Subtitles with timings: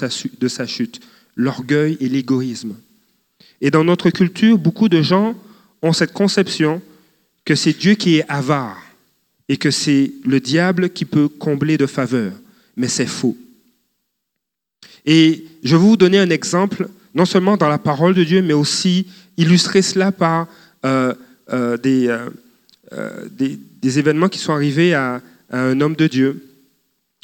[0.00, 1.00] de sa chute,
[1.36, 2.74] l'orgueil et l'égoïsme.
[3.60, 5.34] Et dans notre culture, beaucoup de gens
[5.82, 6.80] ont cette conception
[7.44, 8.82] que c'est Dieu qui est avare
[9.48, 12.34] et que c'est le diable qui peut combler de faveurs.
[12.76, 13.36] Mais c'est faux.
[15.06, 18.52] Et je vais vous donner un exemple, non seulement dans la parole de Dieu, mais
[18.52, 19.06] aussi
[19.36, 20.48] illustrer cela par
[20.84, 21.14] euh,
[21.50, 21.78] euh,
[22.92, 26.47] euh, des, des, événements qui sont arrivés à un homme de Dieu.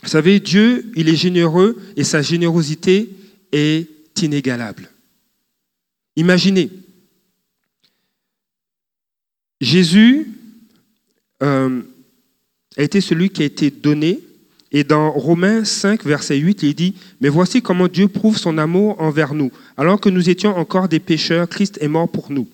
[0.04, 3.08] Vous savez, Dieu, il est généreux et sa générosité
[3.52, 3.88] est
[4.20, 4.90] inégalable.
[6.14, 6.70] Imaginez,
[9.62, 10.28] Jésus
[11.42, 11.80] euh,
[12.76, 14.20] a été celui qui a été donné.
[14.70, 19.00] Et dans Romains 5, verset 8, il dit, Mais voici comment Dieu prouve son amour
[19.00, 19.52] envers nous.
[19.78, 22.46] Alors que nous étions encore des pécheurs, Christ est mort pour nous.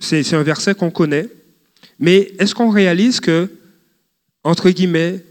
[0.00, 1.28] C'est un verset qu'on connaît.
[2.00, 3.48] Mais est-ce qu'on réalise que,
[4.44, 5.24] entre guillemets,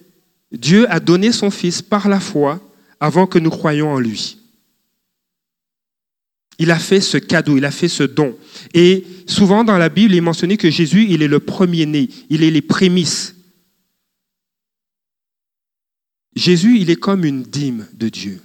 [0.51, 2.59] Dieu a donné son Fils par la foi
[2.99, 4.39] avant que nous croyions en lui
[6.59, 8.37] il a fait ce cadeau, il a fait ce don.
[8.73, 12.43] Et souvent dans la Bible, il est mentionné que Jésus, il est le premier-né, il
[12.43, 13.33] est les prémices.
[16.35, 18.41] Jésus, il est comme une dîme de Dieu.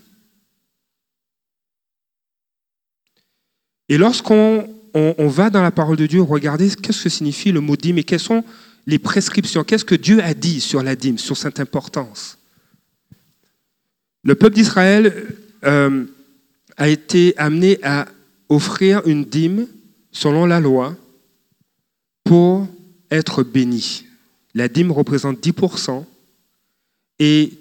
[3.89, 7.77] Et lorsqu'on on, va dans la parole de Dieu, regardez qu'est-ce que signifie le mot
[7.77, 8.45] dîme et quelles sont
[8.87, 12.39] les prescriptions, qu'est-ce que Dieu a dit sur la dîme, sur cette importance?
[14.23, 16.05] Le peuple d'Israël euh,
[16.77, 18.09] a été amené à
[18.49, 19.67] offrir une dîme
[20.13, 20.97] selon la loi
[22.25, 22.67] pour
[23.11, 24.05] être béni.
[24.55, 26.05] La dîme représente 10%
[27.19, 27.53] et,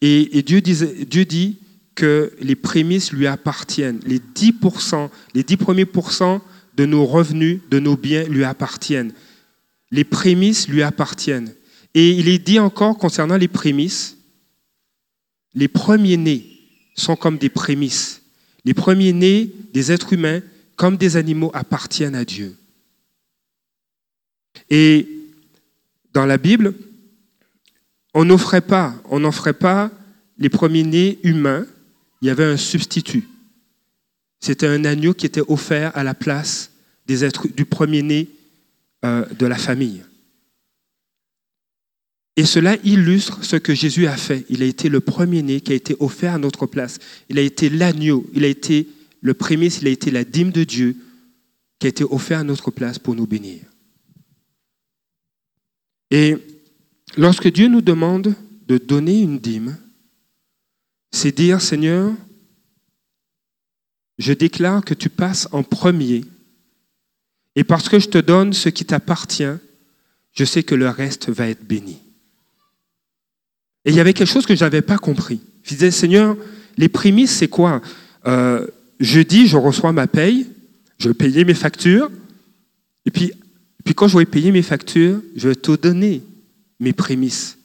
[0.00, 1.58] et, Dieu, Dieu dit
[1.94, 4.00] que les prémices lui appartiennent.
[4.06, 6.42] Les 10%, les 10 premiers pourcents
[6.76, 9.12] de nos revenus, de nos biens lui appartiennent.
[9.92, 11.54] Les prémices lui appartiennent.
[11.94, 14.16] Et il est dit encore concernant les prémices,
[15.54, 16.46] les premiers-nés
[16.96, 18.22] sont comme des prémices.
[18.64, 20.40] Les premiers-nés des êtres humains,
[20.76, 22.56] comme des animaux, appartiennent à Dieu.
[24.70, 25.06] Et
[26.12, 26.74] dans la Bible,
[28.14, 28.94] on n'offrait pas,
[30.38, 31.66] les premiers-nés humains,
[32.22, 33.28] il y avait un substitut.
[34.40, 36.70] C'était un agneau qui était offert à la place
[37.06, 38.28] du premier-né
[39.04, 40.02] euh, de la famille.
[42.36, 44.46] Et cela illustre ce que Jésus a fait.
[44.48, 46.98] Il a été le premier-né qui a été offert à notre place.
[47.28, 48.88] Il a été l'agneau, il a été
[49.20, 50.96] le prémisse, il a été la dîme de Dieu
[51.78, 53.60] qui a été offert à notre place pour nous bénir.
[56.10, 56.36] Et
[57.16, 58.34] lorsque Dieu nous demande
[58.66, 59.76] de donner une dîme,
[61.10, 62.14] c'est dire, Seigneur,
[64.18, 66.24] je déclare que tu passes en premier.
[67.56, 69.58] Et parce que je te donne ce qui t'appartient,
[70.32, 71.98] je sais que le reste va être béni.
[73.84, 75.40] Et il y avait quelque chose que je n'avais pas compris.
[75.62, 76.36] Je disais, Seigneur,
[76.76, 77.82] les prémices, c'est quoi?
[78.26, 78.66] Euh,
[79.00, 80.46] Jeudi, je reçois ma paye,
[80.98, 82.10] je vais payer mes factures,
[83.04, 83.32] et puis,
[83.84, 86.22] puis quand je vais payer mes factures, je vais te donner
[86.78, 87.58] mes prémices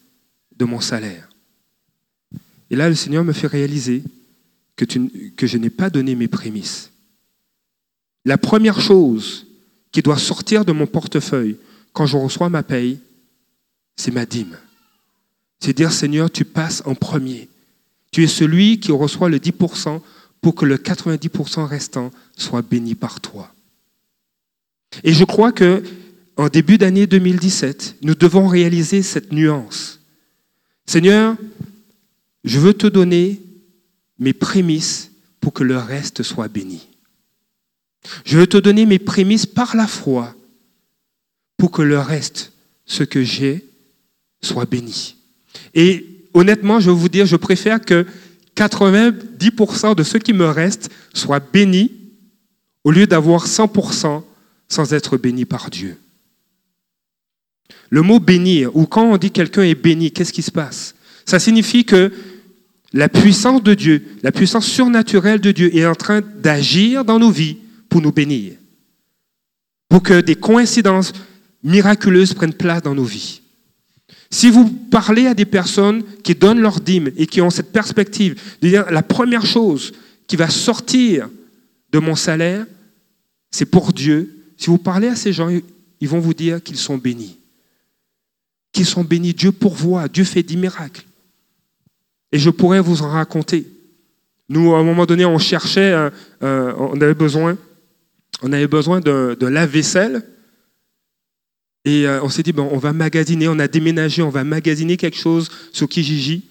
[0.56, 1.30] de mon salaire.
[2.70, 4.04] Et là, le Seigneur me fait réaliser
[4.76, 6.92] que, que je n'ai pas donné mes prémices.
[8.26, 9.47] La première chose
[9.98, 11.58] qui doit sortir de mon portefeuille
[11.92, 13.00] quand je reçois ma paye,
[13.96, 14.56] c'est ma dîme.
[15.60, 17.50] C'est dire, Seigneur, tu passes en premier.
[18.12, 20.00] Tu es celui qui reçoit le 10%
[20.40, 23.52] pour que le 90% restant soit béni par toi.
[25.04, 25.82] Et je crois que
[26.36, 30.00] en début d'année 2017, nous devons réaliser cette nuance.
[30.86, 31.36] Seigneur,
[32.44, 33.42] je veux te donner
[34.20, 35.10] mes prémices
[35.42, 36.88] pour que le reste soit béni.
[38.26, 40.36] Je veux te donner mes prémices par la foi
[41.58, 42.54] pour que le reste,
[42.86, 43.66] ce que j'ai,
[44.42, 45.16] soit béni.
[45.74, 48.06] Et honnêtement, je vais vous dire, je préfère que
[48.56, 51.92] 90% de ceux qui me restent soient bénis
[52.84, 54.24] au lieu d'avoir 100%
[54.68, 55.98] sans être bénis par Dieu.
[57.90, 60.96] Le mot bénir, ou quand on dit quelqu'un est béni, qu'est-ce qui se passe?
[61.26, 62.12] Ça signifie que
[62.94, 67.32] la puissance de Dieu, la puissance surnaturelle de Dieu est en train d'agir dans nos
[67.32, 67.58] vies
[67.90, 68.54] pour nous bénir,
[69.90, 71.14] pour que des coïncidences
[71.64, 73.42] miraculeuses prennent place dans nos vies.
[74.30, 78.40] Si vous parlez à des personnes qui donnent leur dîme et qui ont cette perspective
[78.62, 79.94] de la première chose
[80.28, 81.30] qui va sortir
[81.92, 82.66] de mon salaire,
[83.52, 84.44] c'est pour Dieu.
[84.58, 85.50] Si vous parlez à ces gens,
[86.02, 87.38] ils vont vous dire qu'ils sont bénis.
[88.74, 89.34] Qu'ils sont bénis.
[89.34, 91.06] Dieu pourvoit, Dieu fait des miracles.
[92.34, 93.66] Et je pourrais vous en raconter.
[94.50, 95.96] Nous, à un moment donné, on cherchait,
[96.42, 97.58] on avait besoin,
[98.42, 100.24] on avait besoin de, de lave-vaisselle.
[101.86, 104.98] Et euh, on s'est dit, bon, on va magasiner, on a déménagé, on va magasiner
[104.98, 106.44] quelque chose sur Kijiji.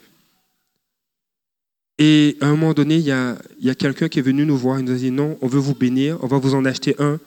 [1.98, 4.44] Et à un moment donné, il y a, il y a quelqu'un qui est venu
[4.44, 6.64] nous voir, il nous a dit, non, on veut vous bénir, on va vous en
[6.64, 7.18] acheter un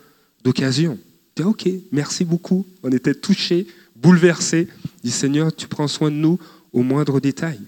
[0.43, 0.97] d'occasion.
[1.35, 2.65] Dis, ok, merci beaucoup.
[2.83, 4.67] On était touchés, bouleversés.
[4.97, 6.39] Je dis, Seigneur, tu prends soin de nous
[6.73, 7.59] au moindre détail.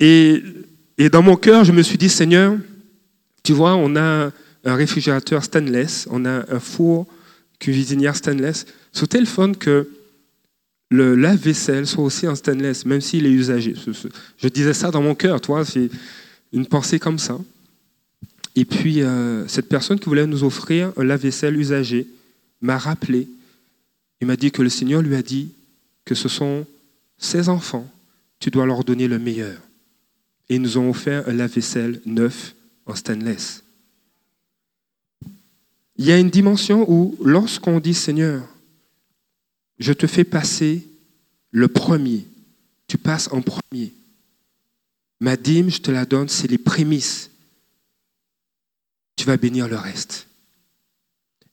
[0.00, 0.42] Et,
[0.98, 2.56] et dans mon cœur, je me suis dit, Seigneur,
[3.42, 4.30] tu vois, on a
[4.64, 7.06] un réfrigérateur stainless, on a un four
[7.58, 8.66] cuisinière stainless.
[8.92, 9.88] C'est au téléphone que
[10.90, 13.74] le lave-vaisselle soit aussi en stainless, même s'il est usagé.
[14.36, 15.90] Je disais ça dans mon cœur, toi, c'est
[16.52, 17.38] une pensée comme ça.
[18.54, 22.06] Et puis, euh, cette personne qui voulait nous offrir un lave-vaisselle usagé
[22.60, 23.26] m'a rappelé,
[24.20, 25.50] il m'a dit que le Seigneur lui a dit
[26.04, 26.66] que ce sont
[27.16, 27.90] ses enfants,
[28.38, 29.58] tu dois leur donner le meilleur.
[30.48, 32.54] Et ils nous ont offert un lave-vaisselle neuf
[32.84, 33.61] en stainless.
[35.96, 38.42] Il y a une dimension où, lorsqu'on dit Seigneur,
[39.78, 40.86] je te fais passer
[41.50, 42.26] le premier,
[42.86, 43.92] tu passes en premier.
[45.20, 47.30] Ma dîme, je te la donne, c'est les prémices.
[49.16, 50.26] Tu vas bénir le reste.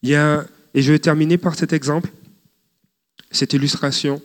[0.01, 2.09] Et je vais terminer par cet exemple,
[3.31, 4.21] cette illustration.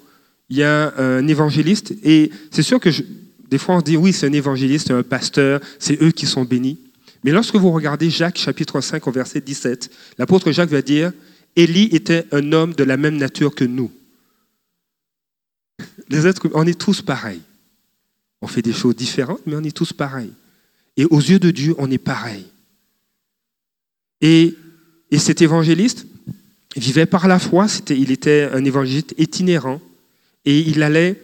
[0.48, 2.90] Il y a un évangéliste, et c'est sûr que
[3.48, 6.78] des fois on dit oui, c'est un évangéliste, un pasteur, c'est eux qui sont bénis.
[7.24, 11.10] Mais lorsque vous regardez Jacques chapitre 5 au verset 17, l'apôtre Jacques va dire,
[11.56, 13.90] Élie était un homme de la même nature que nous.
[16.10, 17.40] Les êtres, on est tous pareils.
[18.42, 20.32] On fait des choses différentes, mais on est tous pareils.
[20.98, 22.44] Et aux yeux de Dieu, on est pareil.
[24.20, 24.54] Et,
[25.10, 26.06] et cet évangéliste
[26.76, 27.66] vivait par la foi.
[27.88, 29.80] Il était un évangéliste itinérant.
[30.44, 31.22] Et il allait,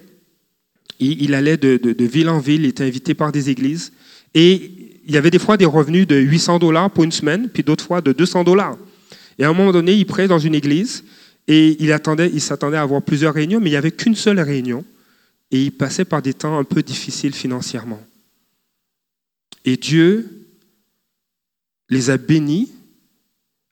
[0.98, 3.92] il, allait de, de ville en ville, il était invité par des églises.
[4.32, 7.64] Et il y avait des fois des revenus de 800 dollars pour une semaine, puis
[7.64, 8.78] d'autres fois de 200 dollars.
[9.40, 11.02] Et à un moment donné, il prêtait dans une église
[11.48, 14.38] et il, attendait, il s'attendait à avoir plusieurs réunions, mais il n'y avait qu'une seule
[14.38, 14.84] réunion.
[15.50, 18.00] Et il passait par des temps un peu difficiles financièrement.
[19.64, 20.46] Et Dieu
[21.88, 22.70] les a bénis.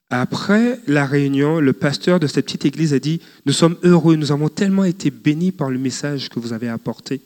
[0.09, 4.33] Après la réunion, le pasteur de cette petite église a dit, nous sommes heureux, nous
[4.33, 7.21] avons tellement été bénis par le message que vous avez apporté.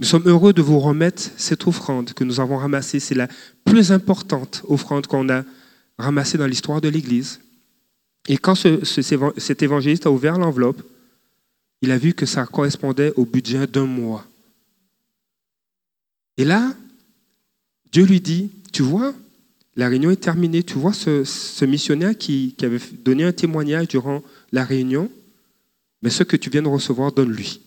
[0.00, 3.00] Nous sommes heureux de vous remettre cette offrande que nous avons ramassée.
[3.00, 3.28] C'est la
[3.64, 5.44] plus importante offrande qu'on a
[5.98, 7.40] ramassée dans l'histoire de l'Église.
[8.28, 10.82] Et quand cet évangéliste a ouvert l'enveloppe,
[11.82, 14.24] il a vu que ça correspondait au budget d'un mois.
[16.36, 16.74] Et là,
[17.90, 19.14] Dieu lui dit, tu vois,
[19.74, 24.22] la réunion est terminée, tu vois ce, missionnaire qui, qui, avait donné un témoignage durant
[24.52, 25.10] la réunion,
[26.02, 27.60] mais ce que tu viens de recevoir, donne-lui.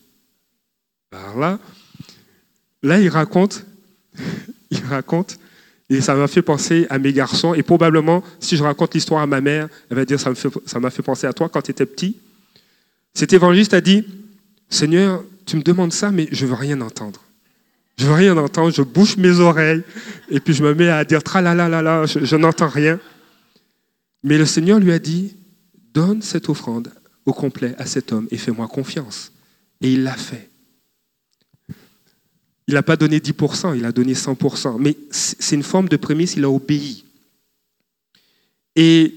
[1.11, 1.59] Alors là,
[2.83, 3.65] Là, il raconte,
[4.71, 5.37] il raconte,
[5.89, 7.53] et ça m'a fait penser à mes garçons.
[7.53, 10.29] Et probablement, si je raconte l'histoire à ma mère, elle va dire ça
[10.79, 12.15] m'a fait, penser à toi quand tu étais petit.
[13.13, 14.05] Cet évangéliste a dit
[14.69, 17.21] Seigneur, tu me demandes ça, mais je veux rien entendre.
[17.97, 19.83] Je veux rien entendre, je bouche mes oreilles,
[20.29, 22.69] et puis je me mets à dire tra la la la la, je, je n'entends
[22.69, 22.99] rien.
[24.23, 25.35] Mais le Seigneur lui a dit
[25.93, 26.89] Donne cette offrande
[27.25, 29.33] au complet à cet homme et fais-moi confiance.
[29.81, 30.50] Et il l'a fait.
[32.71, 34.77] Il n'a pas donné 10%, il a donné 100%.
[34.79, 37.03] Mais c'est une forme de prémisse, il a obéi.
[38.77, 39.13] Et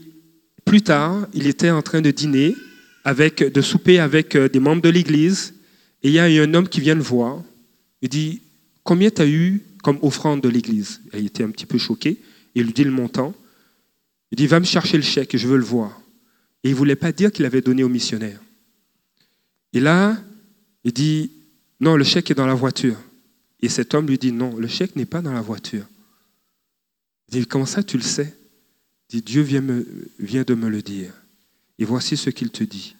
[0.64, 2.56] plus tard, il était en train de dîner,
[3.04, 5.54] avec, de souper avec euh, des membres de l'Église,
[6.02, 7.44] et il y a un homme qui vient le voir.
[8.02, 8.42] Il dit,
[8.82, 11.00] combien tu as eu comme offrande de l'Église?
[11.12, 12.20] Il était un petit peu choqué,
[12.56, 13.36] il lui dit le montant.
[14.32, 16.00] Il dit, va me chercher le chèque, je veux le voir.
[16.64, 18.40] Et il ne voulait pas dire qu'il avait donné au missionnaire.
[19.72, 20.16] Et là,
[20.82, 21.30] il dit,
[21.78, 22.96] non, le chèque est dans la voiture.
[23.64, 25.86] Et cet homme lui dit, non, le chèque n'est pas dans la voiture.
[27.28, 28.36] Il dit, comment ça tu le sais?
[29.08, 29.64] Il dit, Dieu vient,
[30.18, 31.14] vient de me le dire.
[31.78, 32.94] Et voici ce qu'il te dit.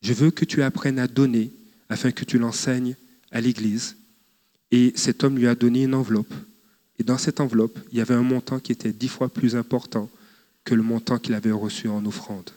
[0.00, 1.52] Je veux que tu apprennes à donner
[1.90, 2.96] afin que tu l'enseignes
[3.32, 3.98] à l'Église.
[4.70, 6.32] Et cet homme lui a donné une enveloppe.
[6.98, 10.08] Et dans cette enveloppe, il y avait un montant qui était dix fois plus important
[10.64, 12.48] que le montant qu'il avait reçu en offrande.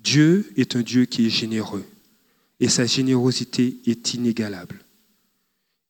[0.00, 1.84] Dieu est un Dieu qui est généreux
[2.58, 4.81] et sa générosité est inégalable.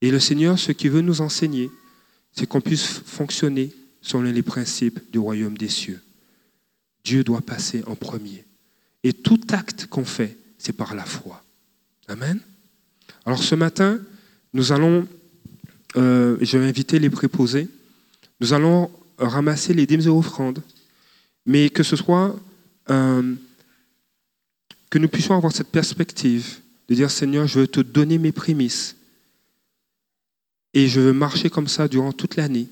[0.03, 1.71] Et le Seigneur, ce qu'il veut nous enseigner,
[2.33, 6.01] c'est qu'on puisse fonctionner selon les principes du royaume des cieux.
[7.05, 8.43] Dieu doit passer en premier.
[9.03, 11.41] Et tout acte qu'on fait, c'est par la foi.
[12.09, 12.37] Amen.
[13.25, 13.97] Alors ce matin,
[14.53, 15.07] nous allons,
[15.95, 17.69] euh, je vais inviter les préposés,
[18.41, 20.61] nous allons ramasser les dîmes et offrandes,
[21.45, 22.37] mais que ce soit,
[22.89, 23.35] euh,
[24.89, 28.97] que nous puissions avoir cette perspective de dire Seigneur, je veux te donner mes prémices
[30.73, 32.67] et je veux marcher comme ça durant toute l'année.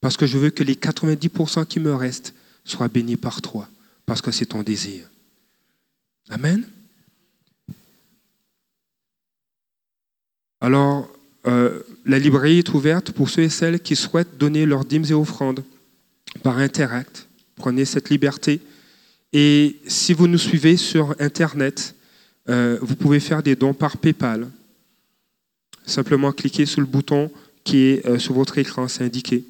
[0.00, 3.68] Parce que je veux que les 90% qui me restent soient bénis par toi.
[4.06, 5.08] Parce que c'est ton désir.
[6.28, 6.64] Amen.
[10.60, 11.10] Alors,
[11.46, 15.14] euh, la librairie est ouverte pour ceux et celles qui souhaitent donner leurs dîmes et
[15.14, 15.64] offrandes
[16.42, 17.28] par Interact.
[17.56, 18.60] Prenez cette liberté.
[19.32, 21.94] Et si vous nous suivez sur Internet,
[22.48, 24.48] euh, vous pouvez faire des dons par PayPal.
[25.86, 27.30] Simplement cliquez sur le bouton
[27.62, 29.44] qui est euh, sur votre écran, c'est indiqué.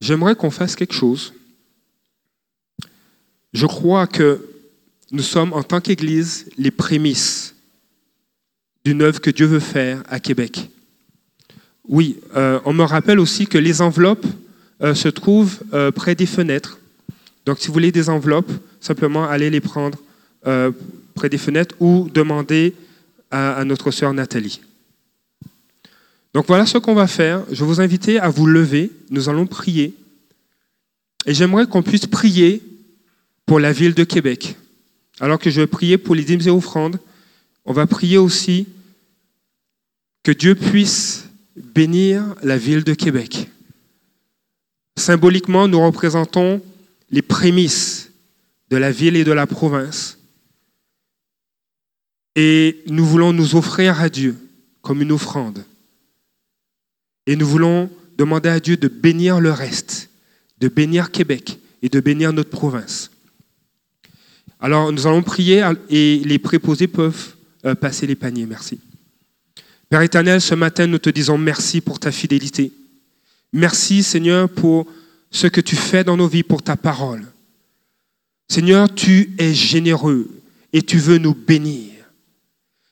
[0.00, 1.32] J'aimerais qu'on fasse quelque chose.
[3.52, 4.48] Je crois que
[5.12, 7.54] nous sommes, en tant qu'Église, les prémices
[8.84, 10.70] d'une œuvre que Dieu veut faire à Québec.
[11.86, 14.26] Oui, euh, on me rappelle aussi que les enveloppes
[14.80, 15.60] euh, se trouvent
[15.94, 16.78] près des fenêtres.
[17.46, 18.50] Donc, si vous voulez des enveloppes,
[18.82, 19.98] simplement allez les prendre
[21.14, 22.74] près des fenêtres ou demander
[23.30, 24.60] à, notre sœur Nathalie.
[26.34, 27.44] Donc voilà ce qu'on va faire.
[27.50, 28.90] Je vous inviter à vous lever.
[29.10, 29.94] Nous allons prier.
[31.26, 32.62] Et j'aimerais qu'on puisse prier
[33.46, 34.56] pour la ville de Québec.
[35.20, 36.98] Alors que je vais prier pour les dîmes et offrandes,
[37.64, 38.66] on va prier aussi
[40.22, 43.48] que Dieu puisse bénir la ville de Québec.
[44.96, 46.60] Symboliquement, nous représentons
[47.10, 48.01] les prémices
[48.72, 50.18] de la ville et de la province.
[52.34, 54.34] Et nous voulons nous offrir à Dieu
[54.80, 55.62] comme une offrande.
[57.26, 60.08] Et nous voulons demander à Dieu de bénir le reste,
[60.58, 63.10] de bénir Québec et de bénir notre province.
[64.58, 67.34] Alors nous allons prier et les préposés peuvent
[67.66, 68.46] euh, passer les paniers.
[68.46, 68.80] Merci.
[69.90, 72.72] Père éternel, ce matin, nous te disons merci pour ta fidélité.
[73.52, 74.86] Merci, Seigneur, pour
[75.30, 77.31] ce que tu fais dans nos vies, pour ta parole.
[78.52, 80.28] Seigneur, tu es généreux
[80.74, 81.90] et tu veux nous bénir.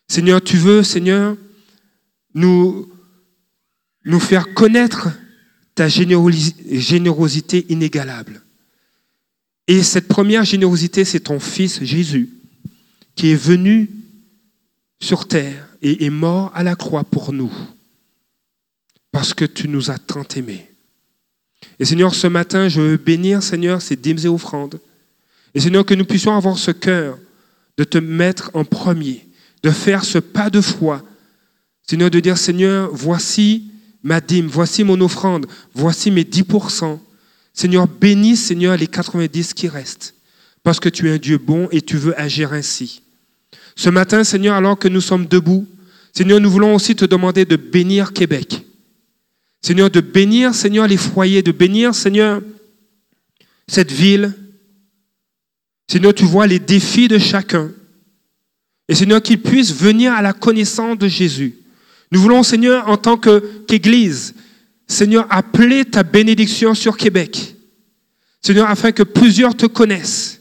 [0.08, 1.36] Seigneur, tu veux, Seigneur,
[2.32, 2.90] nous,
[4.06, 5.10] nous faire connaître
[5.74, 8.40] ta générosité inégalable.
[9.66, 12.30] Et cette première générosité, c'est ton Fils Jésus,
[13.14, 13.90] qui est venu
[14.98, 17.52] sur terre et est mort à la croix pour nous,
[19.12, 20.70] parce que tu nous as tant aimés.
[21.78, 24.80] Et Seigneur, ce matin, je veux bénir, Seigneur, ces dîmes et offrandes.
[25.54, 27.18] Et Seigneur, que nous puissions avoir ce cœur
[27.76, 29.26] de te mettre en premier,
[29.62, 31.02] de faire ce pas de foi.
[31.86, 33.70] Seigneur, de dire, Seigneur, voici
[34.02, 36.98] ma dîme, voici mon offrande, voici mes 10%.
[37.52, 40.14] Seigneur, bénis, Seigneur, les 90 qui restent,
[40.62, 43.02] parce que tu es un Dieu bon et tu veux agir ainsi.
[43.76, 45.66] Ce matin, Seigneur, alors que nous sommes debout,
[46.12, 48.66] Seigneur, nous voulons aussi te demander de bénir Québec.
[49.62, 52.40] Seigneur, de bénir, Seigneur, les foyers, de bénir, Seigneur,
[53.68, 54.34] cette ville.
[55.90, 57.72] Seigneur, tu vois les défis de chacun.
[58.88, 61.56] Et Seigneur, qu'ils puissent venir à la connaissance de Jésus.
[62.12, 64.36] Nous voulons, Seigneur, en tant qu'Église,
[64.86, 67.56] Seigneur, appeler ta bénédiction sur Québec.
[68.40, 70.40] Seigneur, afin que plusieurs te connaissent.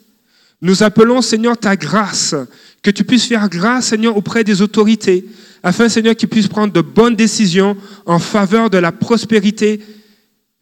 [0.62, 2.36] Nous appelons, Seigneur, ta grâce
[2.84, 5.26] que tu puisses faire grâce, Seigneur, auprès des autorités,
[5.64, 7.76] afin, Seigneur, qu'ils puissent prendre de bonnes décisions
[8.06, 9.82] en faveur de la prospérité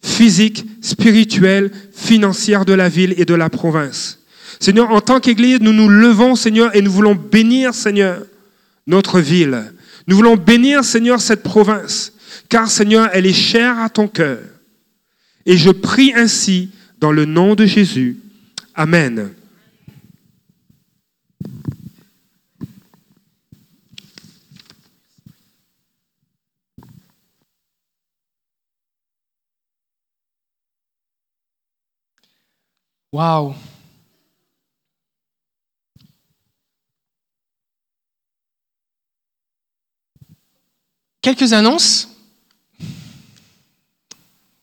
[0.02, 4.17] physique, spirituelle, financière de la ville et de la province.
[4.60, 8.24] Seigneur, en tant qu'Église, nous nous levons, Seigneur, et nous voulons bénir, Seigneur,
[8.88, 9.74] notre ville.
[10.08, 12.14] Nous voulons bénir, Seigneur, cette province,
[12.50, 14.40] car, Seigneur, elle est chère à ton cœur.
[15.46, 18.18] Et je prie ainsi dans le nom de Jésus.
[18.74, 19.32] Amen.
[33.12, 33.56] Waouh
[41.22, 42.08] Quelques annonces?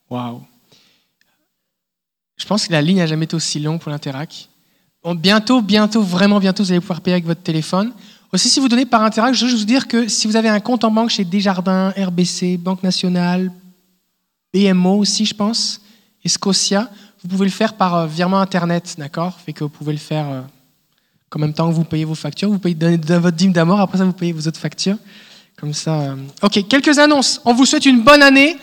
[0.08, 0.42] Waouh
[2.36, 4.48] Je pense que la ligne n'a jamais été aussi longue pour l'Interac.
[5.02, 7.92] Bon, bientôt, bientôt, vraiment bientôt, vous allez pouvoir payer avec votre téléphone.
[8.32, 10.60] Aussi, si vous donnez par Interac, je veux vous dire que si vous avez un
[10.60, 13.52] compte en banque chez Desjardins, RBC, Banque Nationale,
[14.52, 15.80] BMO aussi, je pense,
[16.22, 16.90] et Scotia,
[17.22, 19.38] vous pouvez le faire par euh, virement Internet, d'accord?
[19.40, 20.42] Fait que vous pouvez le faire euh,
[21.34, 22.48] en même temps que vous payez vos factures.
[22.48, 24.96] Vous payez votre dîme d'amour, après ça, vous payez vos autres factures.
[25.86, 26.16] Euh.
[26.42, 27.40] Ok, quelques annonces.
[27.44, 28.56] On vous souhaite une bonne année.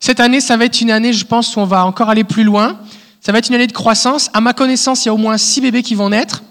[0.00, 2.44] Cette année, ça va être une année, je pense, où on va encore aller plus
[2.44, 2.78] loin.
[3.20, 4.30] Ça va être une année de croissance.
[4.34, 6.42] À ma connaissance, il y a au moins six bébés qui vont naître.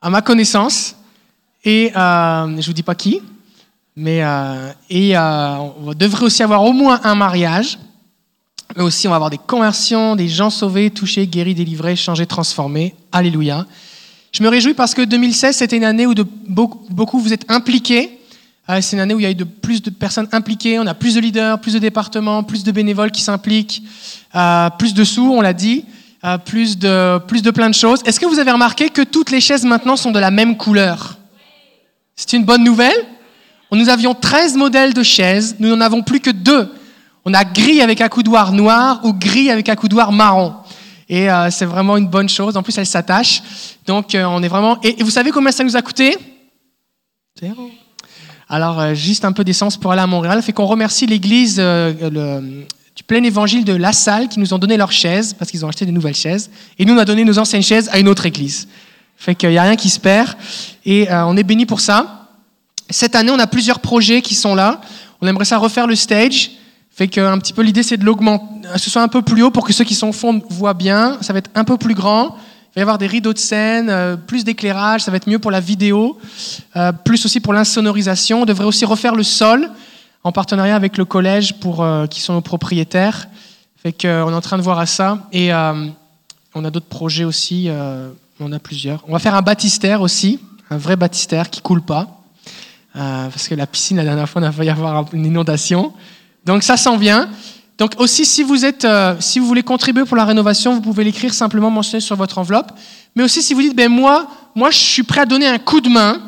[0.00, 0.96] À ma connaissance.
[1.64, 3.20] Et je ne vous dis pas qui.
[3.96, 4.22] Mais,
[4.88, 7.78] et on devrait aussi avoir au moins un mariage.
[8.76, 12.94] Mais aussi, on va avoir des conversions, des gens sauvés, touchés, guéris, délivrés, changés, transformés.
[13.12, 13.66] Alléluia.
[14.32, 18.19] Je me réjouis parce que 2016, c'était une année où de beaucoup, vous êtes impliqués.
[18.80, 20.78] C'est une année où il y a eu de plus de personnes impliquées.
[20.78, 23.82] On a plus de leaders, plus de départements, plus de bénévoles qui s'impliquent,
[24.36, 25.84] euh, plus de sous, on l'a dit.
[26.24, 28.00] euh, plus, de, plus de plein de choses.
[28.04, 31.18] Est-ce que vous avez remarqué que toutes les chaises maintenant sont de la même couleur?
[32.14, 33.06] C'est une bonne nouvelle
[33.72, 36.70] Nous avions 13 modèles de chaises, nous n'en avons plus que deux.
[37.24, 40.54] On a gris avec un coudoir noir ou gris avec un coudoir marron.
[41.08, 42.56] Et euh, c'est vraiment une bonne chose.
[42.56, 43.42] En plus, elles s'attachent.
[43.86, 44.78] Donc, on est vraiment.
[44.82, 46.16] Et, vous savez combien ça nous a coûté?
[47.40, 47.70] Zéro.
[48.52, 50.42] Alors, euh, juste un peu d'essence pour aller à Montréal.
[50.42, 54.90] Fait qu'on remercie l'église du plein évangile de La Salle qui nous ont donné leurs
[54.90, 56.50] chaises parce qu'ils ont acheté des nouvelles chaises.
[56.76, 58.66] Et nous, on a donné nos anciennes chaises à une autre église.
[59.16, 60.34] Fait qu'il n'y a rien qui se perd.
[60.84, 62.28] Et on est béni pour ça.
[62.90, 64.80] Cette année, on a plusieurs projets qui sont là.
[65.20, 66.50] On aimerait ça refaire le stage.
[66.90, 68.44] Fait qu'un petit peu l'idée c'est de l'augmenter,
[68.76, 71.18] ce soit un peu plus haut pour que ceux qui sont au fond voient bien.
[71.20, 72.36] Ça va être un peu plus grand.
[72.70, 75.40] Il va y avoir des rideaux de scène, euh, plus d'éclairage, ça va être mieux
[75.40, 76.16] pour la vidéo,
[76.76, 78.42] euh, plus aussi pour l'insonorisation.
[78.42, 79.68] On devrait aussi refaire le sol
[80.22, 83.26] en partenariat avec le collège pour euh, qui sont nos propriétaires.
[83.82, 87.70] Fait qu'on est en train de voir à ça et on a d'autres projets aussi.
[88.38, 89.02] on a plusieurs.
[89.08, 92.20] On va faire un baptistère aussi, un vrai baptistère qui coule pas,
[92.92, 95.94] parce que la piscine la dernière fois on a failli avoir une inondation.
[96.44, 97.30] Donc ça s'en vient.
[97.80, 101.02] Donc aussi, si vous, êtes, euh, si vous voulez contribuer pour la rénovation, vous pouvez
[101.02, 102.72] l'écrire simplement mentionner sur votre enveloppe.
[103.16, 105.80] Mais aussi, si vous dites, ben moi, moi, je suis prêt à donner un coup
[105.80, 106.20] de main.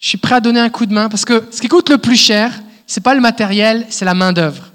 [0.00, 1.98] Je suis prêt à donner un coup de main parce que ce qui coûte le
[1.98, 4.72] plus cher, c'est pas le matériel, c'est la main d'œuvre.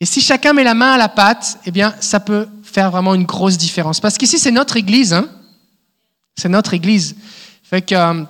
[0.00, 3.14] Et si chacun met la main à la pâte, eh bien, ça peut faire vraiment
[3.14, 4.00] une grosse différence.
[4.00, 5.28] Parce qu'ici, c'est notre église, hein.
[6.34, 7.14] C'est notre église.
[7.62, 8.24] Fait euh,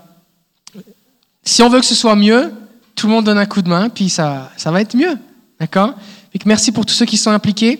[1.43, 2.53] si on veut que ce soit mieux,
[2.95, 5.17] tout le monde donne un coup de main, puis ça, ça va être mieux.
[5.61, 5.95] D'accord
[6.45, 7.79] Merci pour tous ceux qui sont impliqués.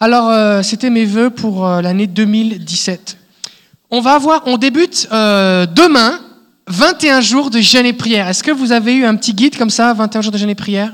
[0.00, 3.18] Alors, euh, c'était mes voeux pour euh, l'année 2017.
[3.90, 6.18] On va avoir, on débute euh, demain,
[6.66, 8.26] 21 jours de jeûne et prière.
[8.26, 10.56] Est-ce que vous avez eu un petit guide comme ça, 21 jours de jeûne et
[10.56, 10.92] prière?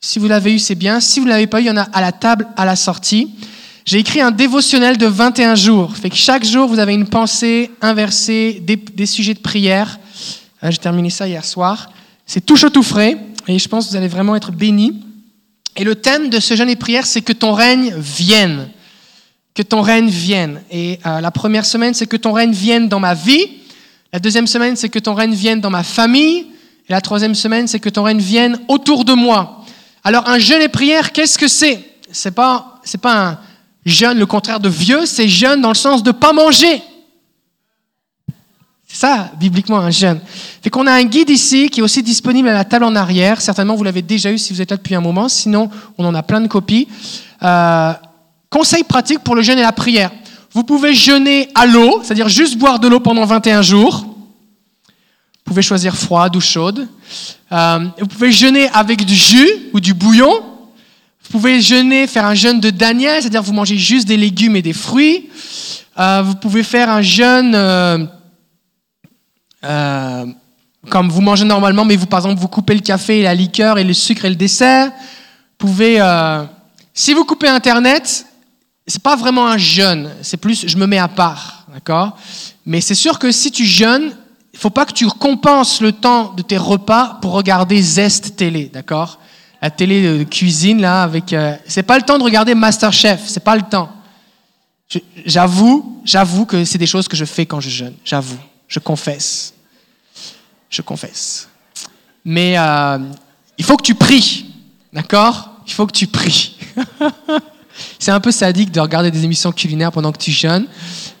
[0.00, 1.00] Si vous l'avez eu, c'est bien.
[1.00, 2.76] Si vous ne l'avez pas eu, il y en a à la table à la
[2.76, 3.34] sortie.
[3.84, 5.94] J'ai écrit un dévotionnel de 21 jours.
[5.94, 9.98] Fait que chaque jour, vous avez une pensée inversée, des, des sujets de prière.
[10.62, 11.90] J'ai terminé ça hier soir.
[12.24, 15.02] C'est tout chaud, tout frais, et je pense que vous allez vraiment être bénis.
[15.76, 18.68] Et le thème de ce jeûne et prière, c'est que ton règne vienne.
[19.54, 20.62] Que ton règne vienne.
[20.70, 23.46] Et euh, la première semaine, c'est que ton règne vienne dans ma vie.
[24.12, 26.46] La deuxième semaine, c'est que ton règne vienne dans ma famille.
[26.88, 29.64] Et la troisième semaine, c'est que ton règne vienne autour de moi.
[30.02, 31.80] Alors, un jeûne et prière, qu'est-ce que c'est?
[32.10, 33.38] C'est pas, c'est pas un
[33.84, 36.82] jeûne, le contraire de vieux, c'est jeûne dans le sens de pas manger
[38.96, 40.20] ça, bibliquement, un jeûne.
[40.62, 43.42] Fait qu'on a un guide ici qui est aussi disponible à la table en arrière.
[43.42, 45.28] Certainement, vous l'avez déjà eu si vous êtes là depuis un moment.
[45.28, 46.88] Sinon, on en a plein de copies.
[47.42, 47.92] Euh,
[48.48, 50.10] conseil pratique pour le jeûne et la prière.
[50.52, 54.00] Vous pouvez jeûner à l'eau, c'est-à-dire juste boire de l'eau pendant 21 jours.
[54.00, 56.88] Vous pouvez choisir froide ou chaude.
[57.52, 60.32] Euh, vous pouvez jeûner avec du jus ou du bouillon.
[60.32, 64.62] Vous pouvez jeûner, faire un jeûne de Daniel, c'est-à-dire vous mangez juste des légumes et
[64.62, 65.28] des fruits.
[65.98, 68.08] Euh, vous pouvez faire un jeûne
[69.66, 70.26] euh,
[70.88, 73.78] comme vous mangez normalement, mais vous, par exemple, vous coupez le café et la liqueur
[73.78, 74.86] et le sucre et le dessert.
[74.88, 76.44] Vous pouvez, euh,
[76.94, 78.26] si vous coupez Internet,
[78.86, 82.16] c'est pas vraiment un jeûne, c'est plus je me mets à part, d'accord?
[82.64, 84.12] Mais c'est sûr que si tu jeûnes,
[84.52, 88.70] il faut pas que tu compenses le temps de tes repas pour regarder Zest télé,
[88.72, 89.18] d'accord?
[89.60, 93.42] La télé de cuisine là, avec, euh, c'est pas le temps de regarder MasterChef, c'est
[93.42, 93.90] pas le temps.
[95.24, 99.55] J'avoue, j'avoue que c'est des choses que je fais quand je jeûne, j'avoue, je confesse
[100.76, 101.48] je confesse.
[102.24, 102.98] Mais euh,
[103.56, 104.46] il faut que tu pries,
[104.92, 105.50] d'accord?
[105.66, 106.56] Il faut que tu pries.
[107.98, 110.66] c'est un peu sadique de regarder des émissions culinaires pendant que tu jeûnes,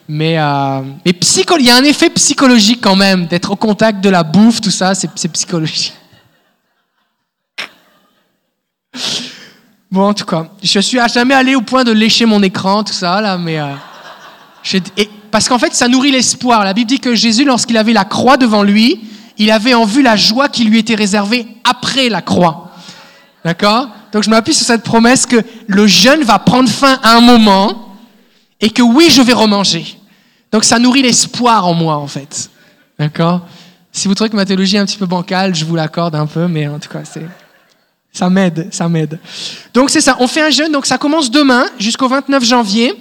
[0.08, 4.10] mais, euh, mais il y a un effet psychologique quand même, d'être au contact de
[4.10, 5.94] la bouffe, tout ça, c'est, psychologique.
[9.90, 12.84] Bon, en tout cas, je suis à jamais allé au point de lécher mon écran,
[12.84, 13.58] tout ça, là, mais...
[13.58, 13.72] Euh,
[15.30, 16.64] parce qu'en fait, ça nourrit l'espoir.
[16.64, 19.00] La Bible dit que Jésus, lorsqu'il avait la croix devant lui,
[19.38, 22.70] il avait en vue la joie qui lui était réservée après la croix.
[23.44, 23.88] D'accord?
[24.12, 27.96] Donc je m'appuie sur cette promesse que le jeûne va prendre fin à un moment
[28.60, 29.98] et que oui, je vais remanger.
[30.50, 32.50] Donc ça nourrit l'espoir en moi, en fait.
[32.98, 33.42] D'accord?
[33.92, 36.26] Si vous trouvez que ma théologie est un petit peu bancale, je vous l'accorde un
[36.26, 37.26] peu, mais en tout cas, c'est...
[38.12, 39.20] Ça m'aide, ça m'aide.
[39.74, 42.94] Donc c'est ça, on fait un jeûne, donc ça commence demain jusqu'au 29 janvier.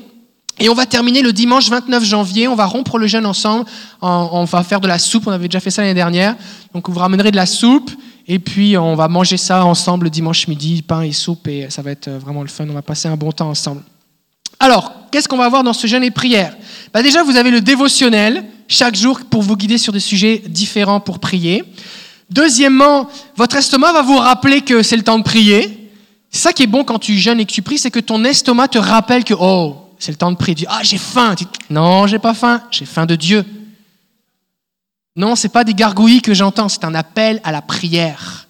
[0.59, 3.65] Et on va terminer le dimanche 29 janvier, on va rompre le jeûne ensemble,
[4.01, 6.35] on va faire de la soupe, on avait déjà fait ça l'année dernière,
[6.73, 7.91] donc vous ramènerez de la soupe,
[8.27, 11.81] et puis on va manger ça ensemble le dimanche midi, pain et soupe, et ça
[11.81, 13.81] va être vraiment le fun, on va passer un bon temps ensemble.
[14.59, 16.55] Alors, qu'est-ce qu'on va voir dans ce jeûne et prière?
[16.93, 21.01] Bah Déjà, vous avez le dévotionnel, chaque jour pour vous guider sur des sujets différents
[21.01, 21.63] pour prier.
[22.29, 25.91] Deuxièmement, votre estomac va vous rappeler que c'est le temps de prier.
[26.31, 28.69] Ça qui est bon quand tu jeûnes et que tu pries, c'est que ton estomac
[28.69, 30.55] te rappelle que, oh, c'est le temps de prier.
[30.55, 31.35] Tu ah, j'ai faim.
[31.35, 33.45] Tu dis, non, j'ai pas faim, j'ai faim de Dieu.
[35.15, 38.47] Non, c'est pas des gargouilles que j'entends, c'est un appel à la prière.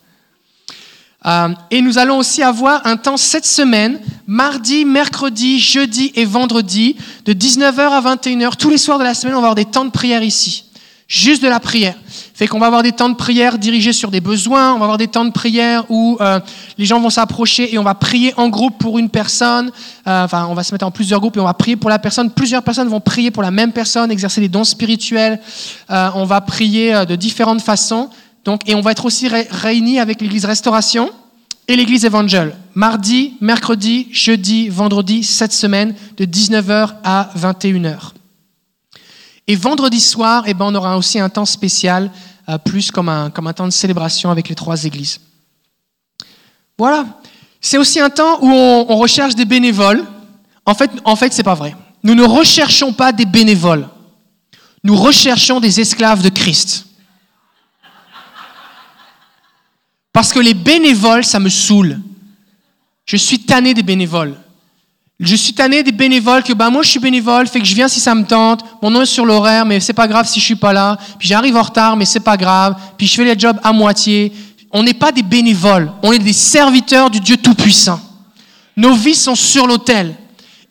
[1.26, 6.96] Euh, et nous allons aussi avoir un temps cette semaine, mardi, mercredi, jeudi et vendredi,
[7.26, 8.56] de 19h à 21h.
[8.58, 10.65] Tous les soirs de la semaine, on va avoir des temps de prière ici.
[11.08, 11.96] Juste de la prière.
[12.34, 14.98] Fait qu'on va avoir des temps de prière dirigés sur des besoins, on va avoir
[14.98, 16.40] des temps de prière où euh,
[16.80, 19.72] les gens vont s'approcher et on va prier en groupe pour une personne.
[20.08, 22.00] Euh, enfin, on va se mettre en plusieurs groupes et on va prier pour la
[22.00, 22.32] personne.
[22.32, 25.40] Plusieurs personnes vont prier pour la même personne, exercer des dons spirituels.
[25.90, 28.10] on va prier de différentes façons.
[28.44, 31.12] Donc, et on va être aussi réunis avec l'Église Restauration
[31.68, 32.54] et l'Église Évangile.
[32.74, 38.12] Mardi, mercredi, jeudi, vendredi, cette semaine, de 19h à 21h.
[39.48, 42.12] Et vendredi soir, eh ben, on aura aussi un temps spécial,
[42.50, 45.20] euh, plus comme un, temps de célébration avec les trois églises.
[46.78, 47.06] Voilà.
[47.62, 50.06] C'est aussi un temps où on, on recherche des bénévoles.
[50.66, 51.76] En fait, en fait, c'est pas vrai.
[52.04, 53.88] Nous ne recherchons pas des bénévoles.
[54.84, 56.86] Nous recherchons des esclaves de Christ.
[60.14, 62.00] Parce que les bénévoles, ça me saoule.
[63.06, 64.38] Je suis tanné des bénévoles.
[65.20, 67.88] Je suis tanné des bénévoles que bah moi je suis bénévole, fait que je viens
[67.88, 68.66] si ça me tente.
[68.82, 70.98] Mon nom est sur l'horaire, mais c'est pas grave si je suis pas là.
[71.18, 72.76] Puis j'arrive en retard, mais c'est pas grave.
[72.98, 74.34] Puis je fais les jobs à moitié.
[74.72, 78.02] On n'est pas des bénévoles, on est des serviteurs du Dieu Tout-Puissant.
[78.76, 80.16] Nos vies sont sur l'autel.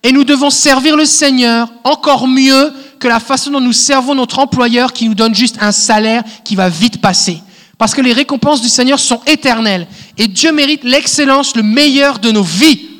[0.03, 4.39] Et nous devons servir le Seigneur encore mieux que la façon dont nous servons notre
[4.39, 7.41] employeur qui nous donne juste un salaire qui va vite passer.
[7.79, 9.87] Parce que les récompenses du Seigneur sont éternelles.
[10.19, 12.94] Et Dieu mérite l'excellence, le meilleur de nos vies.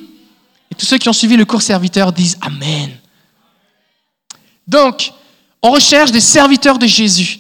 [0.77, 2.91] Tous ceux qui ont suivi le cours serviteur disent Amen.
[4.67, 5.13] Donc,
[5.63, 7.39] on recherche des serviteurs de Jésus.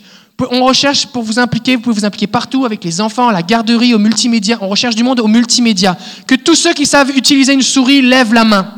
[0.51, 3.43] On recherche pour vous impliquer, vous pouvez vous impliquer partout avec les enfants, à la
[3.43, 4.59] garderie, au multimédia.
[4.61, 5.97] On recherche du monde au multimédia.
[6.27, 8.73] Que tous ceux qui savent utiliser une souris lèvent la main.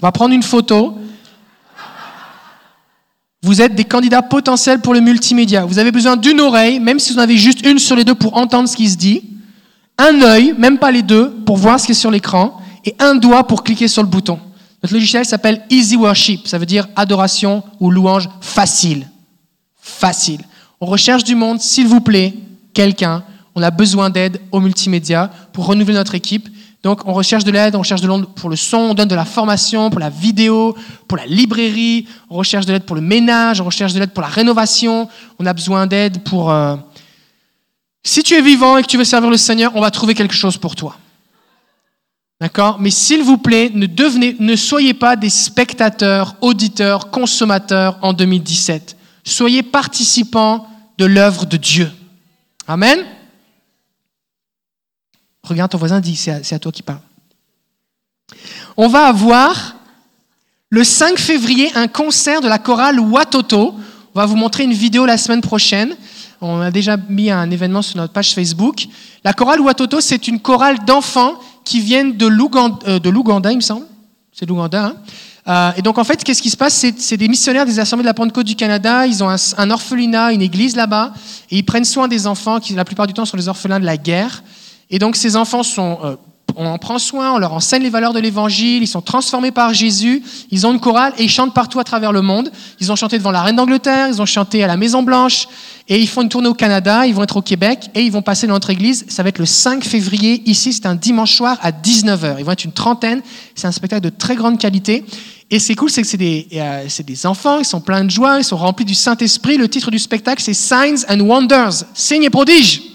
[0.00, 0.98] On va prendre une photo.
[3.42, 5.64] Vous êtes des candidats potentiels pour le multimédia.
[5.64, 8.14] Vous avez besoin d'une oreille, même si vous en avez juste une sur les deux
[8.14, 9.22] pour entendre ce qui se dit,
[9.98, 13.14] un œil, même pas les deux, pour voir ce qui est sur l'écran, et un
[13.14, 14.38] doigt pour cliquer sur le bouton.
[14.82, 19.08] Notre logiciel s'appelle Easy Worship, ça veut dire adoration ou louange facile.
[19.80, 20.40] Facile.
[20.80, 22.34] On recherche du monde, s'il vous plaît,
[22.74, 23.22] quelqu'un.
[23.54, 26.48] On a besoin d'aide au multimédia pour renouveler notre équipe.
[26.82, 29.14] Donc, on recherche de l'aide, on recherche de l'aide pour le son, on donne de
[29.14, 30.76] la formation, pour la vidéo,
[31.08, 34.20] pour la librairie, on recherche de l'aide pour le ménage, on recherche de l'aide pour
[34.20, 36.50] la rénovation, on a besoin d'aide pour...
[36.50, 36.76] Euh,
[38.04, 40.34] si tu es vivant et que tu veux servir le Seigneur, on va trouver quelque
[40.34, 40.98] chose pour toi.
[42.40, 42.78] D'accord?
[42.78, 48.96] Mais s'il vous plaît, ne, devenez, ne soyez pas des spectateurs, auditeurs, consommateurs en 2017.
[49.24, 51.90] Soyez participants de l'œuvre de Dieu.
[52.68, 53.04] Amen?
[55.42, 57.00] Regarde ton voisin, dis, c'est à, toi qui parle.
[58.76, 59.76] On va avoir
[60.68, 63.74] le 5 février un concert de la chorale Watoto.
[64.14, 65.96] On va vous montrer une vidéo la semaine prochaine.
[66.40, 68.86] On a déjà mis un événement sur notre page Facebook.
[69.24, 73.62] La chorale Watoto, c'est une chorale d'enfants qui viennent de l'Ouganda, euh, l'Ouganda, il me
[73.62, 73.86] semble.
[74.32, 74.86] C'est l'Ouganda.
[74.86, 74.96] Hein
[75.46, 76.84] euh, et donc en fait, qu'est-ce qui se passe?
[76.96, 79.06] C'est, des missionnaires des Assemblées de la Pentecôte du Canada.
[79.06, 81.12] Ils ont un, un orphelinat, une église là-bas,
[81.50, 83.84] et ils prennent soin des enfants qui, la plupart du temps, sont les orphelins de
[83.84, 84.42] la guerre.
[84.90, 86.16] Et donc ces enfants sont, euh,
[86.56, 89.74] on en prend soin, on leur enseigne les valeurs de l'évangile, ils sont transformés par
[89.74, 92.50] Jésus, ils ont une chorale et ils chantent partout à travers le monde.
[92.80, 95.48] Ils ont chanté devant la reine d'Angleterre, ils ont chanté à la Maison Blanche
[95.88, 98.22] et ils font une tournée au Canada, ils vont être au Québec et ils vont
[98.22, 99.04] passer dans notre église.
[99.08, 102.36] Ça va être le 5 février ici, c'est un dimanche soir à 19h.
[102.38, 103.22] Ils vont être une trentaine,
[103.54, 105.04] c'est un spectacle de très grande qualité.
[105.50, 108.38] Et c'est cool, c'est que c'est des, euh, des, enfants, ils sont pleins de joie,
[108.38, 109.56] ils sont remplis du Saint-Esprit.
[109.56, 112.93] Le titre du spectacle, c'est Signs and Wonders, signes et prodiges.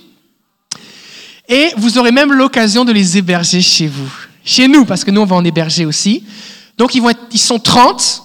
[1.50, 4.10] Et vous aurez même l'occasion de les héberger chez vous.
[4.46, 6.24] Chez nous, parce que nous, on va en héberger aussi.
[6.78, 8.24] Donc, ils, vont ils sont 30,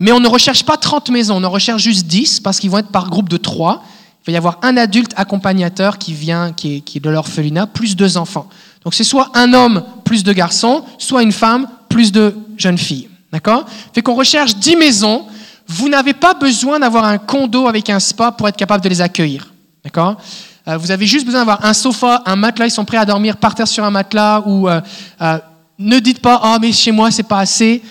[0.00, 2.78] mais on ne recherche pas 30 maisons, on en recherche juste 10, parce qu'ils vont
[2.78, 3.84] être par groupe de 3.
[4.22, 8.16] Il va y avoir un adulte accompagnateur qui vient, qui est, de l'orphelinat, plus deux
[8.16, 8.48] enfants.
[8.82, 13.10] Donc, c'est soit un homme plus deux garçons, soit une femme plus deux jeunes filles.
[13.32, 13.66] D'accord?
[13.92, 15.26] Fait qu'on recherche 10 maisons.
[15.66, 19.02] Vous n'avez pas besoin d'avoir un condo avec un spa pour être capable de les
[19.02, 19.52] accueillir.
[19.82, 20.16] D'accord?
[20.66, 23.54] Vous avez juste besoin d'avoir un sofa, un matelas, ils sont prêts à dormir par
[23.54, 24.80] terre sur un matelas ou euh,
[25.20, 25.38] euh,
[25.78, 27.82] ne dites pas "Ah mais chez moi c'est pas assez".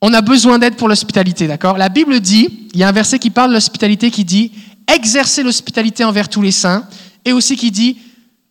[0.00, 1.76] On a besoin d'aide pour l'hospitalité, d'accord?
[1.76, 4.52] La Bible dit, il y a un verset qui parle de l'hospitalité qui dit
[4.86, 6.86] exercer l'hospitalité envers tous les saints
[7.24, 7.98] et aussi qui dit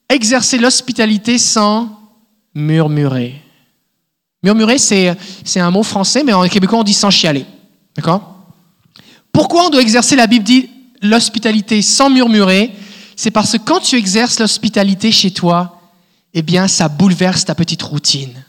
[0.09, 1.89] exercer l'hospitalité sans
[2.53, 3.41] murmurer.
[4.43, 7.45] Murmurer, c'est, c'est un mot français, mais en québécois, on dit sans chialer.
[7.95, 8.35] D'accord?
[9.31, 10.69] Pourquoi on doit exercer, la Bible dit,
[11.01, 12.71] l'hospitalité sans murmurer
[13.17, 15.81] c'est parce que quand tu exerces l'hospitalité chez toi,
[16.35, 18.45] eh bien, ça bouleverse ta petite routine.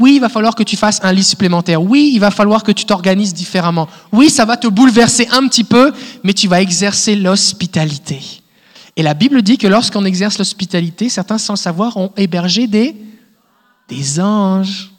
[0.00, 1.80] Oui, il va falloir que tu fasses un lit supplémentaire.
[1.80, 3.88] Oui, il va falloir que tu t'organises différemment.
[4.12, 5.92] Oui, ça va te bouleverser un petit peu,
[6.24, 8.20] mais tu vas exercer l'hospitalité.
[8.96, 12.96] Et la Bible dit que lorsqu'on exerce l'hospitalité, certains sans savoir ont hébergé des,
[13.88, 14.90] des anges.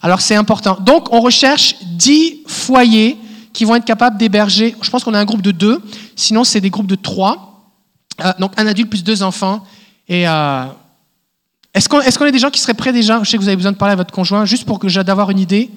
[0.00, 0.78] Alors c'est important.
[0.80, 3.18] Donc on recherche dix foyers
[3.52, 5.82] qui vont être capables d'héberger, je pense qu'on a un groupe de deux,
[6.14, 7.49] sinon c'est des groupes de trois.
[8.24, 9.64] Euh, donc un adulte plus deux enfants.
[10.08, 10.64] Et euh,
[11.74, 13.22] est-ce qu'on est, des gens qui seraient prêts déjà?
[13.22, 15.30] Je sais que vous avez besoin de parler à votre conjoint, juste pour que d'avoir
[15.30, 15.70] une idée.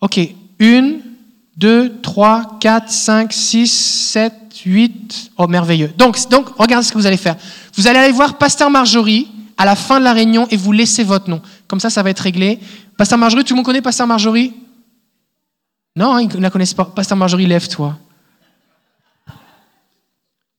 [0.00, 0.20] Ok,
[0.58, 1.00] une,
[1.56, 5.30] deux, trois, quatre, cinq, six, sept, huit.
[5.36, 5.92] Oh, merveilleux.
[5.96, 7.36] Donc, donc, regardez ce que vous allez faire.
[7.76, 11.04] Vous allez aller voir Pasteur Marjorie à la fin de la réunion et vous laissez
[11.04, 11.40] votre nom.
[11.68, 12.58] Comme ça, ça va être réglé.
[12.96, 14.52] Pasteur Marjorie, tout le monde connaît Pasteur Marjorie?
[15.94, 16.86] Non, hein, ils ne la connaissent pas.
[16.86, 17.96] Pasteur Marjorie, lève-toi.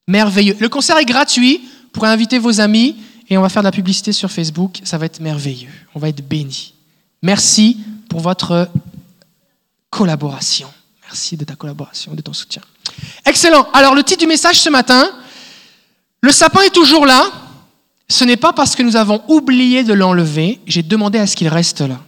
[0.06, 0.56] Merveilleux.
[0.60, 1.58] Le concert est gratuit.
[1.58, 2.96] Vous pourrez inviter vos amis
[3.28, 4.80] et on va faire de la publicité sur Facebook.
[4.84, 5.70] Ça va être merveilleux.
[5.94, 6.74] On va être bénis.
[7.22, 8.68] Merci pour votre
[9.90, 10.68] collaboration.
[11.04, 12.62] Merci de ta collaboration, de ton soutien.
[13.24, 13.66] Excellent.
[13.72, 15.08] Alors, le titre du message ce matin,
[16.20, 17.30] le sapin est toujours là.
[18.08, 20.60] Ce n'est pas parce que nous avons oublié de l'enlever.
[20.66, 22.00] J'ai demandé à ce qu'il reste là.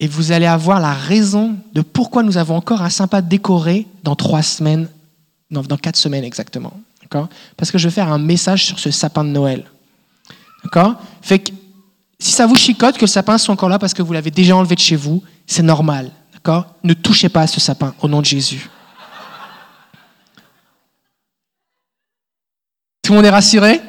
[0.00, 4.16] Et vous allez avoir la raison de pourquoi nous avons encore un sapin décoré dans
[4.16, 4.88] trois semaines,
[5.52, 6.72] non, dans quatre semaines exactement.
[7.56, 9.64] Parce que je vais faire un message sur ce sapin de Noël.
[10.64, 10.94] D'accord?
[11.20, 11.52] Fait que
[12.18, 14.56] si ça vous chicote que le sapin soit encore là parce que vous l'avez déjà
[14.56, 16.10] enlevé de chez vous, c'est normal.
[16.32, 16.66] D'accord?
[16.82, 18.70] Ne touchez pas à ce sapin au nom de Jésus.
[23.02, 23.80] Tout le monde est rassuré?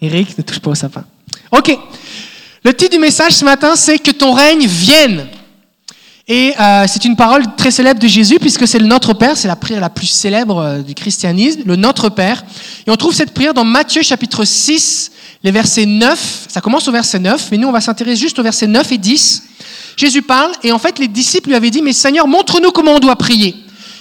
[0.00, 1.04] Eric, ne touche pas au sapin.
[1.52, 1.78] Ok.
[2.64, 5.28] Le titre du message ce matin, c'est que ton règne vienne.
[6.26, 9.48] Et euh, c'est une parole très célèbre de Jésus, puisque c'est le Notre Père, c'est
[9.48, 12.44] la prière la plus célèbre euh, du christianisme, le Notre Père.
[12.86, 16.92] Et on trouve cette prière dans Matthieu chapitre 6, les versets 9, ça commence au
[16.92, 19.42] verset 9, mais nous on va s'intéresser juste au verset 9 et 10.
[19.98, 23.00] Jésus parle, et en fait les disciples lui avaient dit, mais Seigneur, montre-nous comment on
[23.00, 23.54] doit prier.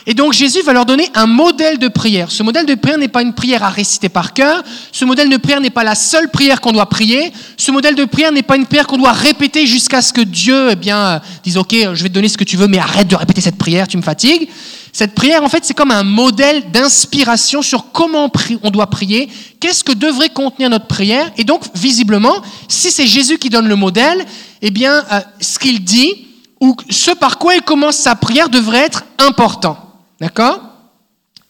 [0.06, 2.30] Et donc Jésus va leur donner un modèle de prière.
[2.30, 4.62] Ce modèle de prière n'est pas une prière à réciter par cœur.
[4.92, 7.32] Ce modèle de prière n'est pas la seule prière qu'on doit prier.
[7.56, 10.70] Ce modèle de prière n'est pas une prière qu'on doit répéter jusqu'à ce que Dieu
[10.72, 13.16] eh bien, dise OK, je vais te donner ce que tu veux, mais arrête de
[13.16, 14.50] répéter cette prière, tu me fatigues.
[14.92, 18.30] Cette prière, en fait, c'est comme un modèle d'inspiration sur comment
[18.62, 19.28] on doit prier,
[19.60, 21.32] qu'est-ce que devrait contenir notre prière?
[21.38, 24.24] Et donc, visiblement, si c'est Jésus qui donne le modèle,
[24.62, 26.28] eh bien, euh, ce qu'il dit
[26.62, 29.93] ou ce par quoi il commence sa prière devrait être important.
[30.24, 30.62] D'accord?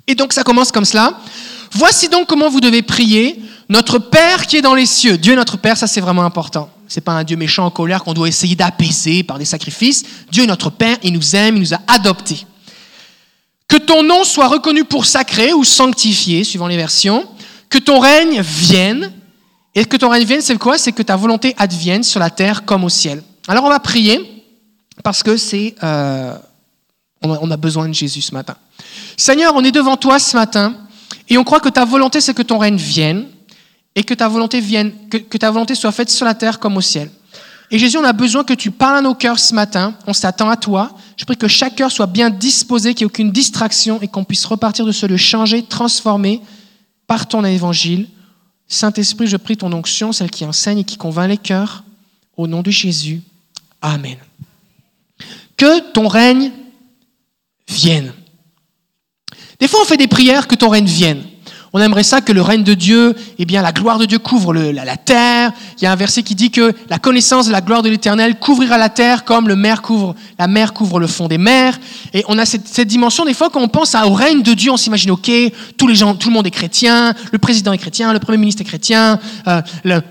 [0.07, 1.19] Et donc ça commence comme cela.
[1.73, 3.39] Voici donc comment vous devez prier.
[3.69, 5.15] Notre Père qui est dans les cieux.
[5.15, 6.71] Dieu est notre Père, ça c'est vraiment important.
[6.87, 10.03] C'est pas un Dieu méchant en colère qu'on doit essayer d'apaiser par des sacrifices.
[10.31, 12.47] Dieu est notre Père, il nous aime, il nous a adoptés.
[13.67, 17.27] Que ton nom soit reconnu pour sacré ou sanctifié, suivant les versions.
[17.69, 19.13] Que ton règne vienne.
[19.75, 20.79] Et que ton règne vienne, c'est quoi?
[20.79, 23.21] C'est que ta volonté advienne sur la terre comme au ciel.
[23.47, 24.43] Alors on va prier
[25.03, 26.35] parce que c'est euh,
[27.23, 28.55] on a besoin de Jésus ce matin.
[29.17, 30.75] Seigneur, on est devant toi ce matin
[31.29, 33.27] et on croit que ta volonté, c'est que ton règne vienne
[33.95, 36.81] et que ta volonté vienne, que, ta volonté soit faite sur la terre comme au
[36.81, 37.09] ciel.
[37.71, 39.95] Et Jésus, on a besoin que tu parles à nos cœurs ce matin.
[40.05, 40.95] On s'attend à toi.
[41.17, 44.23] Je prie que chaque cœur soit bien disposé, qu'il n'y ait aucune distraction et qu'on
[44.23, 46.41] puisse repartir de ce lieu changé, transformé
[47.07, 48.07] par ton évangile.
[48.67, 51.83] Saint-Esprit, je prie ton onction, celle qui enseigne et qui convainc les cœurs.
[52.35, 53.21] Au nom de Jésus.
[53.81, 54.17] Amen.
[55.55, 56.51] Que ton règne
[57.73, 58.13] vienne.
[59.59, 61.23] Des fois, on fait des prières que ton règne vienne.
[61.75, 64.53] On aimerait ça que le règne de Dieu, eh bien, la gloire de Dieu couvre
[64.53, 65.51] la, terre.
[65.79, 68.37] Il y a un verset qui dit que la connaissance de la gloire de l'Éternel
[68.37, 71.79] couvrira la terre comme le mer couvre, la mer couvre le fond des mers.
[72.13, 74.77] Et on a cette, dimension des fois quand on pense au règne de Dieu, on
[74.77, 75.31] s'imagine ok,
[75.75, 78.61] tous les gens, tout le monde est chrétien, le président est chrétien, le premier ministre
[78.61, 79.61] est chrétien, euh,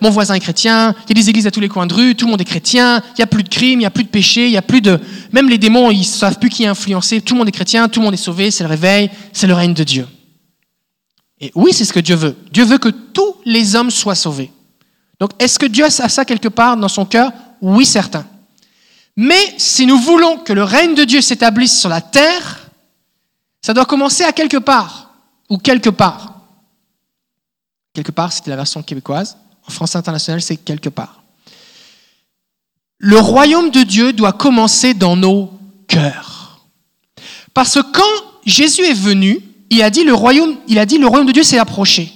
[0.01, 2.17] mon voisin est chrétien, il y a des églises à tous les coins de rue,
[2.17, 4.05] tout le monde est chrétien, il n'y a plus de crime, il n'y a plus
[4.05, 4.99] de péché, il y a plus de,
[5.31, 8.01] même les démons, ils savent plus qui est influencé, tout le monde est chrétien, tout
[8.01, 10.07] le monde est sauvé, c'est le réveil, c'est le règne de Dieu.
[11.43, 12.37] Et oui, c'est ce que Dieu veut.
[12.53, 14.53] Dieu veut que tous les hommes soient sauvés.
[15.19, 17.33] Donc, est-ce que Dieu a ça quelque part dans son cœur?
[17.61, 18.25] Oui, certain.
[19.17, 22.71] Mais si nous voulons que le règne de Dieu s'établisse sur la terre,
[23.61, 25.15] ça doit commencer à quelque part,
[25.51, 26.41] ou quelque part.
[27.93, 29.37] Quelque part, c'était la version québécoise.
[29.67, 31.23] En français international, c'est quelque part.
[32.99, 35.53] Le royaume de Dieu doit commencer dans nos
[35.89, 36.65] cœurs.
[37.53, 39.41] Parce que quand Jésus est venu,
[39.73, 42.13] il a dit le royaume, il a dit le royaume de Dieu s'est approché.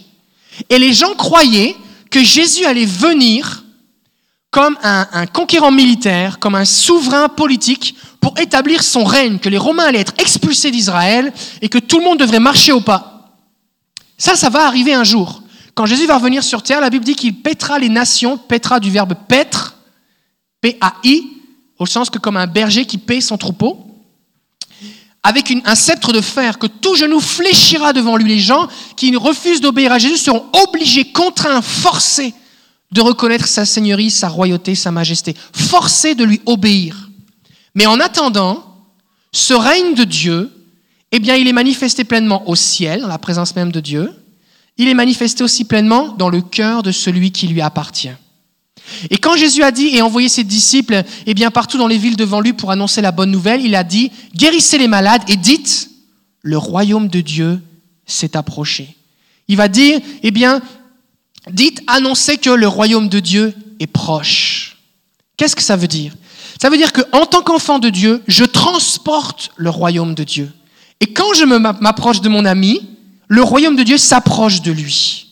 [0.68, 1.74] Et les gens croyaient
[2.10, 3.64] que Jésus allait venir
[4.50, 9.84] comme un, conquérant militaire, comme un souverain politique pour établir son règne, que les Romains
[9.84, 13.32] allaient être expulsés d'Israël et que tout le monde devrait marcher au pas.
[14.18, 15.42] Ça, ça va arriver un jour.
[15.74, 18.90] Quand Jésus va revenir sur terre, la Bible dit qu'il pètera les nations, pètera du
[18.90, 19.76] verbe paître,
[20.60, 21.24] P-A-I,
[21.78, 23.85] au sens que comme un berger qui paie son troupeau,
[25.26, 28.28] avec un sceptre de fer, que tout genou fléchira devant lui.
[28.28, 32.32] Les gens qui refusent d'obéir à Jésus seront obligés, contraints, forcés
[32.92, 37.10] de reconnaître sa seigneurie, sa royauté, sa majesté, forcés de lui obéir.
[37.74, 38.64] Mais en attendant,
[39.32, 40.52] ce règne de Dieu,
[41.10, 44.12] eh bien, il est manifesté pleinement au ciel, dans la présence même de Dieu.
[44.78, 48.14] Il est manifesté aussi pleinement dans le cœur de celui qui lui appartient.
[49.10, 52.16] Et quand Jésus a dit et envoyé ses disciples eh bien, partout dans les villes
[52.16, 55.90] devant lui pour annoncer la bonne nouvelle, il a dit, guérissez les malades et dites,
[56.42, 57.60] le royaume de Dieu
[58.06, 58.96] s'est approché.
[59.48, 60.60] Il va dire, eh bien,
[61.50, 64.76] dites, annoncez que le royaume de Dieu est proche.
[65.36, 66.14] Qu'est-ce que ça veut dire?
[66.60, 70.52] Ça veut dire qu'en tant qu'enfant de Dieu, je transporte le royaume de Dieu.
[71.00, 72.88] Et quand je m'approche de mon ami,
[73.28, 75.25] le royaume de Dieu s'approche de lui.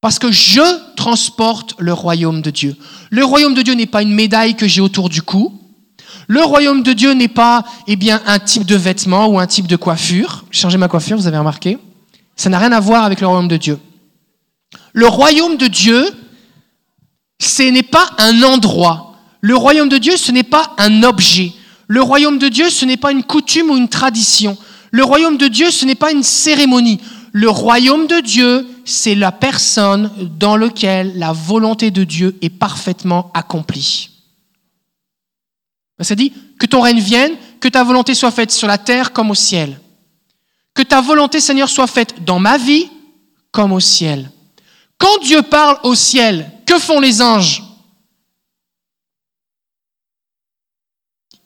[0.00, 2.76] Parce que je transporte le royaume de Dieu.
[3.10, 5.60] Le royaume de Dieu n'est pas une médaille que j'ai autour du cou.
[6.26, 9.66] Le royaume de Dieu n'est pas eh bien, un type de vêtement ou un type
[9.66, 10.44] de coiffure.
[10.50, 11.78] J'ai changé ma coiffure, vous avez remarqué
[12.36, 13.78] Ça n'a rien à voir avec le royaume de Dieu.
[14.92, 16.08] Le royaume de Dieu,
[17.38, 19.16] ce n'est pas un endroit.
[19.40, 21.52] Le royaume de Dieu, ce n'est pas un objet.
[21.88, 24.56] Le royaume de Dieu, ce n'est pas une coutume ou une tradition.
[24.92, 27.00] Le royaume de Dieu, ce n'est pas une cérémonie.
[27.32, 33.30] Le royaume de Dieu, c'est la personne dans laquelle la volonté de Dieu est parfaitement
[33.34, 34.10] accomplie.
[36.00, 39.30] Ça dit que ton règne vienne, que ta volonté soit faite sur la terre comme
[39.30, 39.80] au ciel.
[40.74, 42.88] Que ta volonté, Seigneur, soit faite dans ma vie
[43.52, 44.30] comme au ciel.
[44.98, 47.62] Quand Dieu parle au ciel, que font les anges?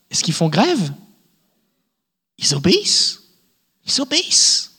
[0.09, 0.93] Est-ce qu'ils font grève?
[2.39, 3.21] Ils obéissent.
[3.85, 4.73] Ils obéissent.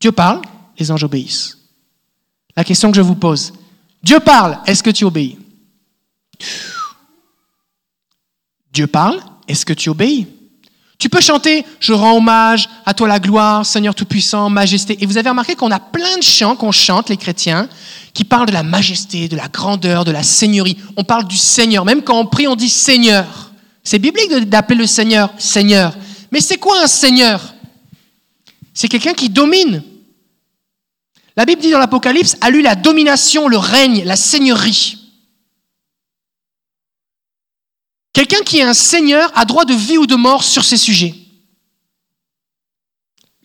[0.00, 0.42] Dieu parle,
[0.78, 1.59] les anges obéissent.
[2.56, 3.52] La question que je vous pose,
[4.02, 5.38] Dieu parle, est-ce que tu obéis?
[8.72, 10.26] Dieu parle, est-ce que tu obéis?
[10.98, 14.98] Tu peux chanter Je rends hommage à toi la gloire, Seigneur Tout-Puissant, majesté.
[15.00, 17.68] Et vous avez remarqué qu'on a plein de chants qu'on chante, les chrétiens,
[18.12, 20.76] qui parlent de la majesté, de la grandeur, de la seigneurie.
[20.98, 21.86] On parle du Seigneur.
[21.86, 23.50] Même quand on prie, on dit Seigneur.
[23.82, 25.96] C'est biblique d'appeler le Seigneur Seigneur.
[26.30, 27.54] Mais c'est quoi un Seigneur?
[28.74, 29.82] C'est quelqu'un qui domine.
[31.36, 34.96] La Bible dit dans l'Apocalypse, a lui la domination, le règne, la seigneurie.
[38.12, 41.14] Quelqu'un qui est un seigneur a droit de vie ou de mort sur ces sujets.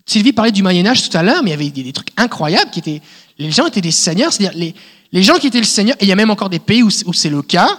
[0.06, 2.70] Sylvie parlait du Moyen Âge tout à l'heure, mais il y avait des, trucs incroyables
[2.72, 3.02] qui étaient.
[3.38, 4.74] Les gens étaient des seigneurs, c'est-à-dire
[5.12, 6.90] les, gens qui étaient le seigneur, et il y a même encore des pays où,
[6.90, 7.70] c'est le cas,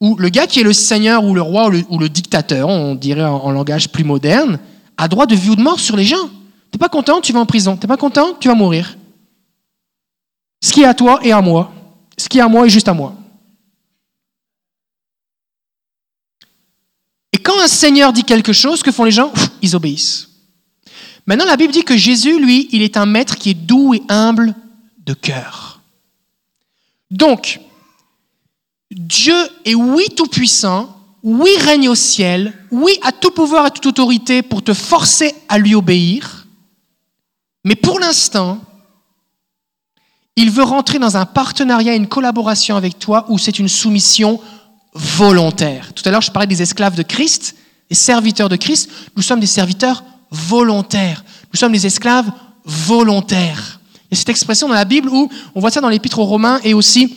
[0.00, 3.24] où le gars qui est le seigneur ou le roi ou le, dictateur, on dirait
[3.24, 4.58] en, en, langage plus moderne,
[4.96, 6.30] a droit de vie ou de mort sur les gens.
[6.70, 7.76] T'es pas content, tu vas en prison.
[7.76, 8.96] T'es pas content, tu vas mourir.
[10.64, 11.70] Ce qui est à toi est à moi.
[12.16, 13.14] Ce qui est à moi est juste à moi.
[17.34, 19.30] Et quand un Seigneur dit quelque chose, que font les gens?
[19.60, 20.30] Ils obéissent.
[21.26, 24.02] Maintenant, la Bible dit que Jésus, lui, il est un maître qui est doux et
[24.08, 24.54] humble
[25.00, 25.82] de cœur.
[27.10, 27.60] Donc,
[28.90, 34.40] Dieu est oui tout-puissant, oui règne au ciel, oui a tout pouvoir et toute autorité
[34.40, 36.46] pour te forcer à lui obéir,
[37.64, 38.62] mais pour l'instant,
[40.36, 44.40] il veut rentrer dans un partenariat, une collaboration avec toi où c'est une soumission
[44.92, 45.92] volontaire.
[45.94, 47.54] Tout à l'heure, je parlais des esclaves de Christ,
[47.88, 48.90] des serviteurs de Christ.
[49.16, 51.24] Nous sommes des serviteurs volontaires.
[51.52, 52.30] Nous sommes des esclaves
[52.64, 53.80] volontaires.
[54.10, 56.74] A cette expression dans la Bible où on voit ça dans l'Épître aux Romains et
[56.74, 57.16] aussi,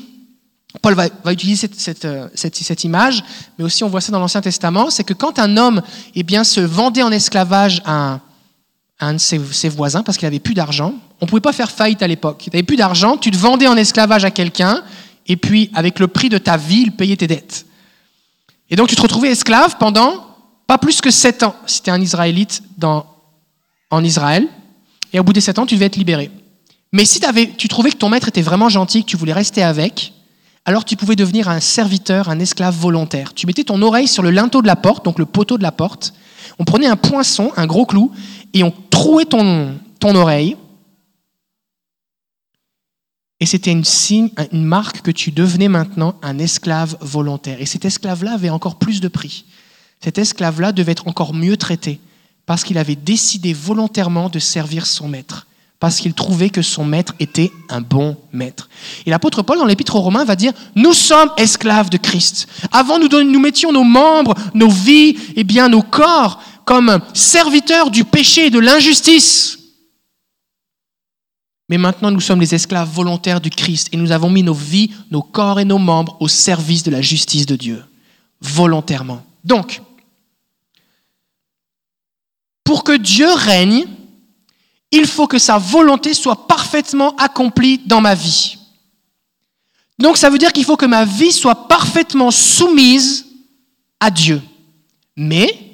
[0.82, 1.69] Paul va, utiliser
[2.06, 3.23] euh, cette, image,
[3.58, 5.82] mais aussi on voit ça dans l'Ancien Testament, c'est que quand un homme
[6.15, 8.21] eh bien, se vendait en esclavage à un,
[8.99, 10.93] un de ses, voisins parce qu'il n'avait plus d'argent.
[11.21, 12.41] On ne pouvait pas faire faillite à l'époque.
[12.43, 14.83] Tu n'avais plus d'argent, tu te vendais en esclavage à quelqu'un,
[15.27, 17.65] et puis avec le prix de ta vie, il payait tes dettes.
[18.69, 20.25] Et donc tu te retrouvais esclave pendant
[20.65, 24.47] pas plus que sept ans, si tu un Israélite en Israël,
[25.13, 26.29] et au bout des sept ans, tu devais être libéré.
[26.91, 27.19] Mais si
[27.57, 30.13] tu trouvais que ton maître était vraiment gentil, que tu voulais rester avec,
[30.65, 33.34] alors tu pouvais devenir un serviteur, un esclave volontaire.
[33.34, 35.72] Tu mettais ton oreille sur le linteau de la porte, donc le poteau de la
[35.72, 36.13] porte,
[36.59, 38.11] on prenait un poinçon, un gros clou,
[38.54, 40.58] et on trouait ton, ton oreille.
[43.39, 47.62] Et c'était une signe, une marque que tu devenais maintenant un esclave volontaire.
[47.62, 49.45] Et cet esclave-là avait encore plus de prix.
[50.02, 52.00] Cet esclave-là devait être encore mieux traité
[52.48, 55.45] parce qu'il avait décidé volontairement de servir son maître,
[55.80, 58.70] parce qu'il trouvait que son maître était un bon maître.
[59.06, 62.48] Et l'apôtre Paul, dans l'épître aux Romains, va dire, nous sommes esclaves de Christ.
[62.72, 67.89] Avant, nous, nous mettions nos membres, nos vies, et eh bien nos corps comme serviteur
[67.89, 69.57] du péché et de l'injustice.
[71.70, 74.91] Mais maintenant, nous sommes les esclaves volontaires du Christ et nous avons mis nos vies,
[75.09, 77.86] nos corps et nos membres au service de la justice de Dieu,
[78.41, 79.26] volontairement.
[79.45, 79.82] Donc,
[82.65, 83.86] pour que Dieu règne,
[84.91, 88.57] il faut que sa volonté soit parfaitement accomplie dans ma vie.
[89.99, 93.26] Donc ça veut dire qu'il faut que ma vie soit parfaitement soumise
[94.01, 94.41] à Dieu.
[95.15, 95.68] Mais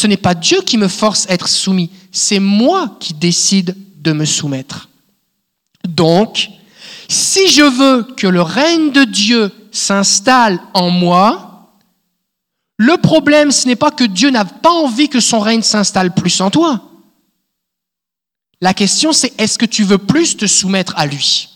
[0.00, 4.12] ce n'est pas Dieu qui me force à être soumis, c'est moi qui décide de
[4.12, 4.88] me soumettre.
[5.86, 6.48] Donc,
[7.06, 11.74] si je veux que le règne de Dieu s'installe en moi,
[12.78, 16.40] le problème, ce n'est pas que Dieu n'a pas envie que son règne s'installe plus
[16.40, 16.82] en toi.
[18.62, 21.50] La question, c'est est-ce que tu veux plus te soumettre à lui?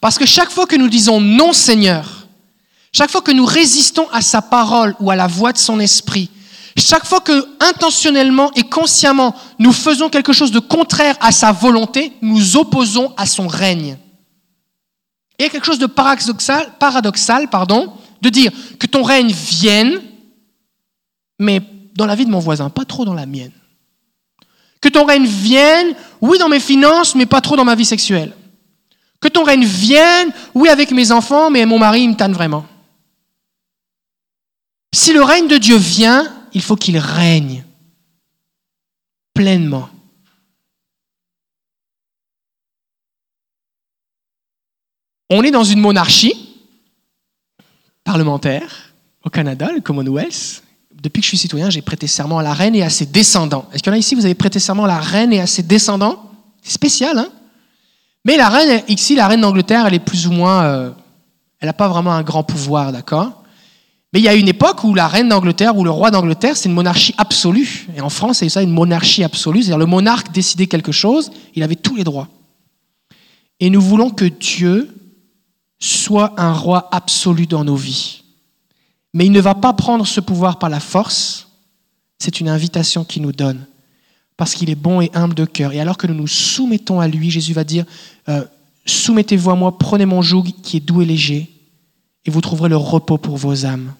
[0.00, 2.26] Parce que chaque fois que nous disons non Seigneur,
[2.92, 6.30] chaque fois que nous résistons à sa parole ou à la voix de son esprit,
[6.76, 12.12] chaque fois que intentionnellement et consciemment nous faisons quelque chose de contraire à sa volonté,
[12.22, 13.98] nous opposons à son règne.
[15.38, 17.92] Il y a quelque chose de paradoxal, paradoxal pardon,
[18.22, 20.00] de dire que ton règne vienne,
[21.38, 21.60] mais
[21.94, 23.52] dans la vie de mon voisin, pas trop dans la mienne.
[24.80, 28.34] Que ton règne vienne, oui, dans mes finances, mais pas trop dans ma vie sexuelle.
[29.20, 32.66] Que ton règne vienne, oui, avec mes enfants, mais mon mari, il me tanne vraiment.
[34.92, 37.64] Si le règne de Dieu vient, il faut qu'il règne
[39.34, 39.88] pleinement.
[45.28, 46.34] On est dans une monarchie
[48.02, 48.92] parlementaire
[49.24, 50.64] au Canada, le Commonwealth.
[50.92, 53.68] Depuis que je suis citoyen, j'ai prêté serment à la reine et à ses descendants.
[53.72, 55.46] Est-ce qu'il y en a ici, vous avez prêté serment à la reine et à
[55.46, 56.30] ses descendants?
[56.62, 57.30] C'est spécial, hein?
[58.24, 60.64] Mais la reine, ici, la reine d'Angleterre, elle est plus ou moins...
[60.64, 60.90] Euh,
[61.60, 63.40] elle n'a pas vraiment un grand pouvoir, d'accord?
[64.12, 66.68] Mais il y a une époque où la reine d'Angleterre ou le roi d'Angleterre, c'est
[66.68, 67.86] une monarchie absolue.
[67.94, 69.62] Et en France, c'est ça, une monarchie absolue.
[69.62, 72.28] C'est-à-dire le monarque décidait quelque chose, il avait tous les droits.
[73.60, 74.94] Et nous voulons que Dieu
[75.78, 78.22] soit un roi absolu dans nos vies.
[79.14, 81.48] Mais il ne va pas prendre ce pouvoir par la force,
[82.18, 83.66] c'est une invitation qu'il nous donne,
[84.40, 85.74] parce qu'il est bon et humble de cœur.
[85.74, 87.84] Et alors que nous nous soumettons à lui, Jésus va dire,
[88.30, 88.42] euh,
[88.86, 91.50] soumettez-vous à moi, prenez mon joug qui est doux et léger,
[92.24, 93.92] et vous trouverez le repos pour vos âmes.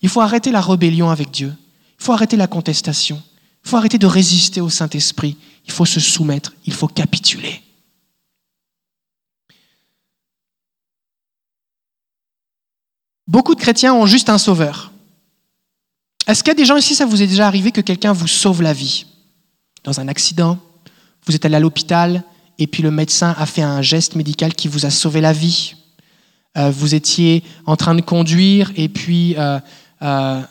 [0.00, 1.54] Il faut arrêter la rébellion avec Dieu,
[2.00, 3.22] il faut arrêter la contestation,
[3.64, 7.62] il faut arrêter de résister au Saint-Esprit, il faut se soumettre, il faut capituler.
[13.28, 14.90] Beaucoup de chrétiens ont juste un sauveur.
[16.26, 18.26] Est-ce qu'il y a des gens ici, ça vous est déjà arrivé que quelqu'un vous
[18.26, 19.06] sauve la vie?
[19.84, 20.58] Dans un accident,
[21.26, 22.22] vous êtes allé à l'hôpital
[22.58, 25.74] et puis le médecin a fait un geste médical qui vous a sauvé la vie.
[26.56, 29.58] Euh, vous étiez en train de conduire et puis euh,
[30.02, 30.42] euh,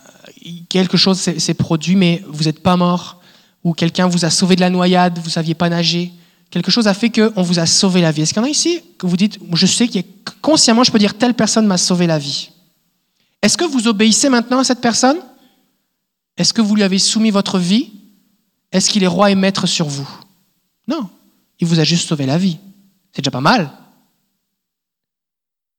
[0.68, 3.22] quelque chose s'est produit mais vous n'êtes pas mort.
[3.64, 6.12] Ou quelqu'un vous a sauvé de la noyade, vous ne saviez pas nager.
[6.50, 8.24] Quelque chose a fait qu'on vous a sauvé la vie.
[8.24, 10.00] Est-ce qu'il y en a ici que vous dites, je sais que
[10.42, 12.50] consciemment je peux dire telle personne m'a sauvé la vie?
[13.42, 15.18] Est-ce que vous obéissez maintenant à cette personne?
[16.38, 17.92] Est-ce que vous lui avez soumis votre vie?
[18.72, 20.10] Est-ce qu'il est roi et maître sur vous?
[20.88, 21.10] Non,
[21.60, 22.60] il vous a juste sauvé la vie.
[23.12, 23.72] C'est déjà pas mal.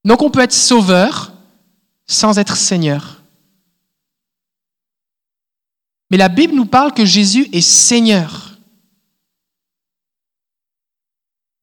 [0.04, 1.32] Donc on peut être sauveur
[2.06, 3.22] sans être Seigneur.
[6.10, 8.58] Mais la Bible nous parle que Jésus est Seigneur.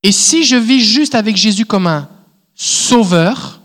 [0.02, 2.10] Et si je vis juste avec Jésus comme un
[2.56, 3.60] sauveur,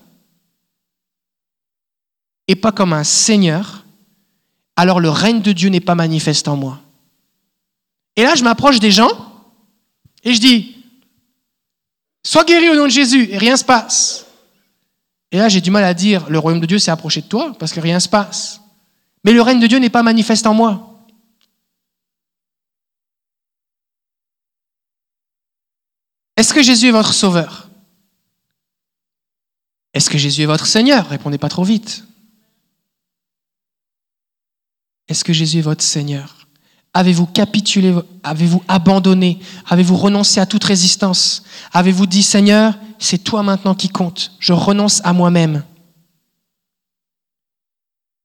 [2.49, 3.85] et pas comme un Seigneur,
[4.77, 6.81] alors le règne de Dieu n'est pas manifeste en moi.
[8.17, 9.11] Et là, je m'approche des gens
[10.23, 10.85] et je dis,
[12.25, 14.27] sois guéri au nom de Jésus, et rien ne se passe.
[15.31, 17.55] Et là, j'ai du mal à dire, le royaume de Dieu s'est approché de toi,
[17.59, 18.61] parce que rien ne se passe.
[19.25, 21.05] Mais le règne de Dieu n'est pas manifeste en moi.
[26.37, 27.69] Est-ce que Jésus est votre sauveur?
[29.93, 31.09] Est-ce que Jésus est votre Seigneur?
[31.09, 32.05] Répondez pas trop vite.
[35.09, 36.44] Est-ce que Jésus est votre Seigneur?
[36.95, 37.93] Avez-vous capitulé
[38.23, 41.43] Avez-vous abandonné Avez-vous renoncé à toute résistance?
[41.73, 44.33] Avez-vous dit Seigneur, c'est toi maintenant qui compte.
[44.39, 45.65] Je renonce à moi-même.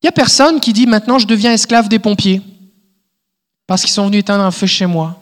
[0.02, 2.42] Il n'y a personne qui dit maintenant je deviens esclave des pompiers
[3.68, 5.22] parce qu'ils sont venus éteindre un feu chez moi.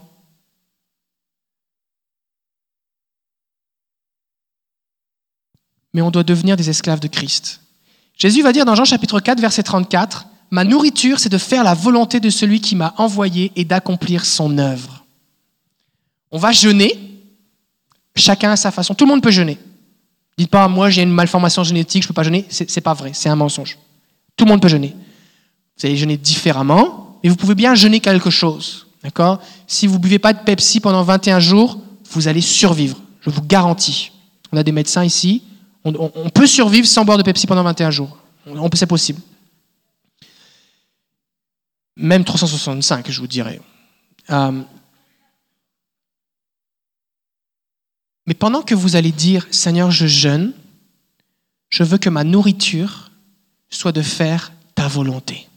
[5.94, 7.62] Mais on doit devenir des esclaves de Christ.
[8.16, 11.74] Jésus va dire dans Jean chapitre 4, verset 34, Ma nourriture, c'est de faire la
[11.74, 15.06] volonté de celui qui m'a envoyé et d'accomplir son œuvre.
[16.32, 16.98] On va jeûner,
[18.16, 18.94] chacun à sa façon.
[18.94, 19.58] Tout le monde peut jeûner.
[20.38, 22.46] Dites pas, moi j'ai une malformation génétique, je ne peux pas jeûner.
[22.50, 23.78] C'est pas vrai, c'est un mensonge.
[24.36, 24.96] Tout le monde peut jeûner.
[25.78, 28.88] Vous allez jeûner différemment, mais vous pouvez bien jeûner quelque chose.
[29.04, 29.42] D'accord?
[29.68, 31.80] Si vous ne buvez pas de Pepsi pendant 21 jours,
[32.12, 33.00] vous allez survivre.
[33.22, 34.12] Je vous garantis.
[34.52, 35.44] On a des médecins ici.
[35.84, 38.18] On, on peut survivre sans boire de Pepsi pendant 21 jours.
[38.74, 39.22] C'est possible.
[41.98, 43.60] Même 365, je vous dirais.
[44.30, 44.62] Euh,
[48.28, 50.54] mais pendant que vous allez dire, Seigneur, je jeûne,
[51.70, 53.10] je veux que ma nourriture
[53.70, 55.48] soit de faire ta volonté.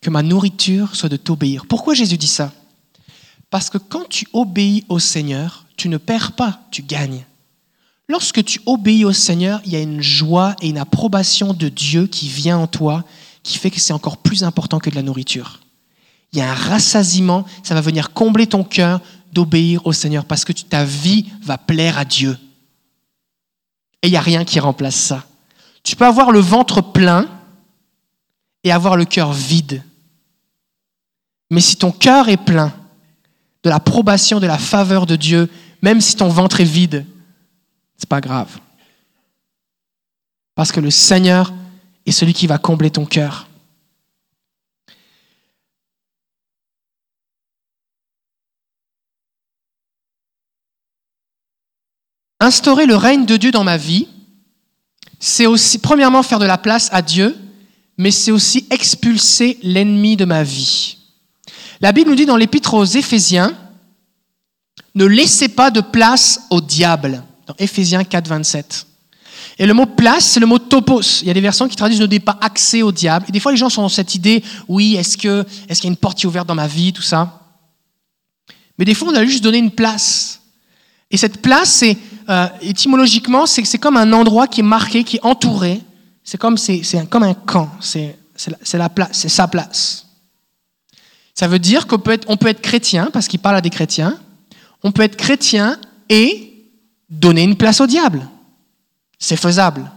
[0.00, 1.66] Que ma nourriture soit de t'obéir.
[1.66, 2.52] Pourquoi Jésus dit ça?
[3.50, 7.26] Parce que quand tu obéis au Seigneur, tu ne perds pas, tu gagnes.
[8.08, 12.06] Lorsque tu obéis au Seigneur, il y a une joie et une approbation de Dieu
[12.06, 13.04] qui vient en toi,
[13.42, 15.60] qui fait que c'est encore plus important que de la nourriture.
[16.32, 19.00] Il y a un rassasiement, ça va venir combler ton cœur
[19.32, 22.38] d'obéir au Seigneur parce que ta vie va plaire à Dieu.
[24.02, 25.24] Et il n'y a rien qui remplace ça.
[25.82, 27.28] Tu peux avoir le ventre plein
[28.64, 29.82] et avoir le cœur vide.
[31.50, 32.72] Mais si ton cœur est plein
[33.62, 35.50] de l'approbation, de la faveur de Dieu,
[35.82, 37.06] même si ton ventre est vide,
[37.96, 38.58] c'est pas grave.
[40.54, 41.52] Parce que le Seigneur
[42.06, 43.48] est celui qui va combler ton cœur.
[52.40, 54.08] Instaurer le règne de Dieu dans ma vie,
[55.20, 57.36] c'est aussi, premièrement, faire de la place à Dieu,
[57.96, 60.98] mais c'est aussi expulser l'ennemi de ma vie.
[61.80, 63.56] La Bible nous dit dans l'épître aux Éphésiens,
[64.96, 68.86] ne laissez pas de place au diable, dans Éphésiens 4, 27.
[69.58, 71.22] Et le mot place, c'est le mot topos.
[71.22, 73.26] Il y a des versions qui traduisent ne donnez pas accès au diable.
[73.28, 75.90] Et des fois, les gens sont dans cette idée, oui, est-ce que, est-ce qu'il y
[75.90, 77.40] a une porte qui est ouverte dans ma vie, tout ça.
[78.78, 80.40] Mais des fois, on a juste donné une place.
[81.10, 81.96] Et cette place, c'est
[82.28, 85.80] euh, étymologiquement, c'est comme un endroit qui est marqué, qui est entouré.
[86.24, 87.70] C'est comme, c'est, comme un camp.
[87.80, 88.16] C'est,
[88.72, 90.06] la place, c'est sa place.
[91.34, 94.18] Ça veut dire qu'on peut peut être chrétien, parce qu'il parle à des chrétiens.
[94.82, 95.78] On peut être chrétien
[96.08, 96.52] et
[97.08, 98.26] donner une place au diable.
[99.22, 99.90] C'est faisable.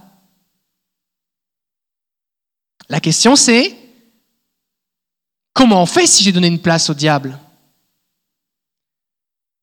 [2.89, 3.75] La question c'est,
[5.53, 7.39] comment on fait si j'ai donné une place au diable?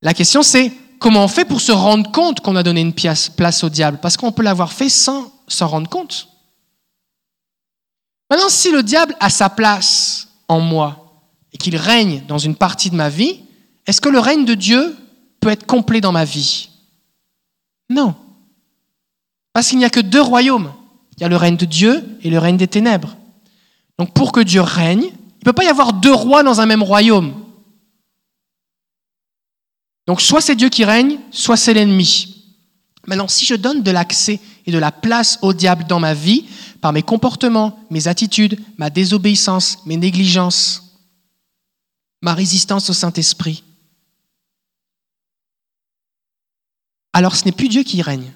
[0.03, 3.65] La question c'est, Comment on fait pour se rendre compte qu'on a donné une place
[3.65, 3.99] au diable?
[4.01, 6.29] Parce qu'on peut l'avoir fait sans s'en rendre compte.
[8.31, 12.89] Maintenant, si le diable a sa place en moi et qu'il règne dans une partie
[12.89, 13.41] de ma vie,
[13.85, 14.97] est-ce que le règne de Dieu
[15.41, 16.71] peut être complet dans ma vie?
[17.91, 18.15] Non.
[19.53, 20.73] Parce qu'il n'y a que deux royaumes.
[21.17, 23.17] Il y a le règne de Dieu et le règne des ténèbres.
[23.99, 26.67] Donc pour que Dieu règne, il ne peut pas y avoir deux rois dans un
[26.67, 27.35] même royaume.
[30.07, 32.29] Donc soit c'est Dieu qui règne, soit c'est l'ennemi.
[33.07, 36.47] Maintenant, si je donne de l'accès et de la place au diable dans ma vie,
[36.81, 40.99] par mes comportements, mes attitudes, ma désobéissance, mes négligences,
[42.21, 43.65] ma résistance au Saint-Esprit,
[47.13, 48.33] alors ce n'est plus Dieu qui règne,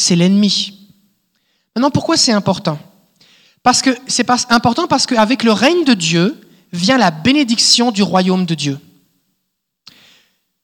[0.00, 0.88] c'est l'ennemi.
[1.74, 2.78] Maintenant, pourquoi c'est important?
[3.62, 6.40] Parce que c'est important parce qu'avec le règne de Dieu
[6.72, 8.78] vient la bénédiction du royaume de Dieu.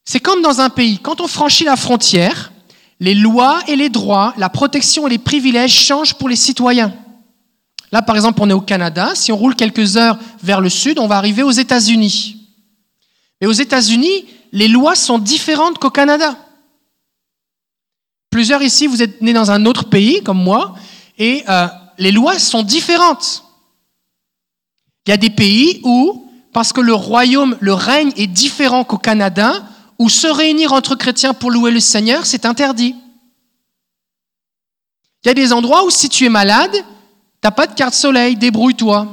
[0.04, 2.52] C'est comme dans un pays, quand on franchit la frontière,
[3.00, 6.94] les lois et les droits, la protection et les privilèges changent pour les citoyens.
[7.90, 9.12] Là, par exemple, on est au Canada.
[9.14, 12.36] Si on roule quelques heures vers le sud, on va arriver aux États-Unis.
[13.40, 16.36] Mais aux États-Unis, les lois sont différentes qu'au Canada.
[18.34, 20.74] Plusieurs ici, vous êtes nés dans un autre pays, comme moi,
[21.18, 21.68] et euh,
[21.98, 23.44] les lois sont différentes.
[25.06, 28.98] Il y a des pays où, parce que le royaume, le règne est différent qu'au
[28.98, 29.62] Canada,
[30.00, 32.96] ou se réunir entre chrétiens pour louer le Seigneur, c'est interdit.
[35.24, 36.82] Il y a des endroits où si tu es malade, tu
[37.44, 39.06] n'as pas de carte soleil, débrouille-toi.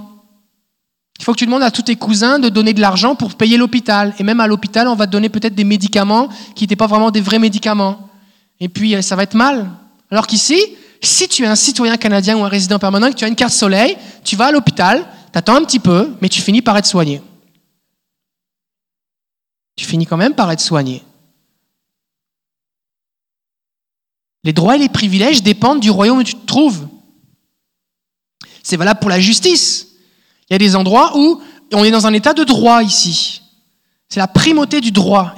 [1.19, 3.57] Il faut que tu demandes à tous tes cousins de donner de l'argent pour payer
[3.57, 4.15] l'hôpital.
[4.17, 7.11] Et même à l'hôpital, on va te donner peut-être des médicaments qui n'étaient pas vraiment
[7.11, 8.07] des vrais médicaments.
[8.61, 9.69] Et puis, euh, ça va être mal.
[10.09, 10.57] Alors qu'ici,
[11.01, 13.53] si tu es un citoyen canadien ou un résident permanent que tu as une carte
[13.53, 16.85] soleil, tu vas à l'hôpital, tu attends un petit peu, mais tu finis par être
[16.85, 17.21] soigné
[19.81, 21.03] tu finis quand même par être soigné.
[24.43, 26.87] Les droits et les privilèges dépendent du royaume où tu te trouves.
[28.61, 29.87] C'est valable pour la justice.
[30.49, 31.41] Il y a des endroits où
[31.73, 33.41] on est dans un état de droit ici.
[34.07, 35.33] C'est la primauté du droit.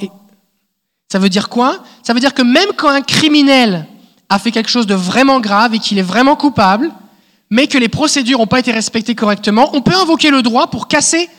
[1.14, 1.84] Ça veut dire quoi?
[2.02, 3.86] Ça veut dire que même quand un criminel
[4.30, 6.90] a fait quelque chose de vraiment grave et qu'il est vraiment coupable,
[7.52, 10.88] mais que les procédures n'ont pas été respectées correctement, on peut invoquer le droit pour
[10.88, 11.30] casser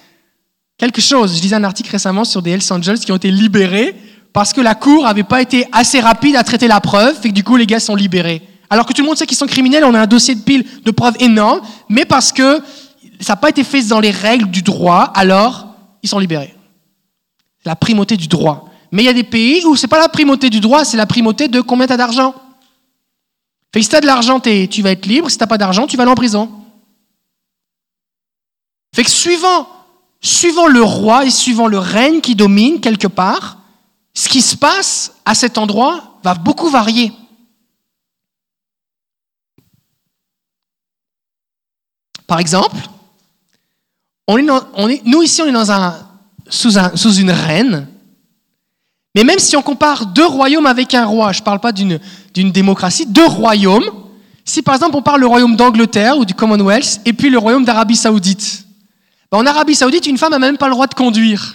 [0.79, 1.37] quelque chose.
[1.37, 3.97] Je lisais un article récemment sur des Hells Angels qui ont été libérés
[4.33, 7.35] parce que la cour n'avait pas été assez rapide à traiter la preuve, et que
[7.35, 8.43] du coup les gars sont libérés.
[8.71, 10.65] Alors que tout le monde sait qu'ils sont criminels, on a un dossier de pile
[10.85, 12.61] de preuves énorme, mais parce que
[13.19, 15.67] ça n'a pas été fait dans les règles du droit, alors
[16.05, 16.55] ils sont libérés.
[17.65, 18.71] La primauté du droit.
[18.95, 21.05] Mais il y a des pays où c'est pas la primauté du droit, c'est la
[21.05, 22.33] primauté de combien tu as d'argent.
[23.77, 25.29] Si tu as de l'argent, tu vas être libre.
[25.29, 26.49] Si tu n'as pas d'argent, tu vas aller en prison.
[28.95, 29.69] Fait que suivant,
[30.21, 33.59] suivant le roi et suivant le règne qui domine quelque part,
[34.15, 37.13] ce qui se passe à cet endroit va beaucoup varier.
[42.29, 42.77] Par exemple,
[44.29, 45.97] on est, nous ici, on est dans un,
[46.49, 47.89] sous une reine
[49.15, 52.01] mais même si on compare deux royaumes avec un roi, je ne parle pas d'une
[52.35, 53.91] démocratie, deux royaumes,
[54.45, 57.65] si par exemple on parle le royaume d'Angleterre ou du Commonwealth et puis le royaume
[57.65, 58.65] d'Arabie saoudite,
[59.31, 61.55] ben, en Arabie saoudite, une femme n'a même pas le droit de conduire.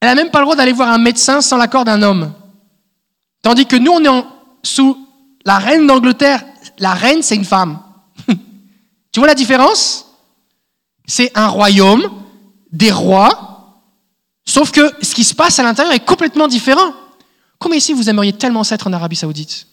[0.00, 2.32] Elle n'a même pas le droit d'aller voir un médecin sans l'accord d'un homme.
[3.40, 4.24] Tandis que nous, on est
[4.62, 5.08] sous
[5.44, 6.44] la reine d'Angleterre.
[6.78, 7.78] La reine, c'est une femme.
[9.12, 10.06] tu vois la différence?
[11.06, 12.02] C'est un royaume,
[12.72, 13.51] des rois,
[14.52, 16.92] Sauf que ce qui se passe à l'intérieur est complètement différent.
[17.58, 19.66] Comment ici vous aimeriez tellement s'être en Arabie Saoudite?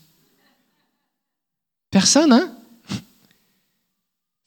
[1.91, 2.55] Personne, hein?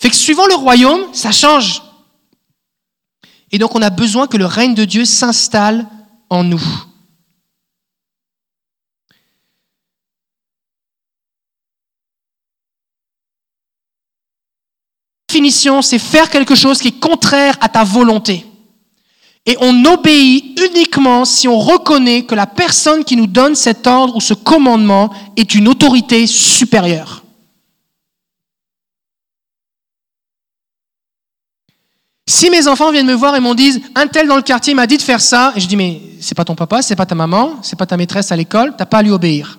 [0.00, 1.82] Fait que suivant le royaume, ça change.
[3.50, 5.86] Et donc on a besoin que le règne de Dieu s'installe
[6.30, 6.64] en nous.
[15.28, 18.46] Définition, c'est faire quelque chose qui est contraire à ta volonté.
[19.44, 24.14] Et on obéit uniquement si on reconnaît que la personne qui nous donne cet ordre
[24.14, 27.24] ou ce commandement est une autorité supérieure.
[32.28, 34.86] Si mes enfants viennent me voir et m'ont dit un tel dans le quartier m'a
[34.86, 37.16] dit de faire ça, et je dis mais c'est pas ton papa, c'est pas ta
[37.16, 39.58] maman, c'est pas ta maîtresse à l'école, t'as pas à lui obéir.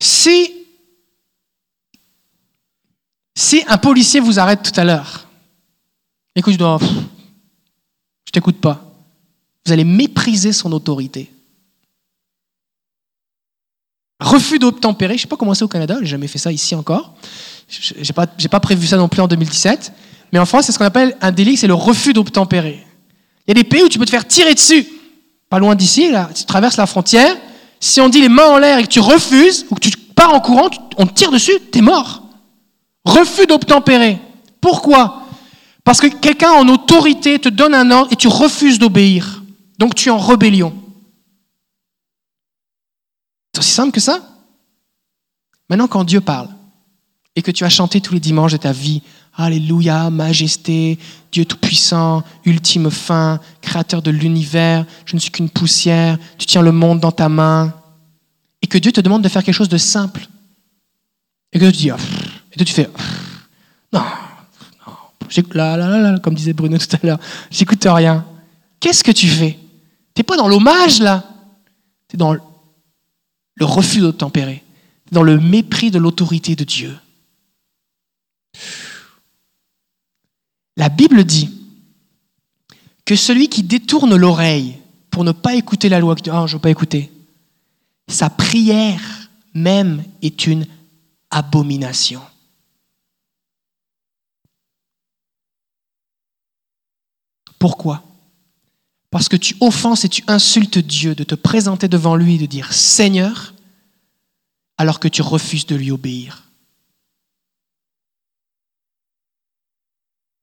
[0.00, 0.50] Si
[3.34, 5.26] si un policier vous arrête tout à l'heure
[6.34, 6.78] Écoute, je dois.
[8.26, 8.84] Je t'écoute pas.
[9.66, 11.30] Vous allez mépriser son autorité.
[14.20, 15.14] Refus d'obtempérer.
[15.14, 17.14] Je ne sais pas comment c'est au Canada, je n'ai jamais fait ça ici encore.
[17.68, 19.92] Je n'ai pas, pas prévu ça non plus en 2017.
[20.32, 22.84] Mais en France, c'est ce qu'on appelle un délit, c'est le refus d'obtempérer.
[23.46, 24.86] Il y a des pays où tu peux te faire tirer dessus.
[25.50, 27.36] Pas loin d'ici, tu traverses la frontière.
[27.80, 30.32] Si on dit les mains en l'air et que tu refuses, ou que tu pars
[30.32, 32.22] en courant, on te tire dessus, tu es mort.
[33.04, 34.18] Refus d'obtempérer.
[34.60, 35.21] Pourquoi?
[35.84, 39.42] Parce que quelqu'un en autorité te donne un ordre et tu refuses d'obéir.
[39.78, 40.74] Donc tu es en rébellion.
[43.52, 44.20] C'est aussi simple que ça.
[45.68, 46.48] Maintenant, quand Dieu parle
[47.34, 49.02] et que tu as chanté tous les dimanches de ta vie,
[49.34, 50.98] Alléluia, majesté,
[51.30, 56.72] Dieu tout-puissant, ultime fin, créateur de l'univers, je ne suis qu'une poussière, tu tiens le
[56.72, 57.72] monde dans ta main,
[58.60, 60.28] et que Dieu te demande de faire quelque chose de simple,
[61.52, 61.96] et que tu dis, ah,
[62.52, 62.90] et que tu fais,
[63.90, 64.02] non,
[65.54, 67.20] là, là, là, comme disait Bruno tout à l'heure,
[67.50, 68.24] j'écoute rien.
[68.80, 69.58] Qu'est-ce que tu fais?
[70.14, 71.24] T'es pas dans l'hommage là?
[72.08, 72.40] Tu es dans le
[73.64, 74.62] refus d'obtempérer.
[75.10, 76.98] dans le mépris de l'autorité de Dieu.
[80.76, 81.50] La Bible dit
[83.04, 84.78] que celui qui détourne l'oreille
[85.10, 87.12] pour ne pas écouter la loi, ah, je veux pas écouter,
[88.08, 90.66] sa prière même est une
[91.30, 92.22] abomination.
[97.62, 98.02] Pourquoi?
[99.10, 102.46] Parce que tu offenses et tu insultes Dieu de te présenter devant lui et de
[102.46, 103.54] dire Seigneur,
[104.78, 106.50] alors que tu refuses de lui obéir.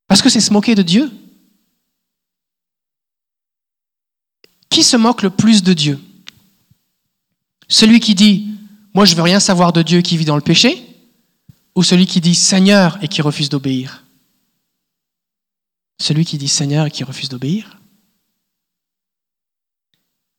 [0.08, 1.12] Parce que c'est se moquer de Dieu.
[4.70, 6.00] Qui se moque le plus de Dieu?
[7.68, 8.48] Celui qui dit
[8.94, 10.88] Moi je veux rien savoir de Dieu qui vit dans le péché
[11.76, 14.06] Ou celui qui dit Seigneur et qui refuse d'obéir?
[16.00, 17.80] Celui qui dit Seigneur et qui refuse d'obéir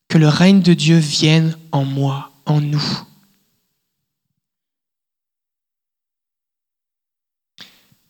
[0.09, 2.83] Que le règne de Dieu vienne en moi, en nous.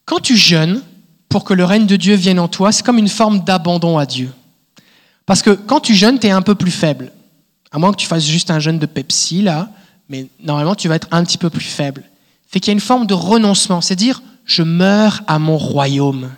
[0.04, 0.82] Quand tu jeûnes
[1.28, 4.06] pour que le règne de Dieu vienne en toi, c'est comme une forme d'abandon à
[4.06, 4.32] Dieu.
[5.24, 7.12] Parce que quand tu jeûnes, tu es un peu plus faible.
[7.70, 9.70] À moins que tu fasses juste un jeûne de Pepsi, là,
[10.08, 12.02] mais normalement, tu vas être un petit peu plus faible.
[12.48, 16.30] Fait qu'il y a une forme de renoncement, c'est dire, je meurs à mon royaume.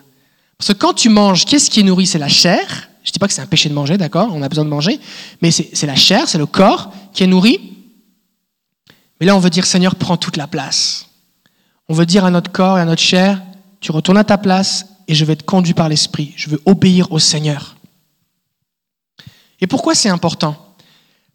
[0.62, 2.06] Parce que quand tu manges, qu'est-ce qui est nourri?
[2.06, 2.88] C'est la chair.
[3.02, 4.28] Je ne dis pas que c'est un péché de manger, d'accord?
[4.32, 5.00] On a besoin de manger.
[5.40, 7.58] Mais c'est la chair, c'est le corps qui est nourri.
[9.18, 11.08] Mais là, on veut dire, Seigneur, prends toute la place.
[11.88, 13.42] On veut dire à notre corps et à notre chair,
[13.80, 16.32] tu retournes à ta place et je vais être conduit par l'Esprit.
[16.36, 17.74] Je veux obéir au Seigneur.
[19.60, 20.76] Et pourquoi c'est important?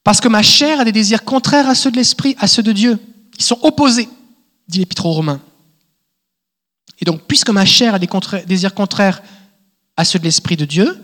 [0.05, 2.71] Parce que ma chair a des désirs contraires à ceux de l'esprit, à ceux de
[2.71, 2.97] Dieu.
[3.38, 4.07] Ils sont opposés,
[4.69, 5.41] dit l'Épître aux Romains.
[7.00, 8.10] Et donc, puisque ma chair a des
[8.46, 9.22] désirs contraires
[9.96, 11.04] à ceux de l'esprit de Dieu,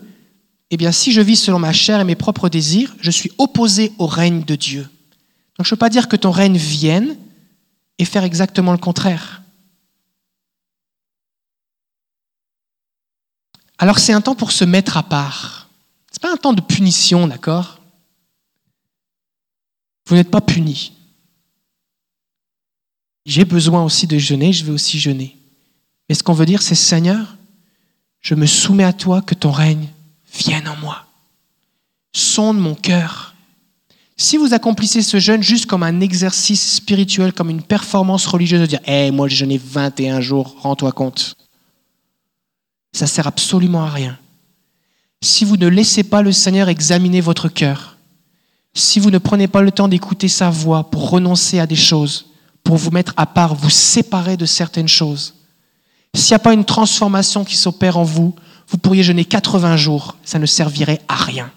[0.70, 3.92] eh bien, si je vis selon ma chair et mes propres désirs, je suis opposé
[3.98, 4.82] au règne de Dieu.
[5.56, 7.16] Donc, je ne peux pas dire que ton règne vienne
[7.98, 9.42] et faire exactement le contraire.
[13.78, 15.68] Alors, c'est un temps pour se mettre à part.
[16.10, 17.80] Ce n'est pas un temps de punition, d'accord?
[20.06, 20.92] Vous n'êtes pas puni.
[23.26, 25.36] J'ai besoin aussi de jeûner, je vais aussi jeûner.
[26.08, 27.36] Mais ce qu'on veut dire, c'est Seigneur,
[28.20, 29.88] je me soumets à toi, que ton règne
[30.32, 31.06] vienne en moi.
[32.12, 33.34] Sonde mon cœur.
[34.16, 38.66] Si vous accomplissez ce jeûne juste comme un exercice spirituel, comme une performance religieuse, de
[38.66, 41.36] dire Hé, moi j'ai jeûné 21 jours, rends-toi compte.
[42.92, 44.18] Ça sert absolument à rien.
[45.20, 47.96] Si vous ne laissez pas le Seigneur examiner votre cœur,
[48.74, 52.26] si vous ne prenez pas le temps d'écouter sa voix pour renoncer à des choses,
[52.62, 55.34] pour vous mettre à part, vous séparer de certaines choses,
[56.14, 58.34] s'il n'y a pas une transformation qui s'opère en vous,
[58.68, 61.50] vous pourriez jeûner 80 jours, ça ne servirait à rien.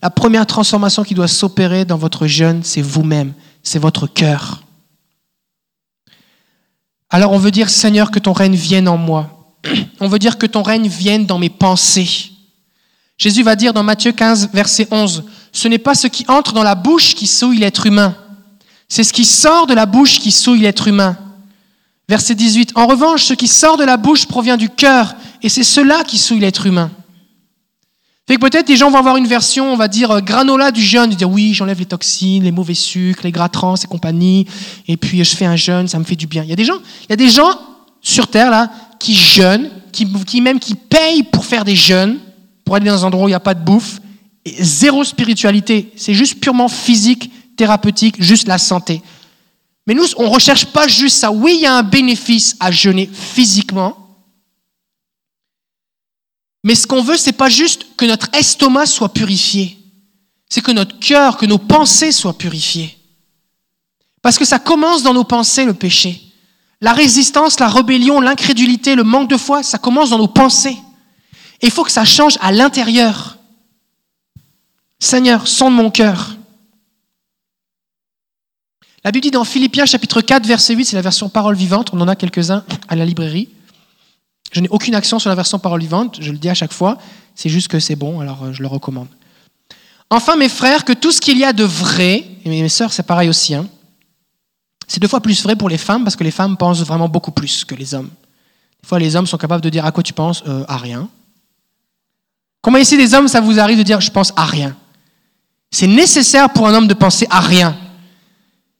[0.00, 4.62] La première transformation qui doit s'opérer dans votre jeûne, c'est vous-même, c'est votre cœur.
[7.10, 9.54] Alors on veut dire, Seigneur, que ton règne vienne en moi.
[10.00, 12.32] On veut dire que ton règne vienne dans mes pensées.
[13.16, 16.62] Jésus va dire dans Matthieu 15, verset 11, Ce n'est pas ce qui entre dans
[16.62, 18.14] la bouche qui souille l'être humain,
[18.88, 21.16] c'est ce qui sort de la bouche qui souille l'être humain.
[22.08, 22.72] Verset 18.
[22.74, 26.18] En revanche, ce qui sort de la bouche provient du cœur, et c'est cela qui
[26.18, 26.90] souille l'être humain.
[28.26, 30.80] Fait que peut-être des gens vont avoir une version, on va dire, euh, granola du
[30.80, 34.46] jeûne, dire oui, j'enlève les toxines, les mauvais sucres, les gras trans et compagnie,
[34.88, 36.42] et puis je fais un jeûne, ça me fait du bien.
[36.42, 37.50] Il y a des gens, il y a des gens
[38.00, 42.18] sur Terre, là, qui jeûnent, qui, qui même qui payent pour faire des jeûnes,
[42.64, 44.00] pour aller dans un endroit où il n'y a pas de bouffe,
[44.46, 45.92] et zéro spiritualité.
[45.96, 49.02] C'est juste purement physique, thérapeutique, juste la santé.
[49.86, 51.30] Mais nous, on ne recherche pas juste ça.
[51.30, 54.04] Oui, il y a un bénéfice à jeûner physiquement.
[56.62, 59.78] Mais ce qu'on veut, c'est pas juste que notre estomac soit purifié.
[60.48, 62.96] C'est que notre cœur, que nos pensées soient purifiées.
[64.22, 66.22] Parce que ça commence dans nos pensées, le péché.
[66.80, 70.78] La résistance, la rébellion, l'incrédulité, le manque de foi, ça commence dans nos pensées.
[71.60, 73.36] Et il faut que ça change à l'intérieur.
[74.98, 76.36] Seigneur, sonde mon cœur.
[79.04, 82.00] La Bible dit dans Philippiens chapitre 4, verset 8, c'est la version parole vivante, on
[82.00, 83.50] en a quelques-uns à la librairie.
[84.50, 86.96] Je n'ai aucune action sur la version parole vivante, je le dis à chaque fois,
[87.34, 89.08] c'est juste que c'est bon, alors euh, je le recommande.
[90.08, 93.02] Enfin, mes frères, que tout ce qu'il y a de vrai, et mes sœurs, c'est
[93.02, 93.66] pareil aussi, hein,
[94.88, 97.30] c'est deux fois plus vrai pour les femmes parce que les femmes pensent vraiment beaucoup
[97.30, 98.08] plus que les hommes.
[98.82, 101.08] Des fois, les hommes sont capables de dire à quoi tu penses euh, À rien.
[102.62, 104.74] Comment ici, les hommes, ça vous arrive de dire je pense à rien?
[105.70, 107.76] C'est nécessaire pour un homme de penser à rien.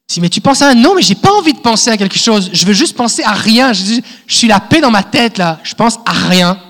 [0.07, 2.19] Si, mais tu penses à un non, mais j'ai pas envie de penser à quelque
[2.19, 2.51] chose.
[2.53, 3.73] Je veux juste penser à rien.
[3.73, 5.61] Je, suis la paix dans ma tête là.
[5.63, 6.61] Je pense à rien.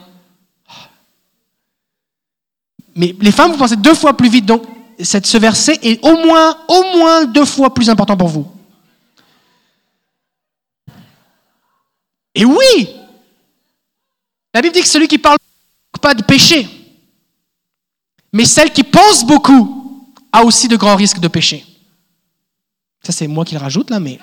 [2.95, 4.47] Mais les femmes, vous pensez deux fois plus vite.
[4.47, 4.63] Donc,
[5.01, 8.47] cette, ce verset est au moins, au moins deux fois plus important pour vous.
[12.37, 12.89] Et oui,
[14.53, 15.39] la Bible dit que celui qui parle
[16.01, 16.69] pas de péché,
[18.33, 21.65] mais celle qui pense beaucoup a aussi de grands risques de péché.
[23.05, 24.19] Ça, c'est moi qui le rajoute là, mais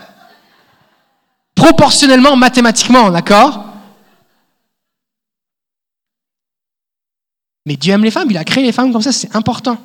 [1.55, 3.65] proportionnellement, mathématiquement, d'accord?
[7.65, 9.77] Mais Dieu aime les femmes, il a créé les femmes comme ça, c'est important.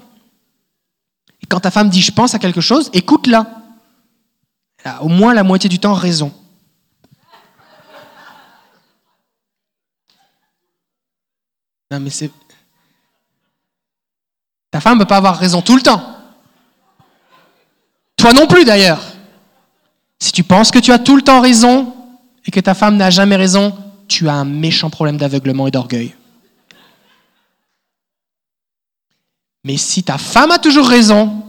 [1.43, 3.47] Et quand ta femme dit je pense à quelque chose, écoute-la.
[4.83, 6.33] Elle a au moins la moitié du temps raison.
[11.91, 12.31] Non, mais c'est.
[14.71, 16.16] Ta femme ne peut pas avoir raison tout le temps.
[18.17, 19.03] Toi non plus d'ailleurs.
[20.19, 21.95] Si tu penses que tu as tout le temps raison
[22.45, 23.77] et que ta femme n'a jamais raison,
[24.09, 26.15] tu as un méchant problème d'aveuglement et d'orgueil.
[29.65, 31.43] Mais si ta femme a toujours raison,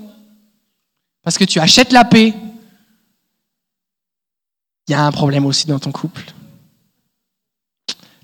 [1.23, 2.33] parce que tu achètes la paix,
[4.87, 6.23] il y a un problème aussi dans ton couple.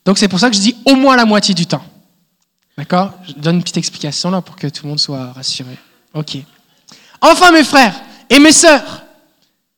[0.05, 1.85] Donc c'est pour ça que je dis au moins la moitié du temps.
[2.77, 3.13] D'accord?
[3.27, 5.77] Je donne une petite explication là pour que tout le monde soit rassuré.
[6.13, 6.37] Ok.
[7.21, 7.93] Enfin mes frères,
[8.30, 9.03] et mes sœurs,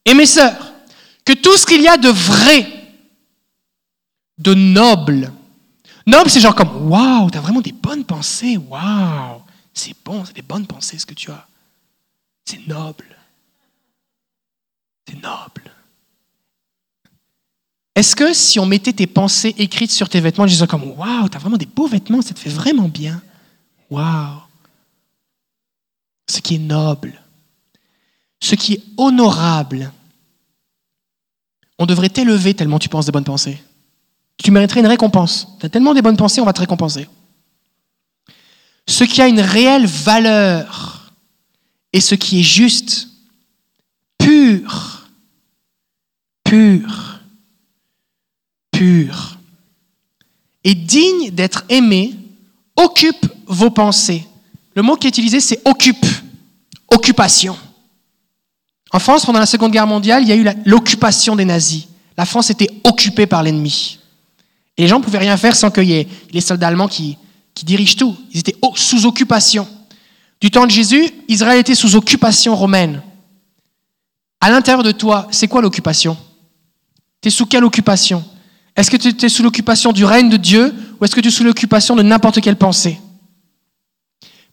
[0.05, 0.73] et mes sœurs,
[1.23, 2.67] que tout ce qu'il y a de vrai,
[4.37, 5.31] de noble,
[6.05, 9.41] noble c'est genre comme, waouh, tu as vraiment des bonnes pensées, waouh,
[9.73, 11.47] c'est bon, c'est des bonnes pensées ce que tu as.
[12.45, 13.05] C'est noble.
[15.07, 15.71] C'est noble.
[17.95, 21.25] Est-ce que si on mettait tes pensées écrites sur tes vêtements, je disais comme Waouh,
[21.33, 23.21] as vraiment des beaux vêtements, ça te fait vraiment bien?
[23.89, 24.41] Waouh.
[26.27, 27.21] ce qui est noble,
[28.45, 29.91] ce qui est honorable.
[31.79, 33.61] On devrait t'élever tellement tu penses des bonnes pensées.
[34.37, 35.47] Tu mériterais une récompense.
[35.59, 37.07] Tu as tellement des bonnes pensées, on va te récompenser.
[38.87, 41.11] Ce qui a une réelle valeur
[41.91, 43.07] et ce qui est juste,
[44.19, 45.07] pur,
[46.43, 47.19] pur,
[48.71, 49.37] pur,
[50.63, 52.13] et digne d'être aimé,
[52.75, 54.25] occupe vos pensées.
[54.75, 56.05] Le mot qui est utilisé, c'est occupe,
[56.91, 57.57] occupation.
[58.95, 61.89] En France, pendant la Seconde Guerre mondiale, il y a eu l'occupation des nazis.
[62.17, 63.99] La France était occupée par l'ennemi.
[64.77, 67.17] Et les gens ne pouvaient rien faire sans qu'il y ait les soldats allemands qui,
[67.63, 68.15] dirigent tout.
[68.31, 69.67] Ils étaient sous occupation.
[70.39, 73.01] Du temps de Jésus, Israël était sous occupation romaine.
[74.39, 76.15] À l'intérieur de toi, c'est quoi l'occupation?
[77.19, 78.23] Tu es sous quelle occupation?
[78.77, 81.31] Est-ce que tu es sous l'occupation du règne de Dieu ou est-ce que tu es
[81.31, 82.97] sous l'occupation de n'importe quelle pensée?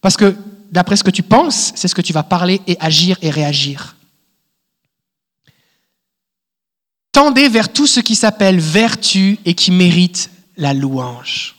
[0.00, 0.34] Parce que
[0.72, 3.94] d'après ce que tu penses, c'est ce que tu vas parler et agir et réagir.
[7.12, 11.56] Tendez vers tout ce qui s'appelle vertu et qui mérite la louange.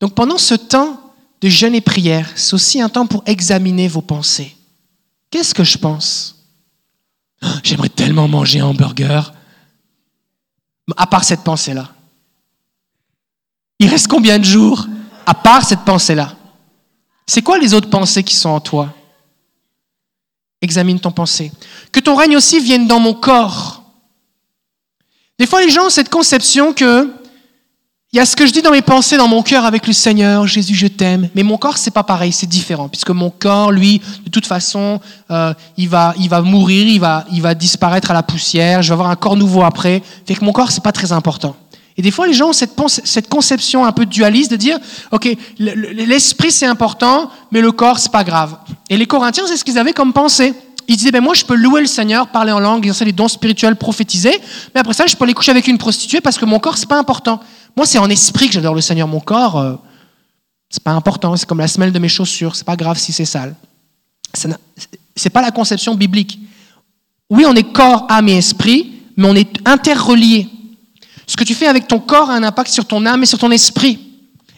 [0.00, 1.00] Donc pendant ce temps
[1.40, 4.54] de jeûne et prière, c'est aussi un temps pour examiner vos pensées.
[5.30, 6.36] Qu'est-ce que je pense?
[7.64, 9.32] J'aimerais tellement manger un hamburger.
[10.96, 11.92] À part cette pensée-là.
[13.78, 14.86] Il reste combien de jours
[15.24, 16.36] à part cette pensée-là?
[17.26, 18.92] C'est quoi les autres pensées qui sont en toi?
[20.60, 21.50] Examine ton pensée.
[21.90, 23.71] Que ton règne aussi vienne dans mon corps.
[25.42, 27.10] Des fois, les gens ont cette conception que
[28.12, 29.92] il y a ce que je dis dans mes pensées, dans mon cœur avec le
[29.92, 31.30] Seigneur, Jésus, je t'aime.
[31.34, 35.00] Mais mon corps, c'est pas pareil, c'est différent, puisque mon corps, lui, de toute façon,
[35.32, 38.82] euh, il va, il va mourir, il va, il va disparaître à la poussière.
[38.82, 40.00] Je vais avoir un corps nouveau après.
[40.28, 41.56] Fait que mon corps, c'est pas très important.
[41.96, 44.78] Et des fois, les gens ont cette, cette conception un peu dualiste de dire,
[45.10, 45.28] ok,
[45.58, 48.58] l'esprit c'est important, mais le corps c'est pas grave.
[48.88, 50.54] Et les Corinthiens, c'est ce qu'ils avaient comme pensée.
[50.88, 53.28] Ils disaient, ben moi je peux louer le Seigneur, parler en langue, exercer les dons
[53.28, 54.38] spirituels, prophétiser,
[54.74, 56.88] mais après ça, je peux aller coucher avec une prostituée parce que mon corps c'est
[56.88, 57.40] pas important.
[57.76, 59.08] Moi, c'est en esprit que j'adore le Seigneur.
[59.08, 59.74] Mon corps, euh,
[60.68, 61.36] c'est pas important.
[61.36, 62.54] C'est comme la semelle de mes chaussures.
[62.54, 63.54] C'est pas grave si c'est sale.
[65.14, 66.38] C'est pas la conception biblique.
[67.30, 70.48] Oui, on est corps, âme et esprit, mais on est interreliés.
[71.26, 73.38] Ce que tu fais avec ton corps a un impact sur ton âme et sur
[73.38, 73.98] ton esprit.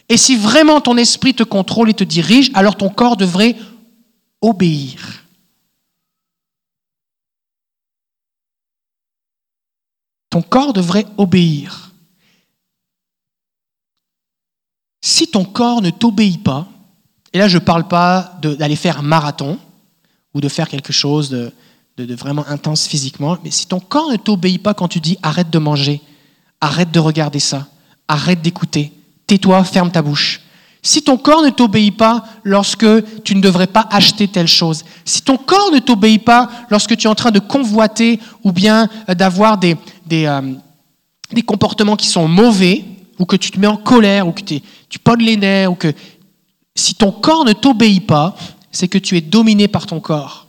[0.09, 3.55] Et si vraiment ton esprit te contrôle et te dirige, alors ton corps devrait
[4.41, 5.24] obéir.
[10.35, 11.93] Ton corps devrait obéir.
[15.01, 16.67] Si ton corps ne t'obéit pas,
[17.31, 19.57] et là je ne parle pas d'aller faire marathon
[20.33, 21.53] ou de faire quelque chose de,
[21.95, 25.49] de, vraiment intense physiquement, mais si ton corps ne t'obéit pas quand tu dis arrête
[25.51, 26.01] de manger,
[26.59, 27.67] arrête de regarder ça,
[28.09, 28.91] arrête d'écouter,
[29.27, 30.41] tais-toi, ferme ta bouche.
[30.85, 32.85] Si ton corps ne t'obéit pas lorsque
[33.23, 37.07] tu ne devrais pas acheter telle chose, si ton corps ne t'obéit pas lorsque tu
[37.07, 40.53] es en train de convoiter ou bien euh, d'avoir des, des, euh,
[41.31, 42.83] des comportements qui sont mauvais,
[43.19, 45.93] ou que tu te mets en colère, ou que tu podes les nerfs, ou que
[46.75, 48.35] si ton corps ne t'obéit pas,
[48.71, 50.47] c'est que tu es dominé par ton corps.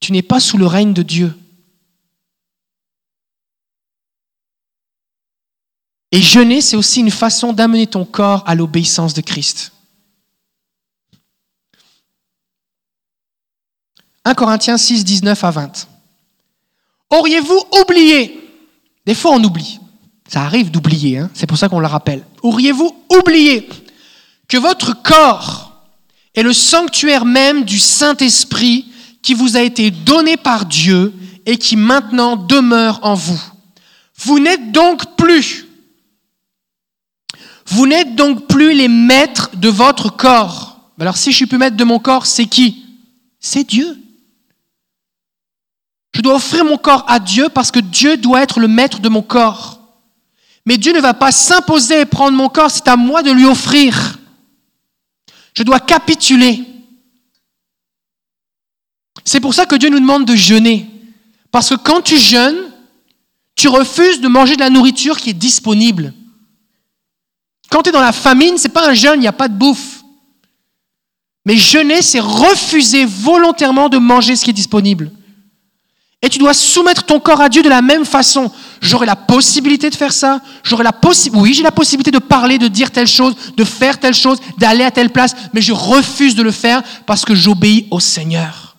[0.00, 1.36] Tu n'es pas sous le règne de Dieu.
[6.10, 9.72] Et jeûner, c'est aussi une façon d'amener ton corps à l'obéissance de Christ.
[14.24, 15.88] 1 Corinthiens 6, 19 à 20.
[17.10, 18.47] Auriez-vous oublié
[19.08, 19.80] Des fois, on oublie.
[20.28, 21.30] Ça arrive d'oublier, hein.
[21.32, 22.22] c'est pour ça qu'on le rappelle.
[22.42, 23.66] Auriez-vous oublié
[24.46, 25.72] que votre corps
[26.34, 28.84] est le sanctuaire même du Saint-Esprit
[29.22, 31.14] qui vous a été donné par Dieu
[31.46, 33.42] et qui maintenant demeure en vous?
[34.18, 35.66] Vous n'êtes donc plus,
[37.64, 40.92] vous n'êtes donc plus les maîtres de votre corps.
[41.00, 42.84] Alors si je suis plus maître de mon corps, c'est qui?
[43.40, 43.96] C'est Dieu.
[46.18, 49.08] Je dois offrir mon corps à Dieu parce que Dieu doit être le maître de
[49.08, 49.78] mon corps.
[50.66, 53.44] Mais Dieu ne va pas s'imposer et prendre mon corps, c'est à moi de lui
[53.44, 54.18] offrir.
[55.56, 56.64] Je dois capituler.
[59.24, 60.90] C'est pour ça que Dieu nous demande de jeûner.
[61.52, 62.64] Parce que quand tu jeûnes,
[63.54, 66.12] tu refuses de manger de la nourriture qui est disponible.
[67.70, 69.46] Quand tu es dans la famine, ce n'est pas un jeûne, il n'y a pas
[69.46, 70.02] de bouffe.
[71.44, 75.12] Mais jeûner, c'est refuser volontairement de manger ce qui est disponible.
[76.20, 78.50] Et tu dois soumettre ton corps à Dieu de la même façon.
[78.80, 80.40] J'aurai la possibilité de faire ça.
[80.64, 80.92] J'aurai la
[81.32, 84.82] oui, j'ai la possibilité de parler, de dire telle chose, de faire telle chose, d'aller
[84.82, 88.76] à telle place, mais je refuse de le faire parce que j'obéis au Seigneur.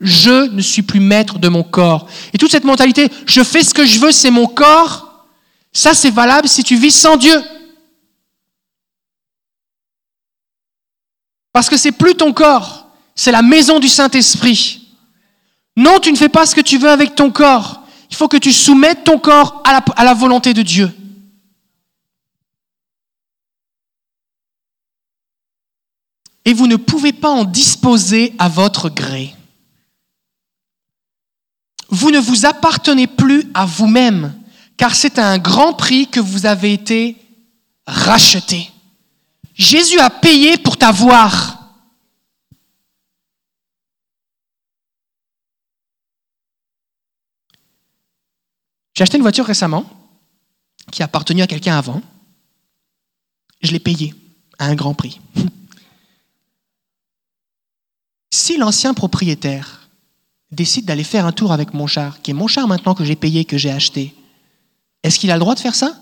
[0.00, 2.06] Je ne suis plus maître de mon corps.
[2.34, 5.24] Et toute cette mentalité, je fais ce que je veux, c'est mon corps.
[5.72, 7.42] Ça, c'est valable si tu vis sans Dieu.
[11.52, 14.85] Parce que c'est plus ton corps, c'est la maison du Saint-Esprit.
[15.76, 17.82] Non, tu ne fais pas ce que tu veux avec ton corps.
[18.10, 20.90] Il faut que tu soumettes ton corps à la, volonté de Dieu.
[26.44, 29.34] Et vous ne pouvez pas en disposer à votre gré.
[31.88, 34.34] Vous ne vous appartenez plus à vous-même,
[34.76, 37.16] car c'est à un grand prix que vous avez été
[37.86, 38.70] racheté.
[39.54, 41.55] Jésus a payé pour t'avoir.
[48.96, 49.84] J'ai acheté une voiture récemment
[50.90, 52.00] qui a appartenu à quelqu'un avant.
[53.60, 54.14] Je l'ai payée
[54.58, 55.20] à un grand prix.
[58.32, 59.88] Si l'ancien propriétaire
[60.52, 63.16] décide d'aller faire un tour avec mon char, qui est mon char maintenant que j'ai
[63.16, 64.14] payé, que j'ai acheté,
[65.02, 65.98] est-ce qu'il a le droit de faire ça?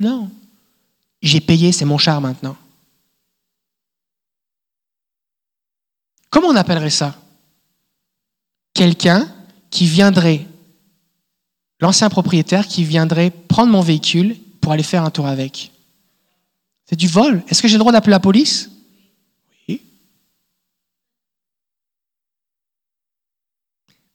[0.00, 0.30] Non.
[1.22, 2.56] J'ai payé, c'est mon char maintenant.
[6.30, 7.14] Comment on appellerait ça?
[8.72, 9.32] Quelqu'un
[9.70, 10.48] qui viendrait,
[11.80, 15.72] l'ancien propriétaire qui viendrait prendre mon véhicule pour aller faire un tour avec.
[16.86, 17.42] C'est du vol.
[17.48, 18.70] Est-ce que j'ai le droit d'appeler la police?
[19.68, 19.80] Oui.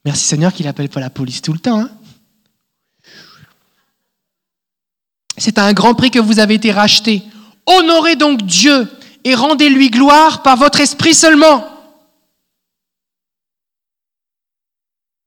[0.04, 1.80] Merci Seigneur qu'il n'appelle pas la police tout le temps.
[1.80, 1.90] Hein.
[5.38, 7.22] C'est à un grand prix que vous avez été racheté.
[7.66, 8.88] Honorez donc Dieu
[9.24, 11.66] et rendez-lui gloire par votre esprit seulement.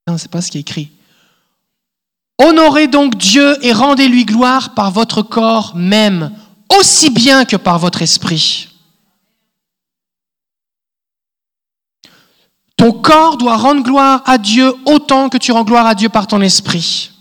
[0.07, 0.89] Non, c'est pas ce qui est écrit.
[2.39, 6.31] Honorez donc Dieu et rendez-lui gloire par votre corps même,
[6.79, 8.69] aussi bien que par votre esprit.
[12.77, 16.27] Ton corps doit rendre gloire à Dieu autant que tu rends gloire à Dieu par
[16.27, 17.11] ton esprit.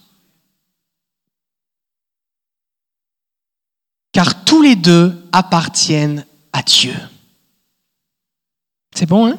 [4.12, 6.94] Car tous les deux appartiennent à Dieu.
[8.94, 9.38] C'est bon, hein?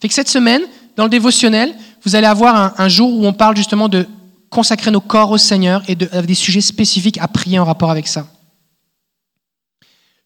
[0.00, 0.62] Fait que cette semaine,
[0.96, 4.08] dans le dévotionnel, vous allez avoir un, jour où on parle justement de
[4.52, 8.06] consacrer nos corps au Seigneur et de, des sujets spécifiques à prier en rapport avec
[8.06, 8.26] ça.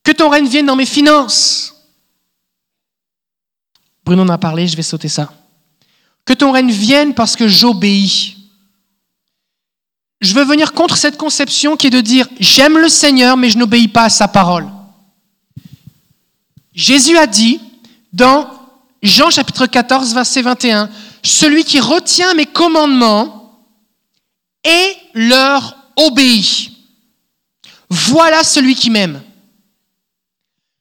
[0.02, 1.74] Que ton règne vienne dans mes finances.
[4.04, 5.32] Bruno en a parlé, je vais sauter ça.
[6.24, 8.36] Que ton règne vienne parce que j'obéis.
[10.20, 13.58] Je veux venir contre cette conception qui est de dire j'aime le Seigneur mais je
[13.58, 14.68] n'obéis pas à sa parole.
[16.74, 17.60] Jésus a dit
[18.12, 18.48] dans
[19.02, 20.90] Jean chapitre 14 verset 21
[21.22, 23.35] celui qui retient mes commandements
[24.66, 26.72] et leur obéit.
[27.88, 29.22] Voilà celui qui m'aime.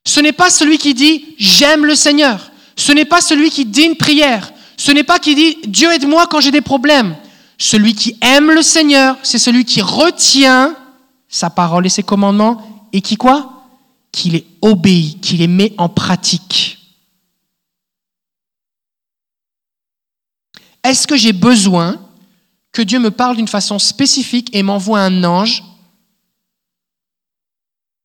[0.05, 2.51] Ce n'est pas celui qui dit j'aime le Seigneur.
[2.75, 4.51] Ce n'est pas celui qui dit une prière.
[4.77, 7.15] Ce n'est pas qui dit Dieu aide-moi quand j'ai des problèmes.
[7.57, 10.75] Celui qui aime le Seigneur, c'est celui qui retient
[11.29, 13.67] sa parole et ses commandements et qui quoi?
[14.11, 16.79] Qui les obéit, qui les met en pratique.
[20.83, 21.99] Est-ce que j'ai besoin
[22.75, 25.63] que Dieu me parle d'une façon spécifique et m'envoie un ange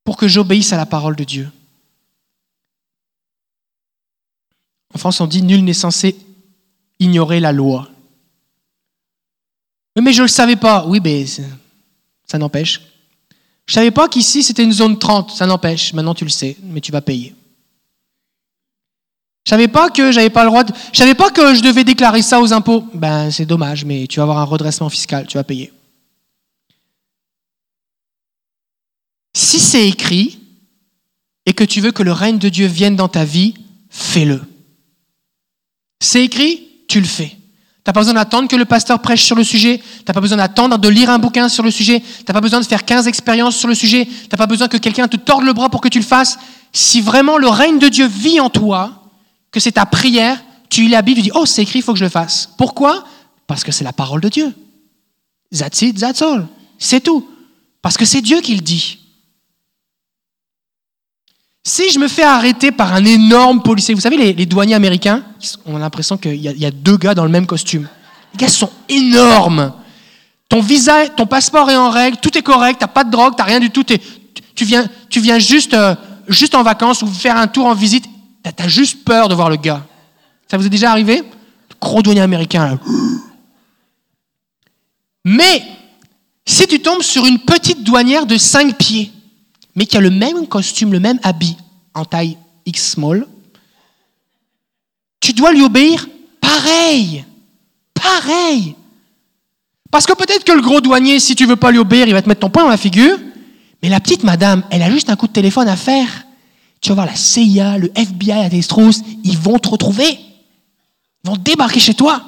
[0.04, 1.50] pour que j'obéisse à la parole de Dieu
[4.94, 6.16] En France, on dit nul n'est censé
[6.98, 7.88] ignorer la loi.
[10.00, 10.86] Mais je ne le savais pas.
[10.86, 12.80] Oui, mais ça n'empêche.
[13.66, 15.30] Je ne savais pas qu'ici c'était une zone 30.
[15.30, 15.92] Ça n'empêche.
[15.92, 17.34] Maintenant tu le sais, mais tu vas payer.
[19.50, 20.62] Je savais pas que j'avais pas le droit.
[20.92, 22.84] Je savais pas que je devais déclarer ça aux impôts.
[22.94, 25.72] Ben, c'est dommage, mais tu vas avoir un redressement fiscal, tu vas payer.
[29.34, 30.38] Si c'est écrit
[31.46, 33.54] et que tu veux que le règne de Dieu vienne dans ta vie,
[33.88, 34.40] fais-le.
[35.98, 37.30] C'est écrit, tu le fais.
[37.30, 39.78] Tu n'as pas besoin d'attendre que le pasteur prêche sur le sujet.
[39.78, 41.98] Tu n'as pas besoin d'attendre de lire un bouquin sur le sujet.
[41.98, 44.04] Tu n'as pas besoin de faire 15 expériences sur le sujet.
[44.04, 46.38] Tu n'as pas besoin que quelqu'un te torde le bras pour que tu le fasses.
[46.72, 48.99] Si vraiment le règne de Dieu vit en toi,
[49.50, 51.92] que c'est ta prière, tu lis la Bible, tu dis, oh, c'est écrit, il faut
[51.92, 52.50] que je le fasse.
[52.56, 53.04] Pourquoi?
[53.46, 54.54] Parce que c'est la parole de Dieu.
[55.56, 56.46] That's it, that's all.
[56.78, 57.28] C'est tout.
[57.82, 58.98] Parce que c'est Dieu qui le dit.
[61.62, 65.24] Si je me fais arrêter par un énorme policier, vous savez, les, douaniers américains,
[65.66, 67.86] on a l'impression qu'il y, a deux gars dans le même costume.
[68.32, 69.72] Les gars sont énormes.
[70.48, 73.44] Ton visa, ton passeport est en règle, tout est correct, t'as pas de drogue, t'as
[73.44, 73.84] rien du tout.
[73.84, 75.94] Tu viens, tu viens juste, euh,
[76.28, 78.06] juste en vacances ou faire un tour en visite
[78.42, 79.86] T'as juste peur de voir le gars.
[80.50, 81.18] Ça vous est déjà arrivé?
[81.18, 82.78] Le gros douanier américain.
[85.24, 85.62] Mais,
[86.46, 89.12] si tu tombes sur une petite douanière de 5 pieds,
[89.76, 91.56] mais qui a le même costume, le même habit,
[91.94, 92.36] en taille
[92.66, 93.26] X small,
[95.20, 96.08] tu dois lui obéir
[96.40, 97.24] pareil.
[97.94, 98.74] Pareil.
[99.90, 102.22] Parce que peut-être que le gros douanier, si tu veux pas lui obéir, il va
[102.22, 103.18] te mettre ton poing dans la figure.
[103.82, 106.26] Mais la petite madame, elle a juste un coup de téléphone à faire
[106.80, 108.60] tu vas voir la CIA, le FBI à tes
[109.24, 110.18] ils vont te retrouver.
[111.24, 112.22] Ils vont débarquer chez toi.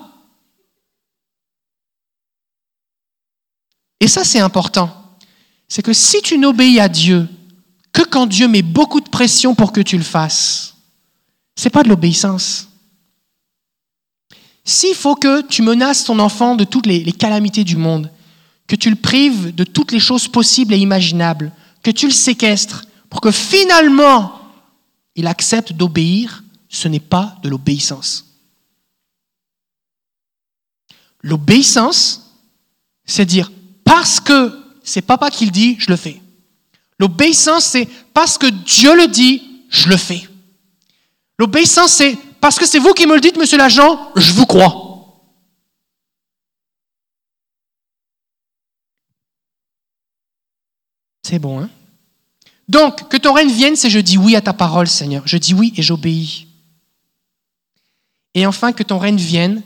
[4.01, 4.91] Et ça, c'est important.
[5.69, 7.29] C'est que si tu n'obéis à Dieu
[7.93, 10.75] que quand Dieu met beaucoup de pression pour que tu le fasses,
[11.57, 12.69] c'est pas de l'obéissance.
[14.65, 18.11] S'il faut que tu menaces ton enfant de toutes les calamités du monde,
[18.67, 22.85] que tu le prives de toutes les choses possibles et imaginables, que tu le séquestres,
[23.11, 24.42] pour que finalement
[25.15, 28.27] il accepte d'obéir, ce n'est pas de l'obéissance.
[31.21, 32.35] L'obéissance,
[33.05, 33.51] c'est dire
[33.85, 36.21] parce que c'est papa qui le dit, je le fais.
[36.99, 40.29] L'obéissance, c'est parce que Dieu le dit, je le fais.
[41.39, 44.89] L'obéissance, c'est parce que c'est vous qui me le dites, monsieur l'agent, je vous crois.
[51.23, 51.71] C'est bon, hein?
[52.73, 55.23] Donc, que ton règne vienne, c'est je dis oui à ta parole, Seigneur.
[55.27, 56.47] Je dis oui et j'obéis.
[58.33, 59.63] Et enfin, que ton règne vienne,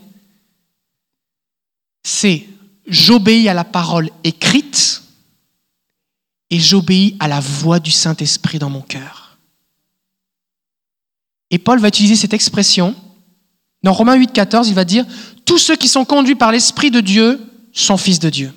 [2.03, 2.45] c'est
[2.85, 5.03] j'obéis à la parole écrite
[6.49, 9.37] et j'obéis à la voix du Saint-Esprit dans mon cœur.
[11.49, 12.93] Et Paul va utiliser cette expression.
[13.83, 15.05] Dans Romains 8, 14, il va dire
[15.45, 17.39] Tous ceux qui sont conduits par l'Esprit de Dieu
[17.71, 18.53] sont fils de Dieu.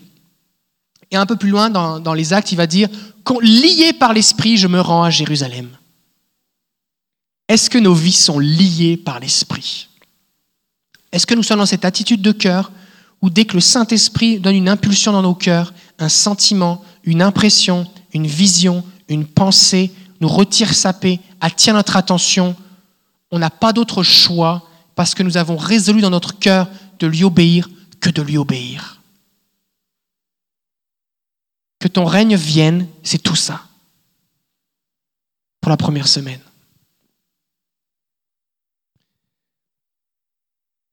[1.13, 2.89] Et un peu plus loin, dans, dans les actes, il va dire
[3.39, 5.69] Liés par l'Esprit, je me rends à Jérusalem.
[7.49, 9.89] Est-ce que nos vies sont liées par l'Esprit?
[11.13, 12.73] Est-ce que nous sommes dans cette attitude de cœur
[13.23, 17.87] où dès que le Saint-Esprit donne une impulsion dans nos cœurs, un sentiment, une impression,
[18.15, 22.57] une vision, une pensée, nous retire sa paix, attire notre attention,
[23.31, 26.69] on n'a pas d'autre choix parce que nous avons résolu dans notre cœur
[26.99, 27.69] de lui obéir
[28.01, 29.00] que de lui obéir?
[31.81, 33.65] Que ton règne vienne, c'est tout ça.
[35.61, 36.41] Pour la première semaine.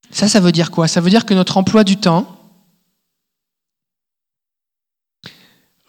[0.09, 0.87] Ça, ça veut dire quoi?
[0.87, 2.37] Ça veut dire que notre emploi du temps,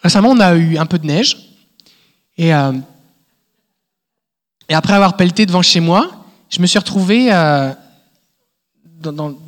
[0.03, 1.49] récemment on a eu un peu de neige,
[2.37, 2.73] et, euh,
[4.69, 7.73] après avoir pelleté devant chez moi, je me suis retrouvé euh,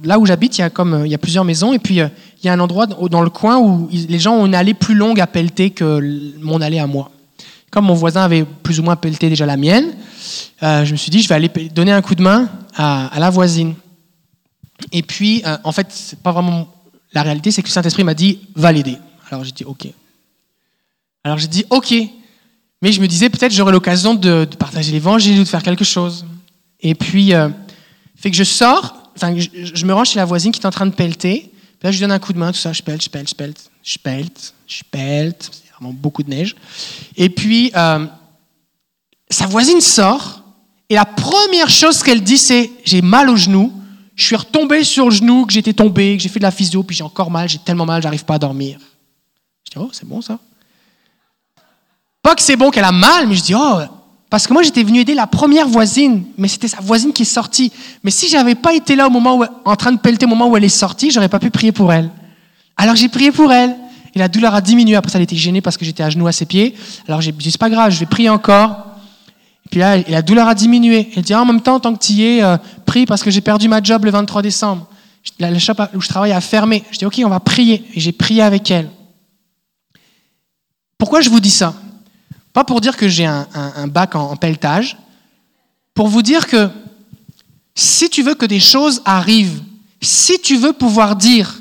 [0.05, 2.09] là où j'habite, il y a comme il y a plusieurs maisons, et puis euh,
[2.43, 4.95] il y a un endroit dans le coin où les gens ont une allée plus
[4.95, 6.01] longue à pelleter que
[6.41, 7.11] mon allée à moi.
[7.71, 9.95] Comme mon voisin avait plus ou moins pelleté déjà la mienne,
[10.61, 13.75] je me suis dit je vais aller donner un coup de main à, la voisine.
[14.93, 16.69] Et puis, euh, en fait, c'est pas vraiment
[17.13, 18.97] la réalité, c'est que le Saint-Esprit m'a dit va l'aider.
[19.31, 19.89] Alors j'ai dit ok.
[21.25, 21.95] Alors j'ai dit ok,
[22.83, 26.25] mais je me disais peut-être j'aurai l'occasion de, partager l'évangile ou de faire quelque chose.
[26.81, 27.49] Et puis, euh,
[28.17, 30.95] fait que je sors, je, me rends chez la voisine qui est en train de
[30.95, 31.53] pelleter.
[31.83, 33.35] Là, je lui donne un coup de main, tout ça, je pelte, je pelte, je
[33.35, 35.51] pelte, je pelte, je pelte.
[35.53, 36.55] C'est vraiment beaucoup de neige.
[37.17, 38.07] Et puis, euh,
[39.31, 40.43] sa voisine sort,
[40.89, 43.73] et la première chose qu'elle dit, c'est j'ai mal au genou
[44.21, 46.83] je suis retombé sur le genou, que j'étais tombé, que j'ai fait de la physio,
[46.83, 48.79] puis j'ai encore mal, j'ai tellement mal, j'arrive pas à dormir.
[49.65, 50.39] Je dis, oh, c'est bon ça.
[52.23, 53.81] Pas que c'est bon qu'elle a mal, mais je dis, oh,
[54.31, 57.27] parce que moi j'étais venu aider la première voisine, mais c'était sa voisine qui est
[57.27, 57.73] sortie.
[58.05, 60.57] Mais si j'avais pas été là au moment en train de pelleter au moment où
[60.57, 62.11] elle est sortie, j'aurais pas pu prier pour elle.
[62.77, 63.77] Alors j'ai prié pour elle.
[64.15, 64.97] Et la douleur a diminué.
[64.97, 66.75] Après, ça, elle était gênée parce que j'étais à genoux à ses pieds.
[67.07, 68.87] Alors j'ai dit, c'est pas grave, je vais prier encore.
[69.71, 71.11] Puis là, la douleur a diminué.
[71.15, 72.43] Elle dit, ah, en même temps, tant que tu y es,
[72.87, 74.89] prie parce que j'ai perdu ma job le 23 décembre.
[75.39, 76.83] La, shop où je travaille a fermé.
[76.91, 77.85] Je dis, ok, on va prier.
[77.95, 78.91] Et j'ai prié avec elle.
[80.99, 81.75] Pourquoi je vous dis ça?
[82.53, 84.97] Pas pour dire que j'ai un, bac en, en pelletage,
[85.95, 86.69] pour vous dire que
[87.75, 89.63] si tu veux que des choses arrivent,
[90.01, 91.61] si tu veux pouvoir dire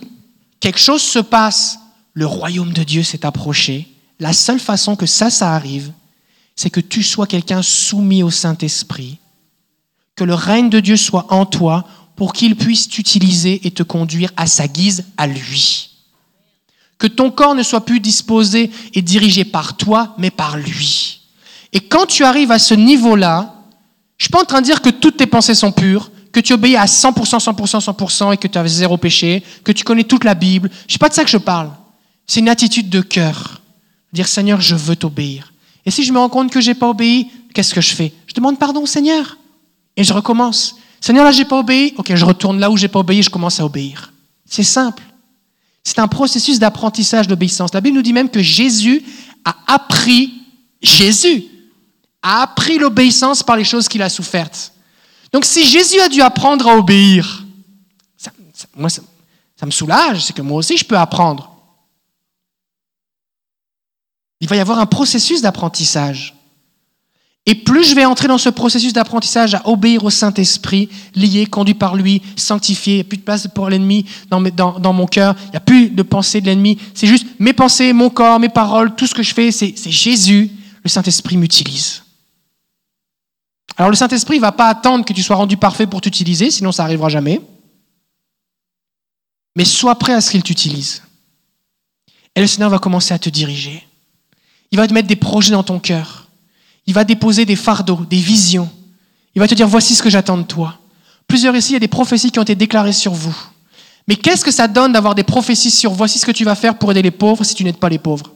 [0.60, 1.80] quelque chose se passe,
[2.14, 3.88] le royaume de Dieu s'est approché,
[4.20, 5.92] la seule façon que ça, ça arrive,
[6.56, 9.18] c'est que tu sois quelqu'un soumis au Saint-Esprit,
[10.16, 11.86] que le règne de Dieu soit en toi
[12.18, 15.89] pour qu'il puisse t'utiliser et te conduire à sa guise, à lui.
[17.00, 21.22] Que ton corps ne soit plus disposé et dirigé par toi, mais par lui.
[21.74, 23.56] Et quand tu arrives à ce niveau-là,
[24.18, 26.54] je suis pas en train de dire que toutes tes pensées sont pures, que tu
[26.54, 30.24] obéis à 100%, 100%, 100% et que tu as zéro péché, que tu connais toute
[30.24, 30.70] la Bible.
[30.88, 31.72] Je sais pas de ça que je parle.
[32.28, 33.62] C'est une attitude de cœur.
[34.14, 35.54] Dire Seigneur, je veux t'obéir.
[35.86, 38.14] Et si je me rends compte que j'ai pas obéi, qu'est-ce que je fais?
[38.28, 39.38] Je demande pardon au Seigneur.
[39.96, 40.76] Et je recommence.
[41.02, 41.94] Seigneur, là, j'ai pas obéi.
[41.98, 44.12] Ok, je retourne là où j'ai pas obéi, je commence à obéir.
[44.46, 45.04] C'est simple.
[45.84, 47.74] C'est un processus d'apprentissage d'obéissance.
[47.74, 49.04] La Bible nous dit même que Jésus
[49.46, 50.34] a appris,
[50.82, 51.46] Jésus
[52.22, 54.74] a appris l'obéissance par les choses qu'il a souffertes.
[55.32, 57.46] Donc si Jésus a dû apprendre à obéir,
[58.76, 61.56] moi, ça me soulage, c'est que moi aussi je peux apprendre.
[64.42, 66.36] Il va y avoir un processus d'apprentissage.
[67.50, 71.74] Et plus je vais entrer dans ce processus d'apprentissage à obéir au Saint-Esprit, lié, conduit
[71.74, 75.50] par lui, sanctifié, il n'y a plus de place pour l'ennemi dans, mon cœur, il
[75.50, 78.94] n'y a plus de pensée de l'ennemi, c'est juste mes pensées, mon corps, mes paroles,
[78.94, 80.52] tout ce que je fais, c'est Jésus,
[80.84, 82.04] le Saint-Esprit m'utilise.
[83.78, 86.72] Alors le Saint-Esprit ne va pas attendre que tu sois rendu parfait pour t'utiliser, sinon
[86.72, 87.42] ça n'arrivera jamais.
[89.56, 91.02] Mais sois prêt à ce qu'il t'utilise.
[92.36, 93.88] Et le Seigneur va commencer à te diriger.
[94.70, 96.19] Il va te mettre des projets dans ton cœur.
[96.90, 98.68] Il va déposer des fardeaux, des visions.
[99.36, 100.80] Il va te dire, voici ce que j'attends de toi.
[101.28, 103.36] Plusieurs ici, il y a des prophéties qui ont été déclarées sur vous.
[104.08, 106.80] Mais qu'est-ce que ça donne d'avoir des prophéties sur voici ce que tu vas faire
[106.80, 108.32] pour aider les pauvres si tu n'aides pas les pauvres?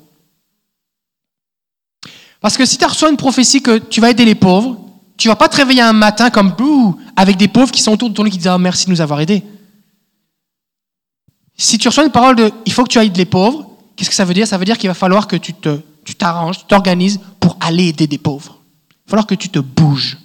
[2.42, 4.78] Parce que si tu reçois une prophétie que tu vas aider les pauvres,
[5.18, 8.12] tu vas pas te réveiller un matin comme bouh avec des pauvres qui sont autour
[8.12, 9.42] de ton lit qui disent ah, merci de nous avoir aidés.
[11.58, 14.16] Si tu reçois une parole de il faut que tu aides les pauvres, qu'est-ce que
[14.16, 14.46] ça veut dire?
[14.46, 17.88] Ça veut dire qu'il va falloir que tu te tu t'arranges, tu t'organises pour aller
[17.88, 18.60] aider des pauvres.
[18.90, 20.18] Il va falloir que tu te bouges.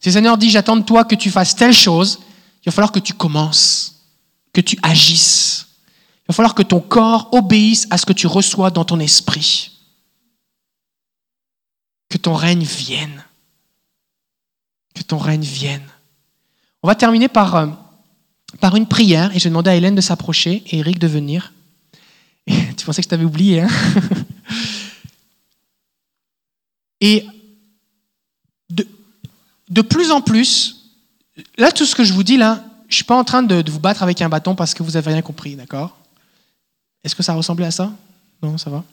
[0.00, 2.18] Si le Seigneur dit j'attends de toi que tu fasses telle chose,
[2.62, 4.02] il va falloir que tu commences,
[4.52, 5.66] que tu agisses.
[6.22, 9.70] Il va falloir que ton corps obéisse à ce que tu reçois dans ton esprit.
[12.08, 13.24] Que ton règne vienne.
[14.94, 15.86] Que ton règne vienne.
[16.82, 17.66] On va terminer par, euh,
[18.74, 21.52] une prière et je vais demander à Hélène de s'approcher et Eric de venir.
[22.46, 23.68] tu pensais que je t'avais oublié, hein?
[27.02, 27.26] Et
[28.70, 30.92] de, plus en plus,
[31.58, 33.68] là, tout ce que je vous dis, là, je ne suis pas en train de,
[33.70, 35.98] vous battre avec un bâton parce que vous n'avez rien compris, d'accord?
[37.02, 37.92] Est-ce que ça ressemblait à ça?
[38.40, 38.84] Non, ça va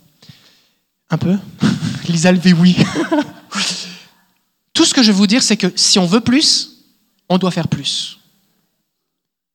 [1.12, 1.38] Un peu?
[2.08, 2.76] Lisa levé oui.
[4.74, 6.86] tout ce que je veux vous dire, c'est que si on veut plus,
[7.30, 8.18] on doit faire plus.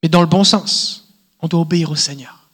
[0.02, 1.08] Mais dans le bon sens,
[1.40, 2.48] on doit obéir au Seigneur.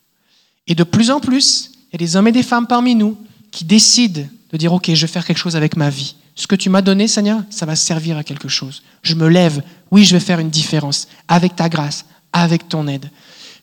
[0.66, 3.18] Et de plus en plus, il y a des hommes et des femmes parmi nous
[3.50, 4.22] qui décident
[4.52, 6.16] de dire, OK, je vais faire quelque chose avec ma vie.
[6.34, 8.82] Ce que tu m'as donné, Seigneur, ça va servir à quelque chose.
[9.02, 13.10] Je me lève, oui, je vais faire une différence avec ta grâce, avec ton aide.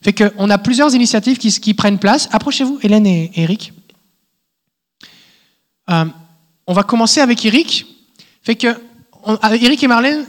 [0.02, 2.28] Fait qu'on a plusieurs initiatives qui, prennent place.
[2.32, 3.72] Approchez-vous, Hélène et Eric.
[5.90, 6.04] Euh,
[6.66, 7.86] on va commencer avec Eric.
[8.42, 8.68] Fait que
[9.60, 10.24] Eric et Marlène,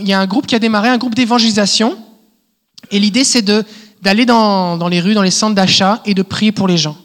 [0.00, 1.96] il y a un groupe qui a démarré, un groupe d'évangélisation.
[2.90, 3.42] Et l'idée, c'est
[4.02, 6.96] d'aller dans, dans les rues, dans les centres d'achat et de prier pour les gens.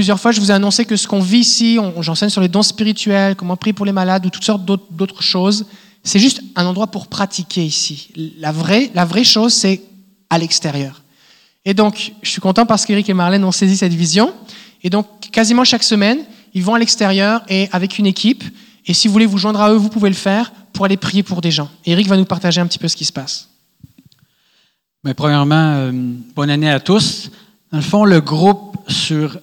[0.00, 2.62] Plusieurs fois, je vous ai annoncé que ce qu'on vit ici, j'enseigne sur les dons
[2.62, 5.66] spirituels, comment prier pour les malades ou toutes sortes d'autres choses.
[6.02, 8.08] C'est juste un endroit pour pratiquer ici.
[8.38, 9.82] La vraie, la vraie chose, c'est
[10.30, 11.02] à l'extérieur.
[11.66, 14.32] Et donc, je suis content parce qu'Éric et Marlène ont saisi cette vision.
[14.82, 16.20] Et donc, quasiment chaque semaine,
[16.54, 18.42] ils vont à l'extérieur et avec une équipe.
[18.86, 21.22] Et si vous voulez vous joindre à eux, vous pouvez le faire pour aller prier
[21.22, 21.68] pour des gens.
[21.84, 23.50] Éric va nous partager un petit peu ce qui se passe.
[25.04, 25.92] Mais premièrement, euh,
[26.34, 27.30] bonne année à tous.
[27.70, 29.38] Dans le fond, le groupe sur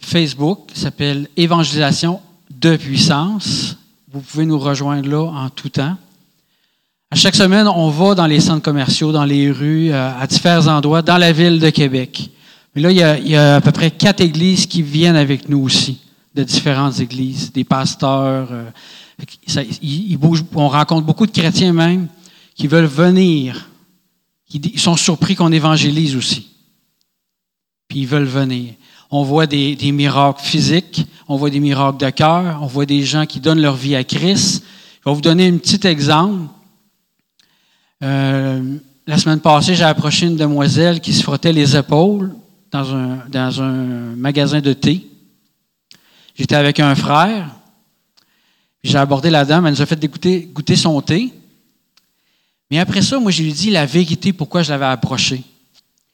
[0.00, 2.20] Facebook s'appelle Évangélisation
[2.50, 3.76] de puissance.
[4.12, 5.96] Vous pouvez nous rejoindre là en tout temps.
[7.12, 10.68] À chaque semaine, on va dans les centres commerciaux, dans les rues, euh, à différents
[10.68, 12.30] endroits, dans la ville de Québec.
[12.74, 15.98] Mais là, il y, a, à peu près quatre églises qui viennent avec nous aussi,
[16.34, 18.48] de différentes églises, des pasteurs.
[18.52, 18.70] Euh,
[20.54, 22.06] on rencontre beaucoup de chrétiens même
[22.54, 23.68] qui veulent venir.
[24.52, 26.48] Ils sont surpris qu'on évangélise aussi.
[27.88, 28.74] Puis ils veulent venir.
[29.12, 33.26] On voit des, miracles physiques, on voit des miracles de cœur, on voit des gens
[33.26, 34.62] qui donnent leur vie à Christ.
[35.04, 36.48] Je vais vous donner un petit exemple.
[38.04, 38.76] Euh,
[39.08, 42.32] la semaine passée, j'ai approché une demoiselle qui se frottait les épaules
[42.70, 45.04] dans un, dans un magasin de thé.
[46.36, 47.50] J'étais avec un frère.
[48.84, 51.32] J'ai abordé la dame, elle nous a fait goûter, son thé.
[52.70, 55.42] Mais après ça, moi, je lui ai dit la vérité pourquoi je l'avais approché.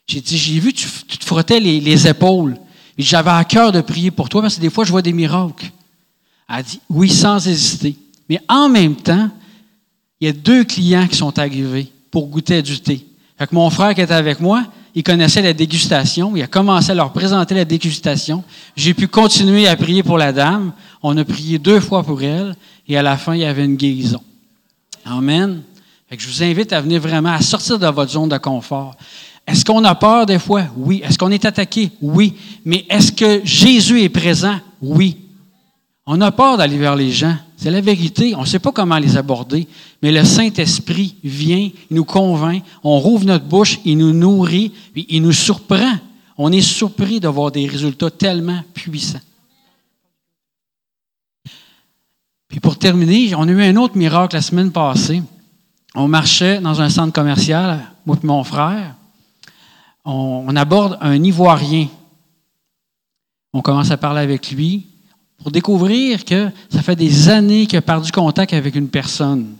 [0.07, 2.57] J'ai dit, j'ai vu, tu, tu te frottais les épaules.
[2.97, 5.71] J'avais à cœur de prier pour toi parce que des fois, je vois des miracles.
[6.49, 7.95] Elle dit oui sans hésiter.
[8.29, 9.29] Mais en même temps,
[10.19, 13.05] il y a deux clients qui sont arrivés pour goûter du thé.
[13.37, 14.63] Fait mon frère qui était avec moi,
[14.95, 16.35] il connaissait la dégustation.
[16.35, 18.43] Il a commencé à leur présenter la dégustation.
[18.75, 20.73] J'ai pu continuer à prier pour la dame.
[21.03, 22.55] On a prié deux fois pour elle.
[22.87, 24.21] Et à la fin, il y avait une guérison.
[25.05, 25.61] Amen.
[26.09, 28.95] Je vous invite à venir vraiment à sortir de votre zone de confort.
[29.47, 30.65] Est-ce qu'on a peur des fois?
[30.75, 31.01] Oui.
[31.03, 31.91] Est-ce qu'on est attaqué?
[32.01, 32.33] Oui.
[32.65, 34.59] Mais est-ce que Jésus est présent?
[34.81, 35.17] Oui.
[36.05, 37.35] On a peur d'aller vers les gens.
[37.55, 38.35] C'est la vérité.
[38.35, 39.65] On ne sait pas comment les aborder.
[40.03, 45.05] Mais le Saint-Esprit vient, il nous convainc, on rouvre notre bouche, il nous nourrit, puis
[45.09, 45.95] il nous surprend.
[46.37, 49.21] On est surpris d'avoir des résultats tellement puissants.
[52.47, 55.23] Puis pour terminer, on a eu un autre miracle la semaine passée.
[55.95, 58.96] On marchait dans un centre commercial, moi et mon frère
[60.07, 61.87] on, aborde un Ivoirien.
[63.51, 64.87] On commence à parler avec lui.
[65.37, 69.55] pour découvrir que ça fait des années qu'il a perdu contact avec une personne.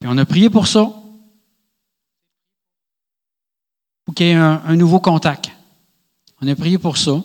[0.00, 0.92] Puis on a prié pour ça,
[4.04, 5.50] pour qu'il y ait un, nouveau contact.
[6.40, 7.22] On a prié pour ça.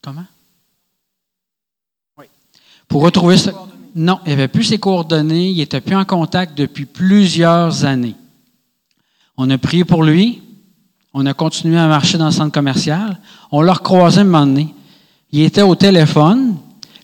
[0.00, 0.26] Comment?
[2.18, 2.26] Oui.
[2.86, 3.52] Pour retrouver ça.
[3.94, 8.14] Non, il n'avait plus ses coordonnées, il n'était plus en contact depuis plusieurs années.
[9.42, 10.42] On a prié pour lui,
[11.14, 13.18] on a continué à marcher dans le centre commercial,
[13.50, 14.74] on l'a recroisé un moment donné.
[15.32, 16.58] Il était au téléphone,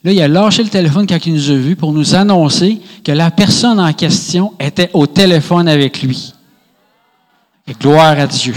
[0.04, 3.10] là, il a lâché le téléphone quand il nous a vus pour nous annoncer que
[3.10, 6.34] la personne en question était au téléphone avec lui.
[7.66, 8.54] Et gloire à Dieu.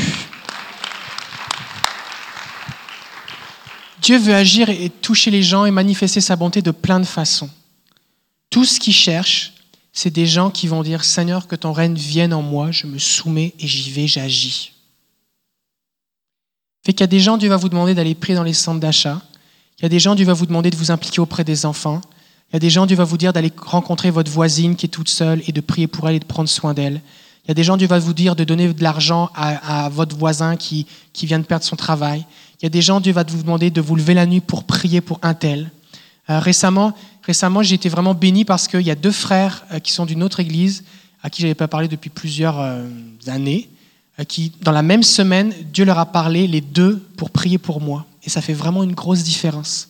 [4.01, 7.49] Dieu veut agir et toucher les gens et manifester sa bonté de plein de façons.
[8.49, 9.53] Tout ce qu'il cherche,
[9.93, 12.97] c'est des gens qui vont dire Seigneur, que ton règne vienne en moi, je me
[12.97, 14.73] soumets et j'y vais, j'agis.
[16.85, 18.79] Fait qu'il y a des gens, Dieu va vous demander d'aller prier dans les centres
[18.79, 19.21] d'achat.
[19.79, 22.01] Il y a des gens, Dieu va vous demander de vous impliquer auprès des enfants.
[22.49, 24.89] Il y a des gens, Dieu va vous dire d'aller rencontrer votre voisine qui est
[24.89, 27.01] toute seule et de prier pour elle et de prendre soin d'elle.
[27.45, 30.15] Il y a des gens, Dieu va vous dire de donner de l'argent à, votre
[30.15, 32.25] voisin qui, qui vient de perdre son travail.
[32.59, 34.63] Il y a des gens, Dieu va vous demander de vous lever la nuit pour
[34.65, 35.71] prier pour un tel.
[36.29, 36.93] Euh, récemment,
[37.29, 40.23] récemment j'ai été vraiment béni parce qu'il y a deux frères euh, qui sont d'une
[40.23, 40.83] autre église,
[41.21, 42.83] à qui je n'avais pas parlé depuis plusieurs euh,
[43.27, 43.69] années,
[44.19, 47.81] euh, qui, dans la même semaine, Dieu leur a parlé, les deux, pour prier pour
[47.81, 48.07] moi.
[48.23, 49.89] Et ça fait vraiment une grosse différence.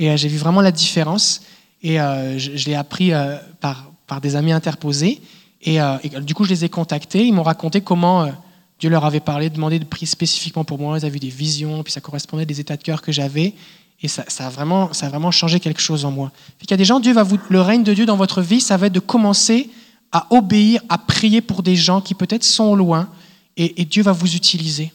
[0.00, 1.42] Et j'ai vu vraiment la différence.
[1.82, 3.12] Et je, l'ai appris
[3.60, 5.20] par, par des amis interposés.
[5.62, 5.78] Et,
[6.22, 7.26] du coup, je les ai contactés.
[7.26, 8.30] Ils m'ont raconté comment
[8.78, 10.98] Dieu leur avait parlé, demandé de prier spécifiquement pour moi.
[10.98, 13.54] Ils avaient des visions, puis ça correspondait à des états de cœur que j'avais.
[14.02, 16.32] Et ça, a vraiment, ça a vraiment changé quelque chose en moi.
[16.62, 18.60] Il y a des gens, Dieu va vous, le règne de Dieu dans votre vie,
[18.60, 19.68] ça va être de commencer
[20.12, 23.08] à obéir, à prier pour des gens qui peut-être sont loin,
[23.56, 24.92] et, et, Dieu va vous utiliser.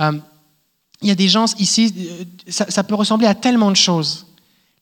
[0.00, 0.12] Euh,
[1.00, 4.26] il y a des gens ici, euh, ça, ça, peut ressembler à tellement de choses.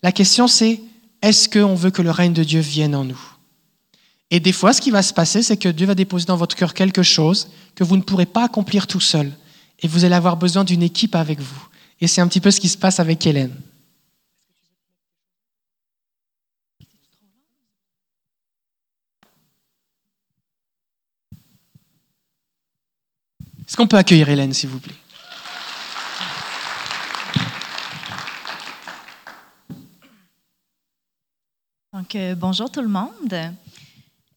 [0.03, 0.81] La question c'est,
[1.21, 3.21] est-ce qu'on veut que le règne de Dieu vienne en nous?
[4.31, 6.57] Et des fois, ce qui va se passer, c'est que Dieu va déposer dans votre
[6.57, 9.31] cœur quelque chose que vous ne pourrez pas accomplir tout seul.
[9.81, 11.69] Et vous allez avoir besoin d'une équipe avec vous.
[12.03, 13.55] Et c'est un petit peu ce qui se passe avec Hélène.
[23.61, 24.97] Est-ce qu'on peut accueillir Hélène, s'il vous plaît?
[31.93, 33.13] Donc, euh, bonjour tout le monde.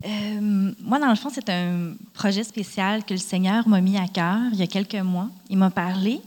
[0.06, 4.08] Euh, moi, dans le fond, c'est un projet spécial que le Seigneur m'a mis à
[4.08, 5.32] cœur il y a quelques mois.
[5.50, 6.22] Il m'a parlé,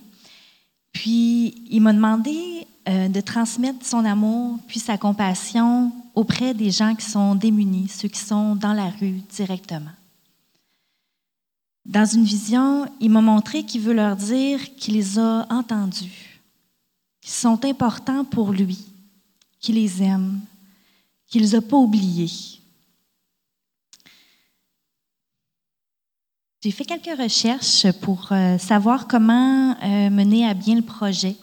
[1.09, 6.94] puis il m'a demandé euh, de transmettre son amour puis sa compassion auprès des gens
[6.94, 9.93] qui sont démunis, ceux qui sont dans la rue directement.
[11.86, 16.43] Dans une vision, il m'a montré qu'il veut leur dire qu'il les a entendus,
[17.22, 18.85] qu'ils sont importants pour lui,
[19.60, 20.40] qu'il les aime,
[21.26, 22.60] qu'il ne les a pas oubliés.
[26.60, 31.36] J'ai fait quelques recherches pour euh, savoir comment euh, mener à bien le projet.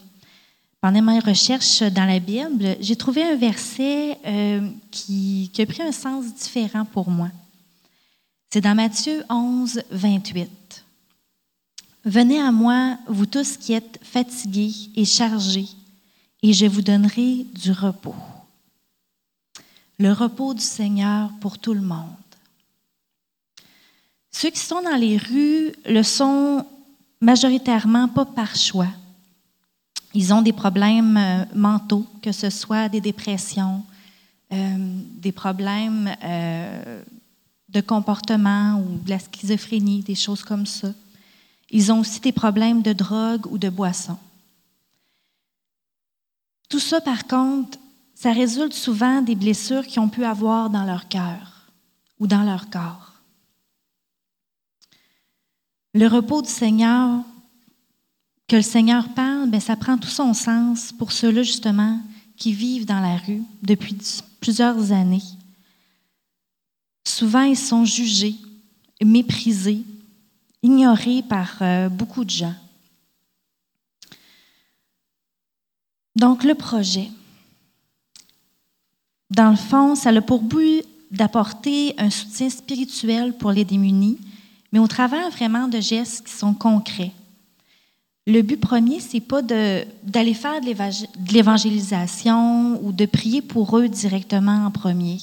[0.82, 5.84] Pendant mes recherches dans la Bible, j'ai trouvé un verset euh, qui, qui, a pris
[5.84, 7.30] un sens différent pour moi.
[8.50, 10.86] C'est dans Matthieu 11, 28.
[12.04, 15.70] Venez à moi, vous tous qui êtes fatigués et chargés,
[16.44, 18.16] et je vous donnerai du repos.
[19.98, 22.25] Le repos du Seigneur pour tout le monde.
[24.38, 26.66] Ceux qui sont dans les rues le sont
[27.22, 28.90] majoritairement pas par choix.
[30.14, 33.86] Ils ont des problèmes euh, mentaux, que ce soit des dépressions,
[34.52, 37.02] euh, des problèmes euh,
[37.70, 40.90] de comportement ou de la schizophrénie, des choses comme ça.
[41.72, 44.18] Ils ont aussi des problèmes de drogue ou de boisson.
[46.68, 47.78] Tout ça, par contre,
[48.14, 51.70] ça résulte souvent des blessures qu'ils ont pu avoir dans leur cœur
[52.20, 53.15] ou dans leur corps.
[55.96, 57.24] Le repos du Seigneur,
[58.50, 62.02] que le Seigneur parle, bien, ça prend tout son sens pour ceux-là, justement,
[62.36, 63.96] qui vivent dans la rue depuis
[64.42, 65.24] plusieurs années.
[67.08, 68.36] Souvent, ils sont jugés,
[69.02, 69.84] méprisés,
[70.62, 72.56] ignorés par euh, beaucoup de gens.
[76.18, 77.10] Donc, le projet.
[79.30, 84.18] Dans le fond, ça a pour but d'apporter un soutien spirituel pour les démunis,
[84.76, 87.14] mais au travers vraiment de gestes qui sont concrets.
[88.28, 94.66] Le but premier, c'est pas d'aller faire de l'évangélisation ou de prier pour eux directement
[94.66, 95.20] en premier.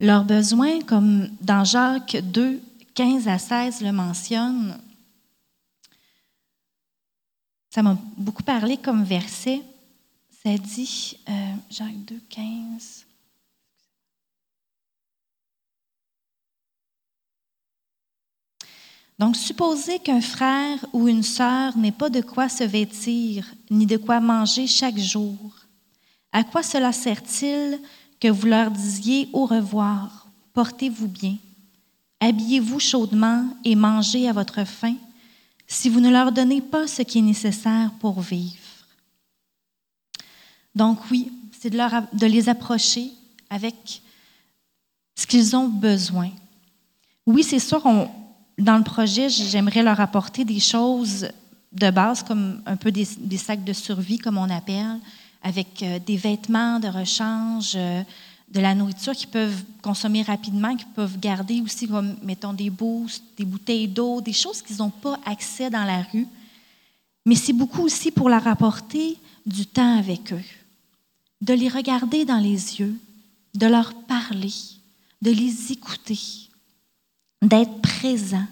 [0.00, 2.62] Leurs besoins, comme dans Jacques 2,
[2.94, 4.78] 15 à 16 le mentionne,
[7.68, 9.60] ça m'a beaucoup parlé comme verset.
[10.42, 13.04] Ça dit, euh, Jacques 2, 15.
[19.18, 23.96] Donc, supposez qu'un frère ou une sœur n'ait pas de quoi se vêtir, ni de
[23.96, 25.36] quoi manger chaque jour.
[26.30, 27.80] À quoi cela sert-il
[28.20, 31.36] que vous leur disiez au revoir, portez-vous bien,
[32.20, 34.94] habillez-vous chaudement et mangez à votre faim,
[35.66, 38.56] si vous ne leur donnez pas ce qui est nécessaire pour vivre?
[40.74, 43.10] Donc oui, c'est de, les approcher
[43.50, 44.02] avec
[45.16, 46.30] ce qu'ils ont besoin.
[47.26, 48.08] Oui, c'est sûr, on,
[48.58, 51.28] dans le projet, j'aimerais leur apporter des choses
[51.72, 53.04] de base, comme un peu des,
[53.36, 54.98] sacs de survie, comme on appelle,
[55.42, 58.02] avec euh, des vêtements de rechange, euh,
[58.48, 63.22] de la nourriture qu'ils peuvent consommer rapidement, qu'ils peuvent garder aussi, comme, mettons, des boosts,
[63.36, 66.26] des bouteilles d'eau, des choses qu'ils n'ont pas accès dans la rue.
[67.26, 70.44] Mais c'est beaucoup aussi pour leur apporter du temps avec eux,
[71.42, 72.96] de les regarder dans les yeux,
[73.54, 74.52] de leur parler,
[75.20, 76.47] de les écouter
[77.42, 78.46] d'être présent.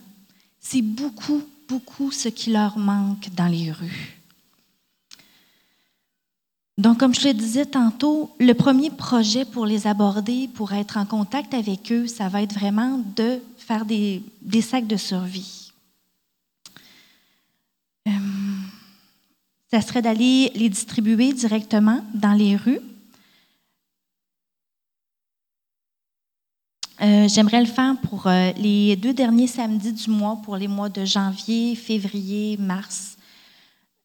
[0.60, 4.16] C'est beaucoup, beaucoup ce qui leur manque dans les rues.
[6.78, 11.06] Donc, comme je le disais tantôt, le premier projet pour les aborder, pour être en
[11.06, 14.22] contact avec eux, ça va être vraiment de faire des,
[14.60, 15.72] sacs de survie.
[18.06, 18.10] Euh,
[19.70, 22.80] ça serait d'aller les distribuer directement dans les rues
[27.02, 30.88] Euh, j'aimerais le faire pour euh, les deux derniers samedis du mois, pour les mois
[30.88, 33.18] de janvier, février, mars.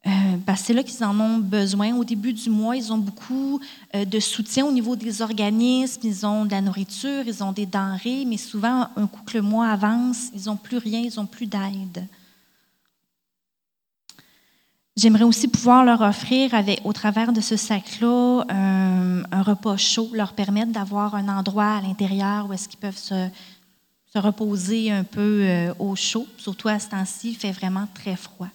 [0.05, 0.09] Euh,
[0.57, 1.95] c'est là qu'ils en ont besoin.
[1.95, 3.61] Au début du mois, ils ont beaucoup
[3.93, 8.26] de soutien au niveau des organismes, ils ont de la nourriture, ils ont des denrées,
[8.26, 11.45] mais souvent, un coup que le mois avance, ils n'ont plus rien, ils n'ont plus
[11.45, 12.07] d'aide.
[14.97, 16.51] J'aimerais aussi pouvoir leur offrir,
[16.84, 22.47] au travers de ce sac-là, un, repas chaud, leur permettre d'avoir un endroit à l'intérieur
[22.47, 23.30] où est-ce qu'ils peuvent se,
[24.13, 26.27] reposer un peu euh, au chaud.
[26.38, 28.49] Surtout à ce temps-ci, il fait vraiment très froid.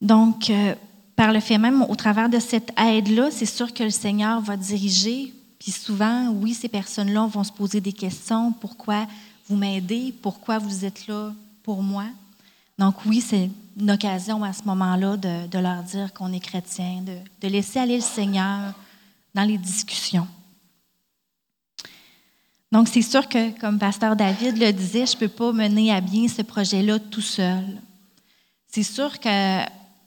[0.00, 0.74] Donc, euh,
[1.14, 4.56] par le fait même, au travers de cette aide-là, c'est sûr que le Seigneur va
[4.56, 5.32] diriger.
[5.60, 8.52] Puis souvent, oui, ces personnes-là vont se poser des questions.
[8.52, 9.06] Pourquoi
[9.48, 10.12] vous m'aidez?
[10.20, 12.06] Pourquoi vous êtes là pour moi?
[12.78, 17.02] Donc oui, c'est une occasion à ce moment-là de, leur dire qu'on est chrétien,
[17.40, 18.74] de, laisser aller le Seigneur
[19.34, 20.26] dans les discussions.
[22.72, 26.00] Donc c'est sûr que, comme Pasteur David le disait, je ne peux pas mener à
[26.00, 27.64] bien ce projet-là tout seul.
[28.68, 29.60] C'est sûr que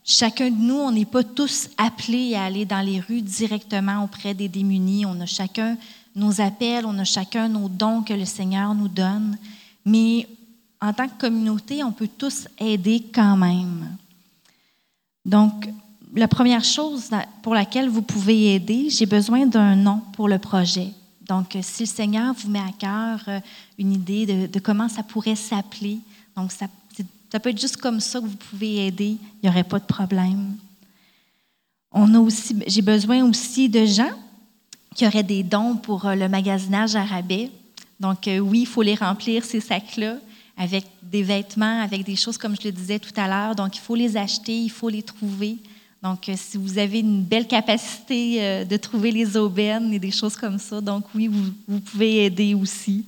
[0.03, 4.33] chacun de nous, on n'est pas tous appelés à aller dans les rues directement auprès
[4.33, 5.05] des démunis.
[5.05, 5.77] On a chacun
[6.15, 9.37] nos appels, on a chacun nos dons que le Seigneur nous donne.
[9.85, 10.27] Mais
[10.81, 13.97] en tant que communauté, on peut tous aider quand même.
[15.25, 15.69] Donc,
[16.15, 17.09] la première chose
[17.43, 20.91] pour laquelle vous pouvez aider, j'ai besoin d'un nom pour le projet.
[21.27, 23.39] Donc, si le Seigneur vous met à cœur euh,
[23.77, 25.99] une idée de, comment ça pourrait s'appeler,
[26.35, 26.67] donc ça,
[27.39, 30.55] peut être juste comme ça que vous pouvez aider, il n'y aurait pas de problème.
[31.91, 34.09] On a aussi, j'ai besoin aussi de gens
[34.95, 37.51] qui auraient des dons pour euh, le magasinage à rabais.
[37.99, 40.15] Donc, euh, oui, il faut les remplir, ces sacs-là
[40.59, 43.55] avec des vêtements, avec des choses comme je le disais tout à l'heure.
[43.55, 45.57] Donc, il faut les acheter, il faut les trouver.
[46.03, 50.11] Donc, euh, si vous avez une belle capacité euh, de trouver les aubaines et des
[50.11, 53.05] choses comme ça, donc oui, vous, pouvez aider aussi.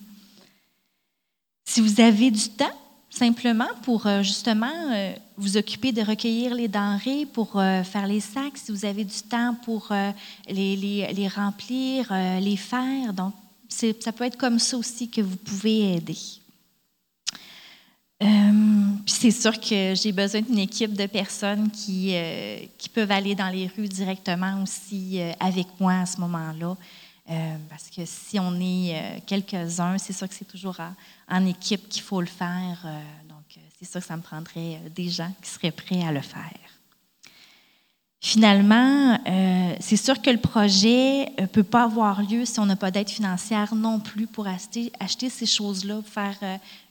[1.66, 2.72] Si vous avez du temps,
[3.10, 4.72] simplement pour euh, justement
[5.36, 9.56] vous occuper de recueillir les denrées, pour faire les sacs, si vous avez du temps
[9.66, 9.90] pour
[10.48, 13.34] les, les, remplir, les faire, donc
[13.68, 16.41] ça peut être comme ça aussi que vous pouvez aider.
[18.22, 18.26] Euh,
[19.04, 23.34] puis c'est sûr que j'ai besoin d'une équipe de personnes qui, euh, qui peuvent aller
[23.34, 26.78] dans les rues directement aussi euh, avec moi à ce moment-là.
[27.70, 30.78] parce que si on est quelques-uns, c'est sûr que c'est toujours
[31.30, 32.86] en, équipe qu'il faut le faire.
[33.30, 36.71] donc, c'est sûr que ça me prendrait des gens qui seraient prêts à le faire.
[38.24, 39.20] Finalement,
[39.80, 43.10] c'est sûr que le projet ne peut pas avoir lieu si on n'a pas d'aide
[43.10, 44.92] financière non plus pour acheter,
[45.30, 46.38] ces choses-là, faire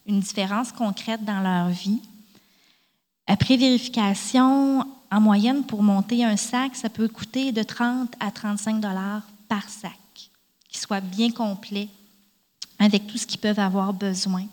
[0.05, 2.01] une différence concrète dans leur vie.
[3.27, 8.81] Après vérification, en moyenne, pour monter un sac, ça peut coûter de 30 à 35
[8.81, 9.91] dollars par sac,
[10.67, 11.87] qui soit bien complet,
[12.77, 14.43] avec tout ce qu'ils peuvent avoir besoin.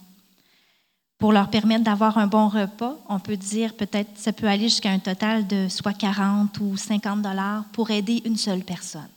[1.19, 4.91] Pour leur permettre d'avoir un bon repas, on peut dire peut-être ça peut aller jusqu'à
[4.91, 9.09] un total de soit 40 ou 50 dollars pour aider une seule personne.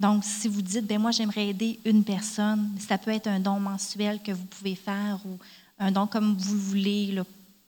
[0.00, 3.60] Donc, si vous dites, ben moi, j'aimerais aider une personne, ça peut être un don
[3.60, 5.38] mensuel que vous pouvez faire ou
[5.78, 7.20] un don comme vous voulez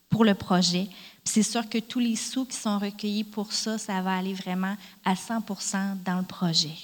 [0.08, 0.88] pour le projet.
[1.24, 4.74] C'est sûr que tous les sous qui sont recueillis pour ça, ça va aller vraiment
[5.04, 5.42] à 100
[6.04, 6.76] dans le projet.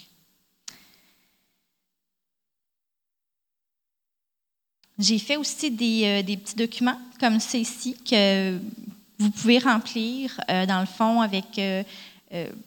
[4.98, 8.58] J'ai fait aussi des, euh, des, petits documents comme ceci que
[9.18, 11.82] vous pouvez remplir euh, dans le fond avec euh,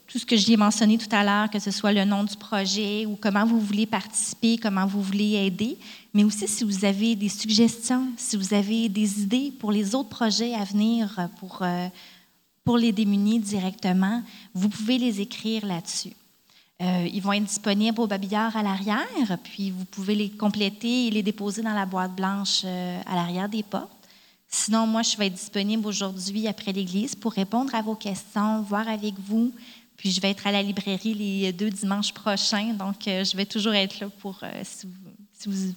[0.06, 3.06] tout ce que j'ai mentionné tout à l'heure, que ce soit le nom du projet
[3.06, 5.78] ou comment vous voulez participer, comment vous voulez aider,
[6.12, 10.08] mais aussi si vous avez des suggestions, si vous avez des idées pour les autres
[10.08, 11.62] projets à venir pour,
[12.64, 14.22] pour les démunis directement,
[14.54, 16.12] vous pouvez les écrire là-dessus.
[16.80, 21.10] Euh, ils vont être disponibles au babillard à l'arrière, puis vous pouvez les compléter et
[21.10, 23.90] les déposer dans la boîte blanche euh, à l'arrière des portes.
[24.48, 28.88] Sinon, moi, je vais être disponible aujourd'hui après l'église pour répondre à vos questions, voir
[28.88, 29.52] avec vous.
[29.96, 33.46] Puis je vais être à la librairie les deux dimanches prochains, donc euh, je vais
[33.46, 34.86] toujours être là pour vous,
[35.36, 35.74] si vous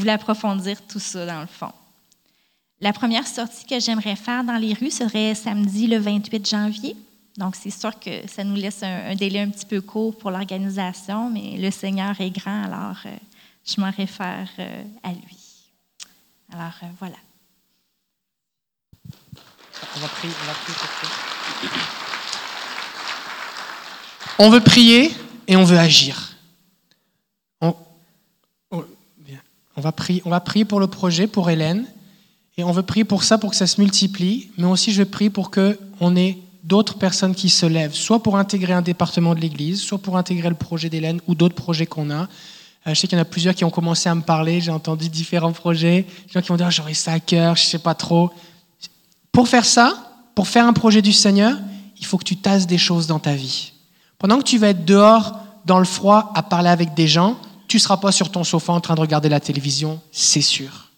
[0.00, 1.70] voulez approfondir tout ça dans le fond.
[2.80, 6.96] La première sortie que j'aimerais faire dans les rues serait samedi le 28 janvier.
[7.36, 11.30] Donc, c'est sûr que ça nous laisse un, délai un petit peu court pour l'organisation,
[11.30, 13.16] mais le Seigneur est grand, alors euh,
[13.64, 15.38] je m'en réfère euh, à lui.
[16.52, 17.16] Alors, euh, voilà.
[19.96, 20.76] On va prier, on va prier
[24.38, 25.12] On veut prier
[25.48, 26.36] et on veut agir.
[27.60, 27.74] On,
[28.70, 28.84] oh,
[29.76, 31.84] on, va prier, on va prier pour le projet, pour Hélène,
[32.56, 35.30] et on veut prier pour ça, pour que ça se multiplie, mais aussi je prie
[35.30, 39.82] pour qu'on ait d'autres personnes qui se lèvent, soit pour intégrer un département de l'Église,
[39.82, 42.22] soit pour intégrer le projet d'Hélène ou d'autres projets qu'on a.
[42.22, 42.26] Euh,
[42.86, 45.08] je sais qu'il y en a plusieurs qui ont commencé à me parler, j'ai entendu
[45.10, 48.30] différents projets, des gens qui vont dire j'aurais ça à cœur, je sais pas trop.
[49.30, 51.58] Pour faire ça, pour faire un projet du Seigneur,
[52.00, 53.72] il faut que tu tasses des choses dans ta vie.
[54.18, 57.36] Pendant que tu vas être dehors, dans le froid, à parler avec des gens,
[57.68, 60.90] tu ne seras pas sur ton sofa en train de regarder la télévision, c'est sûr.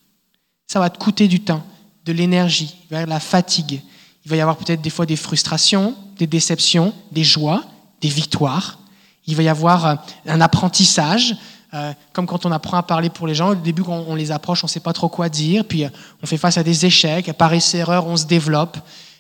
[0.67, 1.65] Ça va te coûter du temps,
[2.05, 3.83] de l'énergie, de la fatigue.
[4.27, 7.63] Il va y avoir peut-être des fois des frustrations, des déceptions, des joies,
[8.01, 8.81] des victoires.
[9.29, 9.95] Il va y avoir euh,
[10.27, 11.37] un apprentissage,
[11.73, 13.51] euh, comme quand on apprend à parler pour les gens.
[13.51, 15.91] Au début, quand on les approche, on ne sait pas trop quoi dire, puis euh,
[16.25, 18.77] on fait face à des échecs, par essai-erreur, on se développe.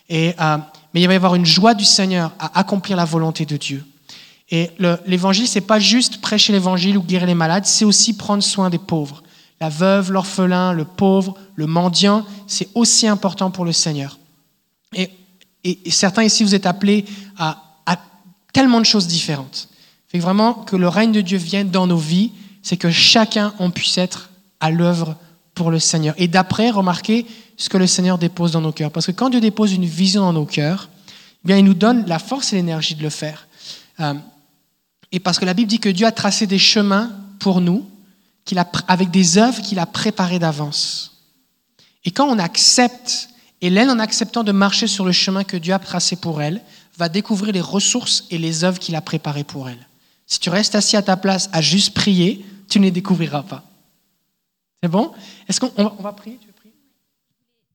[0.09, 0.35] Et,
[0.93, 3.85] mais il va y avoir une joie du Seigneur à accomplir la volonté de Dieu.
[4.51, 4.70] Et
[5.07, 8.78] l'évangile, c'est pas juste prêcher l'évangile ou guérir les malades, c'est aussi prendre soin des
[8.78, 9.23] pauvres.
[9.61, 14.19] La veuve, l'orphelin, le pauvre, le mendiant, c'est aussi important pour le Seigneur.
[14.97, 15.10] Et,
[15.90, 17.05] certains ici, vous êtes appelés
[17.39, 17.62] à,
[18.52, 19.68] tellement de choses différentes.
[20.09, 22.32] Fait vraiment que le règne de Dieu vienne dans nos vies,
[22.62, 25.16] c'est que chacun on puisse être à l'œuvre
[25.55, 26.14] pour le Seigneur.
[26.16, 27.27] Et d'après, remarquez
[27.59, 28.90] ce que le Seigneur dépose dans nos cœurs.
[28.90, 30.89] Parce que quand Dieu dépose une vision dans nos cœurs,
[31.44, 33.47] eh bien, il nous donne la force et l'énergie de le faire.
[34.01, 34.14] Euh,
[35.12, 37.86] et parce que la Bible dit que Dieu a tracé des chemins pour nous,
[38.56, 41.23] a, avec des œuvres qu'il a préparées d'avance.
[42.05, 43.28] Et quand on accepte
[43.61, 46.61] Hélène, en acceptant de marcher sur le chemin que Dieu a tracé pour elle,
[46.97, 49.87] va découvrir les ressources et les œuvres qu'il a préparées pour elle.
[50.27, 53.65] Si tu restes assis à ta place à juste prier, tu ne les découvriras pas.
[54.83, 55.12] C'est bon?
[55.49, 56.39] Est-ce qu'on va prier?
[56.41, 56.74] Tu veux prier?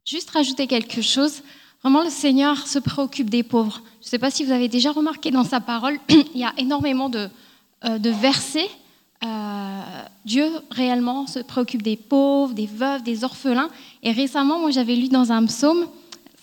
[0.05, 1.41] Juste rajouter quelque chose.
[1.81, 3.81] Vraiment, le Seigneur se préoccupe des pauvres.
[4.01, 6.53] Je ne sais pas si vous avez déjà remarqué dans sa parole, il y a
[6.57, 7.29] énormément de,
[7.85, 8.69] euh, de versets
[9.23, 9.81] euh,
[10.25, 13.69] Dieu réellement se préoccupe des pauvres, des veuves, des orphelins.
[14.03, 15.85] Et récemment, moi j'avais lu dans un psaume,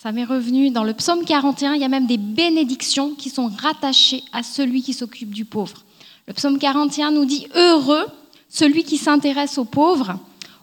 [0.01, 3.51] ça m'est revenu, dans le psaume 41, il y a même des bénédictions qui sont
[3.61, 5.83] rattachées à celui qui s'occupe du pauvre.
[6.29, 8.07] Le psaume 41 nous dit Heureux
[8.49, 10.19] celui qui s'intéresse aux pauvres.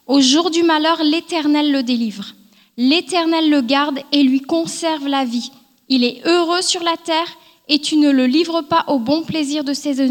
[0.08, 2.34] Au jour du malheur, l'Éternel le délivre.
[2.78, 5.52] L'Éternel le garde et lui conserve la vie.
[5.90, 7.28] Il est heureux sur la terre
[7.68, 10.02] et tu ne le livres pas au bon plaisir de ses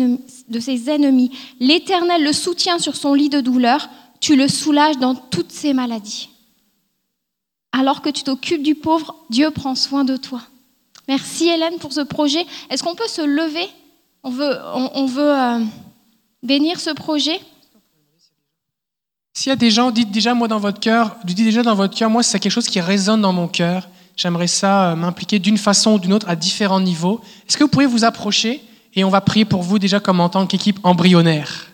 [0.91, 1.31] ennemis.
[1.61, 3.89] L'Éternel le soutient sur son lit de douleur,
[4.21, 6.31] tu le soulages dans toutes ses maladies.
[7.73, 10.41] Alors que tu t'occupes du pauvre, Dieu prend soin de toi.
[11.09, 12.47] Merci Hélène pour ce projet.
[12.71, 13.69] Est-ce qu'on peut se lever?
[14.23, 15.61] On veut, euh,
[16.43, 17.39] bénir ce projet?
[19.35, 21.95] S'il y a des gens, dites déjà moi dans votre cœur, dites déjà dans votre
[21.95, 25.59] cœur, moi c'est quelque chose qui résonne dans mon cœur J'aimerais ça euh, m'impliquer d'une
[25.59, 27.21] façon ou d'une autre à différents niveaux.
[27.49, 28.63] Est-ce que vous pouvez vous approcher
[28.95, 31.67] et on va prier pour vous déjà comme en tant qu'équipe embryonnaire?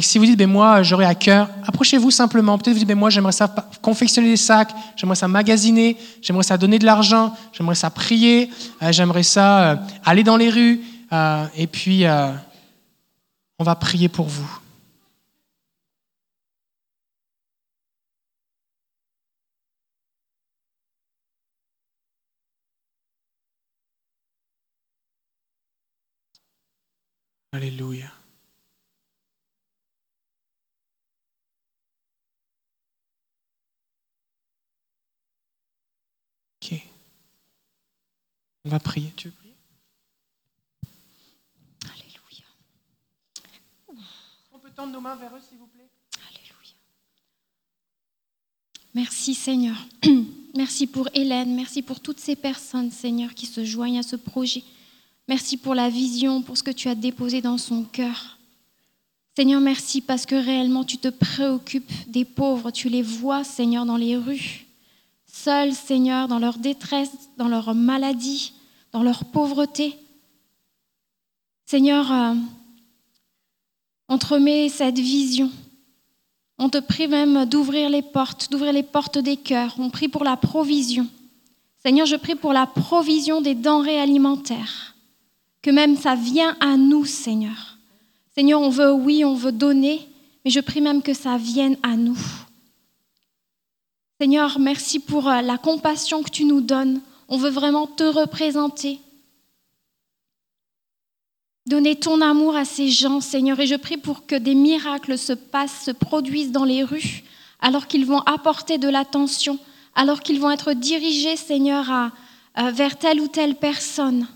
[0.00, 2.56] Si vous dites, ben moi, j'aurais à cœur, approchez-vous simplement.
[2.56, 3.46] Peut-être vous dites, ben moi, j'aimerais ça
[3.82, 8.48] confectionner des sacs, j'aimerais ça magasiner, j'aimerais ça donner de l'argent, j'aimerais ça prier,
[8.82, 10.80] euh, j'aimerais ça euh, aller dans les rues.
[11.56, 12.04] et puis,
[13.58, 14.61] on va prier pour vous.
[27.54, 28.10] Alléluia.
[36.62, 36.80] Ok.
[38.64, 39.12] On va prier.
[39.16, 39.54] Tu veux prier?
[41.84, 42.46] Alléluia.
[44.52, 45.90] On peut tendre nos mains vers eux, s'il vous plaît
[46.30, 46.74] Alléluia.
[48.94, 49.76] Merci Seigneur.
[50.56, 51.54] Merci pour Hélène.
[51.54, 54.64] Merci pour toutes ces personnes, Seigneur, qui se joignent à ce projet.
[55.28, 58.38] Merci pour la vision, pour ce que tu as déposé dans son cœur.
[59.34, 62.70] Seigneur, merci parce que réellement tu te préoccupes des pauvres.
[62.70, 64.66] Tu les vois, Seigneur, dans les rues.
[65.26, 68.52] Seuls, Seigneur, dans leur détresse, dans leur maladie,
[68.92, 69.96] dans leur pauvreté.
[71.64, 72.34] Seigneur, euh,
[74.08, 75.50] on te remet cette vision.
[76.58, 79.74] On te prie même d'ouvrir les portes, d'ouvrir les portes des cœurs.
[79.78, 81.08] On prie pour la provision.
[81.82, 84.91] Seigneur, je prie pour la provision des denrées alimentaires.
[85.62, 87.78] Que même ça vient à nous, Seigneur.
[88.34, 90.08] Seigneur, on veut, oui, on veut donner,
[90.44, 92.18] mais je prie même que ça vienne à nous.
[94.20, 97.00] Seigneur, merci pour euh, la compassion que tu nous donnes.
[97.28, 99.00] On veut vraiment te représenter.
[101.66, 105.32] Donner ton amour à ces gens, Seigneur, et je prie pour que des miracles se
[105.32, 107.22] passent, se produisent dans les rues,
[107.60, 109.58] alors qu'ils vont apporter de l'attention,
[109.94, 111.90] alors qu'ils vont être dirigés, Seigneur,
[112.54, 114.26] à, vers telle ou telle personne.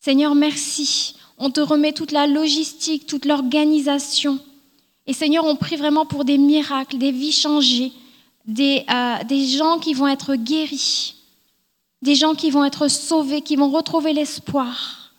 [0.00, 1.14] Seigneur, merci.
[1.38, 4.38] On te remet toute la logistique, toute l'organisation.
[5.06, 7.92] Et Seigneur, on prie vraiment pour des miracles, des vies changées,
[8.46, 11.14] des, euh, des gens qui vont être guéris,
[12.02, 15.12] des gens qui vont être sauvés, qui vont retrouver l'espoir.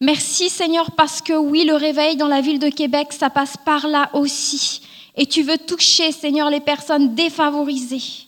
[0.00, 3.86] Merci Seigneur parce que oui, le réveil dans la ville de Québec, ça passe par
[3.86, 4.82] là aussi.
[5.16, 8.25] Et tu veux toucher, Seigneur, les personnes défavorisées.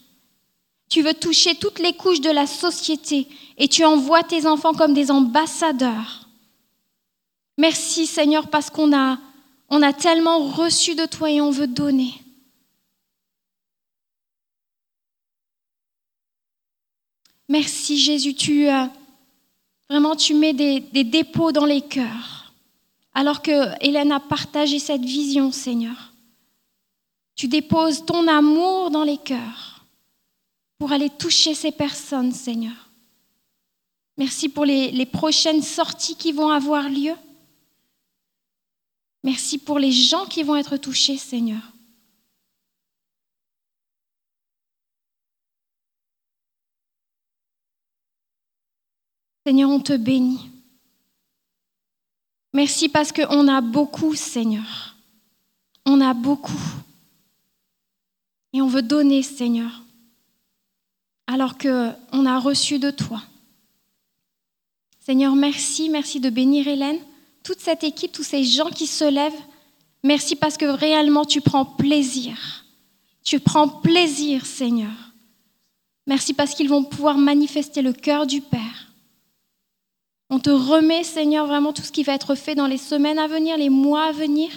[0.89, 3.29] Tu veux toucher toutes les couches de la société
[3.59, 6.29] et tu envoies tes enfants comme des ambassadeurs.
[7.59, 9.19] Merci Seigneur parce qu'on a,
[9.69, 12.15] on a tellement reçu de toi et on veut donner.
[17.51, 18.85] Merci Jésus, tu euh,
[19.89, 22.53] vraiment tu mets des, des dépôts dans les cœurs.
[23.15, 26.13] Alors que Hélène a partagé cette vision, Seigneur,
[27.35, 29.78] tu déposes ton amour dans les cœurs
[30.79, 32.89] pour aller toucher ces personnes, Seigneur.
[34.17, 37.15] Merci pour les, prochaines sorties qui vont avoir lieu.
[39.23, 41.63] Merci pour les gens qui vont être touchés, Seigneur.
[49.45, 50.51] Seigneur, on te bénit.
[52.53, 54.97] Merci parce qu'on a beaucoup, Seigneur.
[55.85, 56.61] On a beaucoup.
[58.53, 59.83] Et on veut donner, Seigneur,
[61.29, 63.23] alors qu'on a reçu de toi.
[64.99, 66.99] Seigneur, merci, merci de bénir Hélène,
[67.45, 69.33] toute cette équipe, tous ces gens qui se lèvent.
[70.03, 72.65] Merci parce que réellement tu prends plaisir.
[73.23, 74.91] Tu prends plaisir, Seigneur.
[76.07, 78.89] Merci parce qu'ils vont pouvoir manifester le cœur du Père.
[80.31, 83.27] On te remet, Seigneur, vraiment tout ce qui va être fait dans les semaines à
[83.27, 84.51] venir, les mois à venir.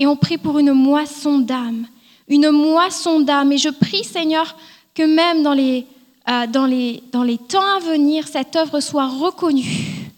[0.00, 1.86] Et on prie pour une moisson d'âme,
[2.26, 3.52] une moisson d'âme.
[3.52, 4.56] Et je prie, Seigneur,
[4.94, 5.86] que même dans les,
[6.28, 10.12] euh, dans, les, dans les temps à venir, cette œuvre soit reconnue.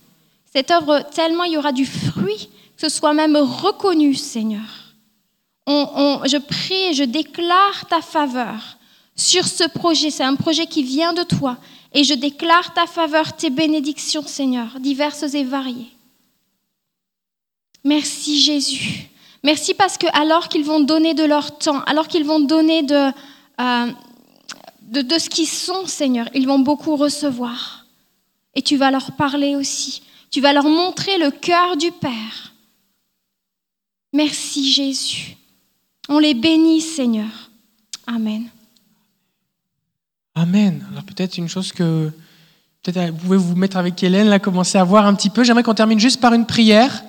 [0.52, 4.94] Cette œuvre, tellement il y aura du fruit, que ce soit même reconnu, Seigneur.
[5.66, 8.76] On, on, je prie je déclare ta faveur
[9.16, 10.10] sur ce projet.
[10.10, 11.56] C'est un projet qui vient de toi.
[11.92, 15.90] Et je déclare ta faveur, tes bénédictions, Seigneur, diverses et variées.
[17.82, 19.08] Merci Jésus.
[19.42, 23.12] Merci parce que alors qu'ils vont donner de leur temps, alors qu'ils vont donner de,
[23.60, 23.92] euh,
[24.86, 27.86] de, ce qu'ils sont, Seigneur, ils vont beaucoup recevoir.
[28.54, 30.02] Et tu vas leur parler aussi.
[30.30, 32.52] Tu vas leur montrer le cœur du Père.
[34.12, 35.36] Merci Jésus.
[36.08, 37.50] On les bénit, Seigneur.
[38.06, 38.44] Amen.
[40.34, 40.86] Amen.
[40.90, 42.10] Alors peut-être une chose que
[42.82, 45.44] peut-être vous pouvez vous mettre avec Hélène, là, commencer à voir un petit peu.
[45.44, 47.02] J'aimerais qu'on termine juste par une prière.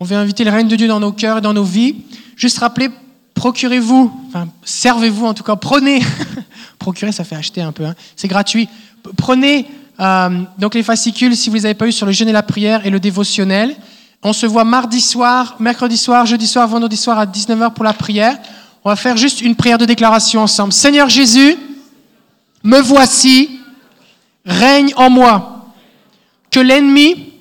[0.00, 1.96] On veut inviter le règne de Dieu dans nos cœurs et dans nos vies.
[2.36, 2.88] Juste rappeler,
[3.34, 6.02] procurez-vous, enfin servez-vous en tout cas, prenez.
[6.78, 7.84] Procurer, ça fait acheter un peu.
[7.84, 7.94] Hein.
[8.16, 8.68] C'est gratuit.
[9.16, 9.66] Prenez
[10.00, 12.42] euh, donc les fascicules si vous les avez pas eu sur le jeûne et la
[12.42, 13.76] prière et le dévotionnel.
[14.22, 17.92] On se voit mardi soir, mercredi soir, jeudi soir, vendredi soir à 19h pour la
[17.92, 18.38] prière.
[18.82, 20.72] On va faire juste une prière de déclaration ensemble.
[20.72, 21.56] Seigneur Jésus,
[22.62, 23.60] me voici,
[24.44, 25.66] règne en moi.
[26.50, 27.32] Que l'ennemi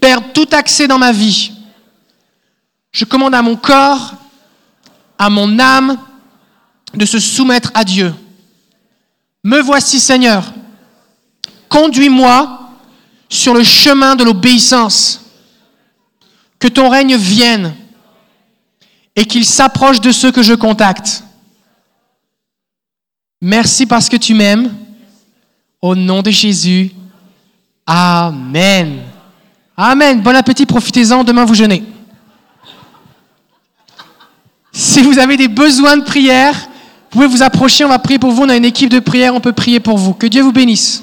[0.00, 1.52] perde tout accès dans ma vie.
[2.92, 4.14] Je commande à mon corps,
[5.18, 5.98] à mon âme,
[6.94, 8.14] de se soumettre à Dieu.
[9.44, 10.52] Me voici, Seigneur.
[11.68, 12.70] Conduis-moi
[13.28, 15.24] sur le chemin de l'obéissance.
[16.58, 17.74] Que ton règne vienne
[19.14, 21.22] et qu'il s'approche de ceux que je contacte.
[23.40, 24.74] Merci parce que tu m'aimes.
[25.80, 26.90] Au nom de Jésus.
[27.86, 29.00] Amen.
[29.76, 30.20] Amen.
[30.20, 31.22] Bon appétit, profitez-en.
[31.22, 31.84] Demain, vous jeûnez.
[34.80, 38.30] Si vous avez des besoins de prière, vous pouvez vous approcher, on va prier pour
[38.30, 38.44] vous.
[38.44, 40.14] On a une équipe de prière, on peut prier pour vous.
[40.14, 41.02] Que Dieu vous bénisse.